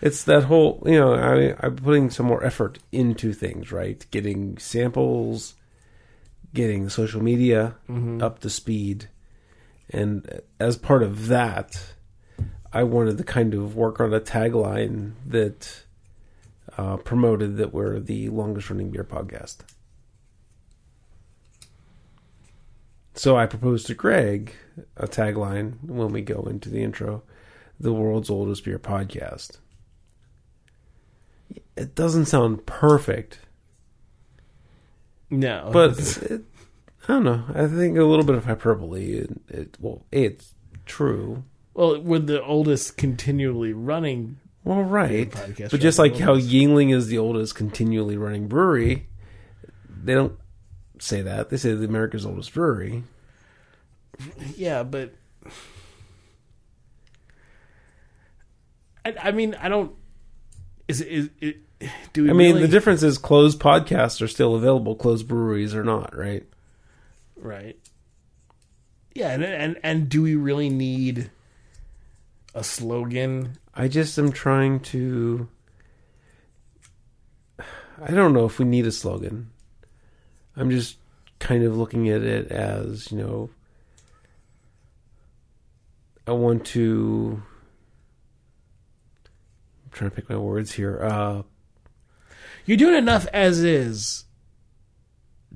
it's 0.00 0.22
that 0.24 0.44
whole 0.44 0.82
you 0.86 0.98
know 0.98 1.14
I 1.14 1.56
I'm 1.58 1.76
putting 1.76 2.10
some 2.10 2.26
more 2.26 2.44
effort 2.44 2.78
into 2.92 3.32
things, 3.32 3.72
right? 3.72 4.06
Getting 4.12 4.58
samples, 4.58 5.54
getting 6.54 6.88
social 6.88 7.22
media 7.22 7.74
mm-hmm. 7.88 8.22
up 8.22 8.38
to 8.40 8.50
speed, 8.50 9.08
and 9.88 10.40
as 10.60 10.76
part 10.76 11.02
of 11.02 11.26
that, 11.26 11.94
I 12.72 12.84
wanted 12.84 13.18
to 13.18 13.24
kind 13.24 13.54
of 13.54 13.74
work 13.74 14.00
on 14.00 14.14
a 14.14 14.20
tagline 14.20 15.12
that 15.26 15.82
uh, 16.78 16.96
promoted 16.98 17.56
that 17.56 17.72
we're 17.72 17.98
the 17.98 18.28
longest 18.28 18.70
running 18.70 18.90
beer 18.90 19.04
podcast. 19.04 19.58
So 23.14 23.36
I 23.36 23.46
proposed 23.46 23.86
to 23.88 23.94
Greg 23.94 24.54
a 24.96 25.06
tagline 25.06 25.82
when 25.82 26.08
we 26.08 26.22
go 26.22 26.42
into 26.48 26.68
the 26.70 26.82
intro 26.82 27.22
the 27.80 27.92
world's 27.92 28.28
oldest 28.30 28.64
beer 28.64 28.78
podcast. 28.78 29.56
It 31.76 31.94
doesn't 31.94 32.26
sound 32.26 32.66
perfect, 32.66 33.40
No, 35.30 35.70
but 35.72 35.98
it, 36.30 36.42
I 37.04 37.06
don't 37.14 37.24
know. 37.24 37.44
I 37.54 37.66
think 37.66 37.96
a 37.96 38.04
little 38.04 38.24
bit 38.24 38.34
of 38.36 38.44
hyperbole. 38.44 39.12
It, 39.12 39.30
it 39.48 39.76
well, 39.80 40.04
it's 40.12 40.54
true. 40.84 41.44
Well, 41.74 42.00
we're 42.00 42.18
the 42.18 42.42
oldest 42.42 42.96
continually 42.96 43.72
running. 43.72 44.38
Well, 44.64 44.82
right. 44.82 45.30
podcast 45.30 45.70
But 45.70 45.80
just 45.80 45.98
like 45.98 46.16
how. 46.16 46.36
Yuengling 46.36 46.94
is 46.94 47.06
the 47.06 47.18
oldest 47.18 47.54
continually 47.54 48.16
running 48.16 48.48
brewery, 48.48 49.08
they 49.88 50.14
don't 50.14 50.38
say 50.98 51.22
that. 51.22 51.50
They 51.50 51.56
say 51.56 51.72
the 51.74 51.86
America's 51.86 52.26
oldest 52.26 52.52
brewery. 52.52 53.04
Yeah, 54.56 54.82
but 54.82 55.14
I, 59.04 59.14
I 59.22 59.30
mean, 59.30 59.54
I 59.54 59.68
don't. 59.68 59.92
Is 60.88 61.00
is 61.00 61.30
it? 61.40 61.58
Do 62.12 62.24
we? 62.24 62.30
I 62.30 62.32
mean, 62.32 62.56
really- 62.56 62.62
the 62.66 62.68
difference 62.68 63.02
is 63.02 63.16
closed 63.16 63.60
podcasts 63.60 64.20
are 64.20 64.28
still 64.28 64.54
available, 64.54 64.94
closed 64.94 65.26
breweries 65.26 65.74
are 65.74 65.84
not, 65.84 66.16
right? 66.16 66.44
right? 67.36 67.78
Yeah, 69.14 69.30
and 69.30 69.42
and 69.42 69.76
and 69.82 70.08
do 70.08 70.22
we 70.22 70.34
really 70.34 70.68
need 70.68 71.30
a 72.54 72.64
slogan? 72.64 73.58
I 73.74 73.88
just 73.88 74.18
am 74.18 74.32
trying 74.32 74.80
to. 74.80 75.48
I 78.02 78.12
don't 78.12 78.32
know 78.32 78.46
if 78.46 78.58
we 78.58 78.64
need 78.64 78.86
a 78.86 78.92
slogan. 78.92 79.50
I'm 80.56 80.70
just 80.70 80.96
kind 81.38 81.64
of 81.64 81.76
looking 81.76 82.08
at 82.08 82.22
it 82.22 82.50
as, 82.50 83.10
you 83.10 83.18
know, 83.18 83.50
I 86.26 86.32
want 86.32 86.64
to. 86.66 87.42
I'm 89.84 89.90
trying 89.90 90.10
to 90.10 90.16
pick 90.16 90.30
my 90.30 90.36
words 90.36 90.72
here. 90.72 91.02
Uh, 91.02 91.42
You're 92.64 92.76
doing 92.76 92.96
enough 92.96 93.26
as 93.32 93.62
is 93.62 94.24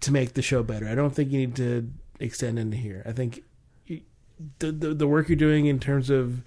to 0.01 0.13
make 0.13 0.35
the 0.35 0.43
show 0.43 0.63
better. 0.63 0.89
I 0.89 0.95
don't 0.95 1.15
think 1.15 1.31
you 1.31 1.39
need 1.39 1.57
to 1.57 1.91
extend 2.21 2.59
into 2.59 2.77
here. 2.77 3.03
I 3.07 3.13
think 3.13 3.43
the, 4.59 4.73
the 4.73 4.95
the 4.95 5.07
work 5.07 5.29
you're 5.29 5.37
doing 5.37 5.67
in 5.67 5.79
terms 5.79 6.11
of 6.11 6.43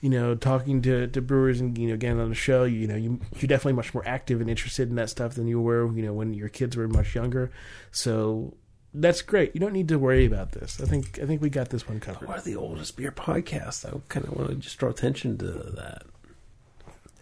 you 0.00 0.10
know 0.10 0.34
talking 0.34 0.80
to, 0.82 1.06
to 1.08 1.20
brewers 1.20 1.60
and 1.60 1.76
you 1.76 1.88
know 1.88 1.96
getting 1.96 2.20
on 2.20 2.28
the 2.28 2.34
show, 2.34 2.64
you 2.64 2.86
know 2.86 2.96
you 2.96 3.20
you're 3.36 3.48
definitely 3.48 3.72
much 3.74 3.94
more 3.94 4.06
active 4.06 4.40
and 4.40 4.48
interested 4.48 4.88
in 4.88 4.96
that 4.96 5.10
stuff 5.10 5.34
than 5.34 5.46
you 5.46 5.60
were 5.60 5.92
you 5.92 6.02
know 6.02 6.12
when 6.12 6.34
your 6.34 6.48
kids 6.48 6.76
were 6.76 6.88
much 6.88 7.14
younger. 7.14 7.50
So 7.90 8.54
that's 8.94 9.22
great. 9.22 9.54
You 9.54 9.60
don't 9.60 9.72
need 9.72 9.88
to 9.88 9.98
worry 9.98 10.24
about 10.24 10.52
this. 10.52 10.80
I 10.80 10.86
think 10.86 11.18
I 11.22 11.26
think 11.26 11.42
we 11.42 11.50
got 11.50 11.70
this 11.70 11.88
one 11.88 12.00
covered. 12.00 12.28
what 12.28 12.38
are 12.38 12.42
the 12.42 12.56
oldest 12.56 12.96
beer 12.96 13.12
podcasts? 13.12 13.84
I 13.84 13.98
kind 14.08 14.26
of 14.26 14.36
want 14.36 14.50
to 14.50 14.56
just 14.56 14.78
draw 14.78 14.90
attention 14.90 15.38
to 15.38 15.46
that. 15.46 16.02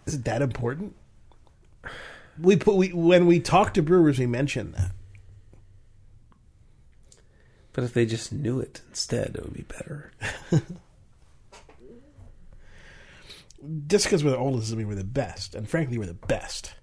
Is 0.05 0.15
it 0.15 0.23
that 0.25 0.41
important? 0.41 0.95
We 2.39 2.55
put 2.55 2.75
we 2.75 2.93
when 2.93 3.25
we 3.25 3.39
talk 3.39 3.73
to 3.73 3.81
brewers, 3.81 4.19
we 4.19 4.27
mention 4.27 4.71
that. 4.73 4.91
But 7.73 7.83
if 7.83 7.93
they 7.93 8.05
just 8.07 8.31
knew 8.31 8.59
it 8.59 8.81
instead, 8.89 9.35
it 9.35 9.43
would 9.43 9.53
be 9.53 9.61
better. 9.63 10.11
Just 13.87 14.05
because 14.05 14.23
we're 14.23 14.31
the 14.31 14.37
oldest 14.37 14.65
doesn't 14.65 14.77
mean 14.77 14.87
we're 14.87 14.95
the 14.95 15.03
best, 15.03 15.55
and 15.55 15.67
frankly, 15.67 15.97
we're 15.97 16.05
the 16.05 16.13
best. 16.13 16.73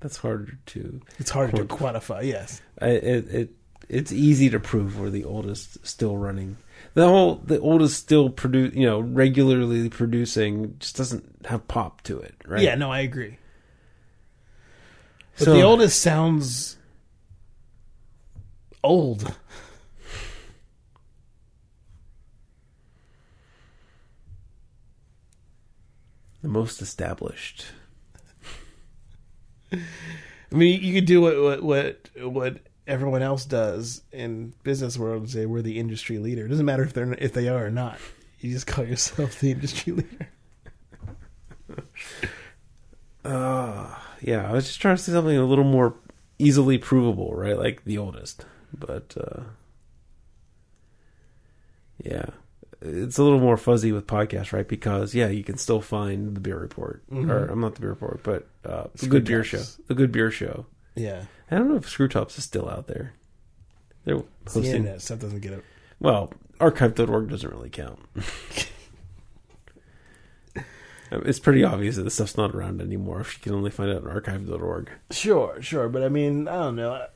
That's 0.00 0.18
harder 0.18 0.58
to. 0.66 1.00
It's 1.18 1.30
harder 1.30 1.56
to 1.56 1.64
quantify. 1.64 2.24
Yes, 2.24 2.60
I, 2.80 2.88
it, 2.88 3.28
it 3.34 3.50
it's 3.88 4.12
easy 4.12 4.50
to 4.50 4.60
prove 4.60 4.98
we're 4.98 5.10
the 5.10 5.24
oldest 5.24 5.84
still 5.86 6.16
running. 6.16 6.56
The 6.94 7.06
whole 7.06 7.36
the 7.36 7.58
oldest 7.60 7.98
still 7.98 8.28
produce 8.30 8.74
you 8.74 8.86
know 8.86 9.00
regularly 9.00 9.88
producing 9.88 10.76
just 10.78 10.96
doesn't 10.96 11.46
have 11.46 11.66
pop 11.68 12.02
to 12.02 12.18
it, 12.18 12.34
right? 12.46 12.60
yeah, 12.62 12.74
no, 12.74 12.90
I 12.92 13.00
agree. 13.00 13.38
But 15.38 15.44
So- 15.46 15.54
the 15.54 15.62
oldest 15.62 16.00
sounds 16.00 16.76
old. 18.84 19.34
The 26.46 26.52
most 26.52 26.80
established. 26.80 27.66
I 29.72 29.78
mean, 30.52 30.80
you 30.80 30.94
could 30.94 31.04
do 31.04 31.20
what 31.20 31.42
what 31.42 31.60
what, 31.60 32.08
what 32.22 32.58
everyone 32.86 33.20
else 33.20 33.44
does 33.44 34.02
in 34.12 34.54
business 34.62 34.96
world 34.96 35.22
and 35.22 35.30
say 35.30 35.44
we're 35.44 35.60
the 35.60 35.80
industry 35.80 36.20
leader. 36.20 36.46
It 36.46 36.48
doesn't 36.50 36.64
matter 36.64 36.84
if 36.84 36.92
they're 36.92 37.14
if 37.14 37.32
they 37.32 37.48
are 37.48 37.66
or 37.66 37.70
not. 37.72 37.98
You 38.38 38.52
just 38.52 38.68
call 38.68 38.84
yourself 38.84 39.40
the 39.40 39.50
industry 39.50 39.94
leader. 39.94 40.28
Yeah, 44.22 44.48
I 44.48 44.52
was 44.52 44.66
just 44.66 44.80
trying 44.80 44.96
to 44.96 45.02
say 45.02 45.10
something 45.10 45.36
a 45.36 45.44
little 45.44 45.64
more 45.64 45.94
easily 46.38 46.78
provable, 46.78 47.34
right? 47.34 47.58
Like 47.58 47.84
the 47.84 47.98
oldest. 47.98 48.46
But 48.72 49.16
uh 49.20 49.40
yeah. 52.04 52.26
It's 52.86 53.18
a 53.18 53.22
little 53.22 53.40
more 53.40 53.56
fuzzy 53.56 53.92
with 53.92 54.06
podcasts, 54.06 54.52
right? 54.52 54.66
Because 54.66 55.14
yeah, 55.14 55.28
you 55.28 55.42
can 55.44 55.56
still 55.58 55.80
find 55.80 56.34
the 56.36 56.40
beer 56.40 56.58
report. 56.58 57.02
Or 57.12 57.46
I'm 57.46 57.60
not 57.60 57.74
the 57.74 57.80
beer 57.80 57.90
report, 57.90 58.22
but 58.22 58.46
uh 58.64 58.88
the 58.94 59.06
good 59.08 59.24
beer 59.24 59.44
show. 59.44 59.62
The 59.88 59.94
good 59.94 60.12
beer 60.12 60.30
show. 60.30 60.66
Yeah, 60.94 61.24
I 61.50 61.56
don't 61.56 61.68
know 61.68 61.76
if 61.76 61.86
Screwtops 61.88 62.38
is 62.38 62.44
still 62.44 62.68
out 62.68 62.86
there. 62.86 63.12
They're 64.04 64.22
it's 64.42 64.54
the 64.54 64.64
internet 64.64 65.02
stuff 65.02 65.18
doesn't 65.20 65.40
get 65.40 65.52
it. 65.52 65.64
well, 66.00 66.32
archive.org 66.60 67.28
doesn't 67.28 67.50
really 67.50 67.70
count. 67.70 67.98
it's 71.12 71.38
pretty 71.38 71.62
obvious 71.64 71.96
that 71.96 72.02
the 72.02 72.10
stuff's 72.10 72.36
not 72.36 72.54
around 72.54 72.80
anymore 72.80 73.20
if 73.20 73.34
you 73.34 73.42
can 73.42 73.54
only 73.54 73.70
find 73.70 73.90
it 73.90 74.02
on 74.02 74.08
archive.org. 74.08 74.90
Sure, 75.10 75.60
sure, 75.60 75.88
but 75.88 76.02
I 76.02 76.08
mean, 76.08 76.48
I 76.48 76.54
don't 76.54 76.76
know. 76.76 77.06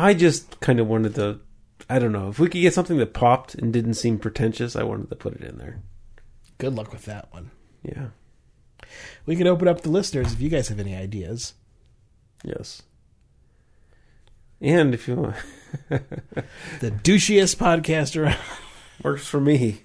I 0.00 0.14
just 0.14 0.60
kind 0.60 0.80
of 0.80 0.86
wanted 0.86 1.14
to. 1.16 1.40
I 1.88 1.98
don't 1.98 2.12
know 2.12 2.28
if 2.28 2.38
we 2.38 2.48
could 2.48 2.60
get 2.60 2.72
something 2.74 2.96
that 2.98 3.12
popped 3.12 3.54
and 3.54 3.72
didn't 3.72 3.94
seem 3.94 4.18
pretentious. 4.18 4.76
I 4.76 4.82
wanted 4.82 5.10
to 5.10 5.16
put 5.16 5.34
it 5.34 5.42
in 5.42 5.58
there. 5.58 5.82
Good 6.58 6.74
luck 6.74 6.92
with 6.92 7.04
that 7.04 7.32
one. 7.32 7.50
Yeah. 7.82 8.08
We 9.26 9.36
can 9.36 9.46
open 9.46 9.68
up 9.68 9.82
the 9.82 9.90
listeners 9.90 10.32
if 10.32 10.40
you 10.40 10.48
guys 10.48 10.68
have 10.68 10.80
any 10.80 10.94
ideas. 10.96 11.54
Yes. 12.44 12.82
And 14.60 14.94
if 14.94 15.06
you 15.08 15.16
want, 15.16 15.36
The 15.88 16.90
douchiest 16.90 17.56
podcaster 17.56 18.24
around. 18.24 18.38
Works 19.02 19.26
for 19.26 19.40
me. 19.40 19.82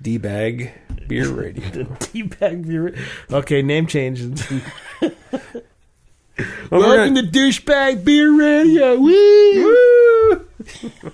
D 0.00 0.18
bag 0.18 0.72
beer 1.06 1.28
radio. 1.28 1.84
D 2.12 2.22
bag 2.22 2.66
beer. 2.66 2.94
Okay, 3.30 3.62
name 3.62 3.86
change. 3.86 4.20
Oh 6.38 6.44
We're 6.70 6.80
Welcome 6.80 7.14
to 7.14 7.22
douchebag 7.22 8.04
beer 8.04 8.30
radio. 8.32 8.96
Woo! 8.98 9.64
Woo! 9.64 10.46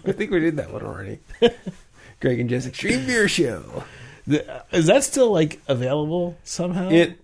I 0.07 0.13
think 0.13 0.31
we 0.31 0.41
did 0.41 0.57
that 0.57 0.73
one 0.73 0.83
already. 0.83 1.21
Greg 2.21 2.41
and 2.41 2.51
Jess 2.51 2.67
Extreme 2.67 3.07
Beer 3.07 3.29
Show. 3.29 3.85
The- 4.27 4.51
uh, 4.51 4.63
Is 4.73 4.87
that 4.87 5.05
still 5.05 5.31
like 5.31 5.61
available 5.69 6.37
somehow? 6.45 6.89
It 6.91 7.21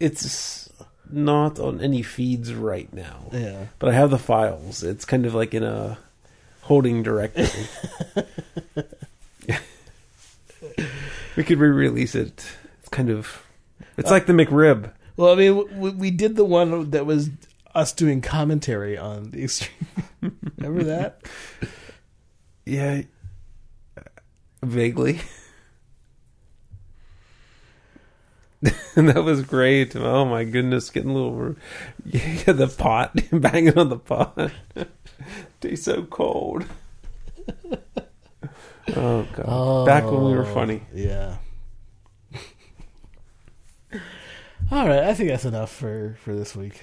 it's 0.00 0.70
not 1.10 1.58
on 1.58 1.80
any 1.80 2.02
feeds 2.02 2.52
right 2.54 2.92
now. 2.92 3.28
Yeah. 3.32 3.66
But 3.78 3.90
I 3.90 3.92
have 3.92 4.10
the 4.10 4.18
files. 4.18 4.82
It's 4.82 5.04
kind 5.04 5.26
of 5.26 5.34
like 5.34 5.54
in 5.54 5.62
a 5.62 5.98
holding 6.62 7.02
directory. 7.02 7.48
we 11.36 11.44
could 11.44 11.58
re-release 11.58 12.14
it. 12.14 12.46
It's 12.80 12.88
kind 12.90 13.10
of 13.10 13.42
it's 13.96 14.10
like 14.10 14.26
the 14.26 14.32
McRib. 14.32 14.92
Well, 15.16 15.32
I 15.32 15.34
mean, 15.34 15.78
we, 15.80 15.90
we 15.90 16.10
did 16.10 16.36
the 16.36 16.44
one 16.44 16.90
that 16.90 17.06
was 17.06 17.30
us 17.74 17.92
doing 17.92 18.20
commentary 18.20 18.96
on 18.96 19.30
the 19.30 19.44
extreme. 19.44 19.88
Remember 20.58 20.84
that? 20.84 21.20
Yeah. 22.64 23.02
Vaguely. 24.62 25.20
that 28.94 29.22
was 29.24 29.42
great. 29.42 29.94
Oh 29.94 30.24
my 30.24 30.44
goodness, 30.44 30.90
getting 30.90 31.10
a 31.10 31.14
little 31.14 31.56
yeah, 32.04 32.52
the 32.52 32.66
pot 32.66 33.14
banging 33.32 33.78
on 33.78 33.90
the 33.90 33.98
pot. 33.98 34.50
Tastes 35.60 35.84
so 35.84 36.02
cold. 36.04 36.64
Oh 38.94 39.26
god. 39.34 39.86
Back 39.86 40.04
when 40.04 40.24
we 40.24 40.32
were 40.32 40.46
funny. 40.46 40.82
Oh, 40.82 40.96
yeah. 40.96 41.36
All 44.70 44.86
right, 44.88 45.04
I 45.04 45.14
think 45.14 45.30
that's 45.30 45.44
enough 45.44 45.70
for 45.72 46.16
for 46.22 46.34
this 46.34 46.56
week. 46.56 46.82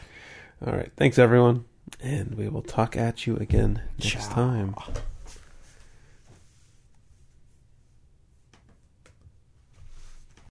All 0.65 0.73
right. 0.73 0.89
Thanks 0.95 1.19
everyone. 1.19 1.65
And 2.01 2.35
we 2.35 2.47
will 2.47 2.61
talk 2.61 2.95
at 2.95 3.27
you 3.27 3.35
again 3.37 3.81
next 3.99 4.29
Ciao. 4.29 4.33
time. 4.33 4.75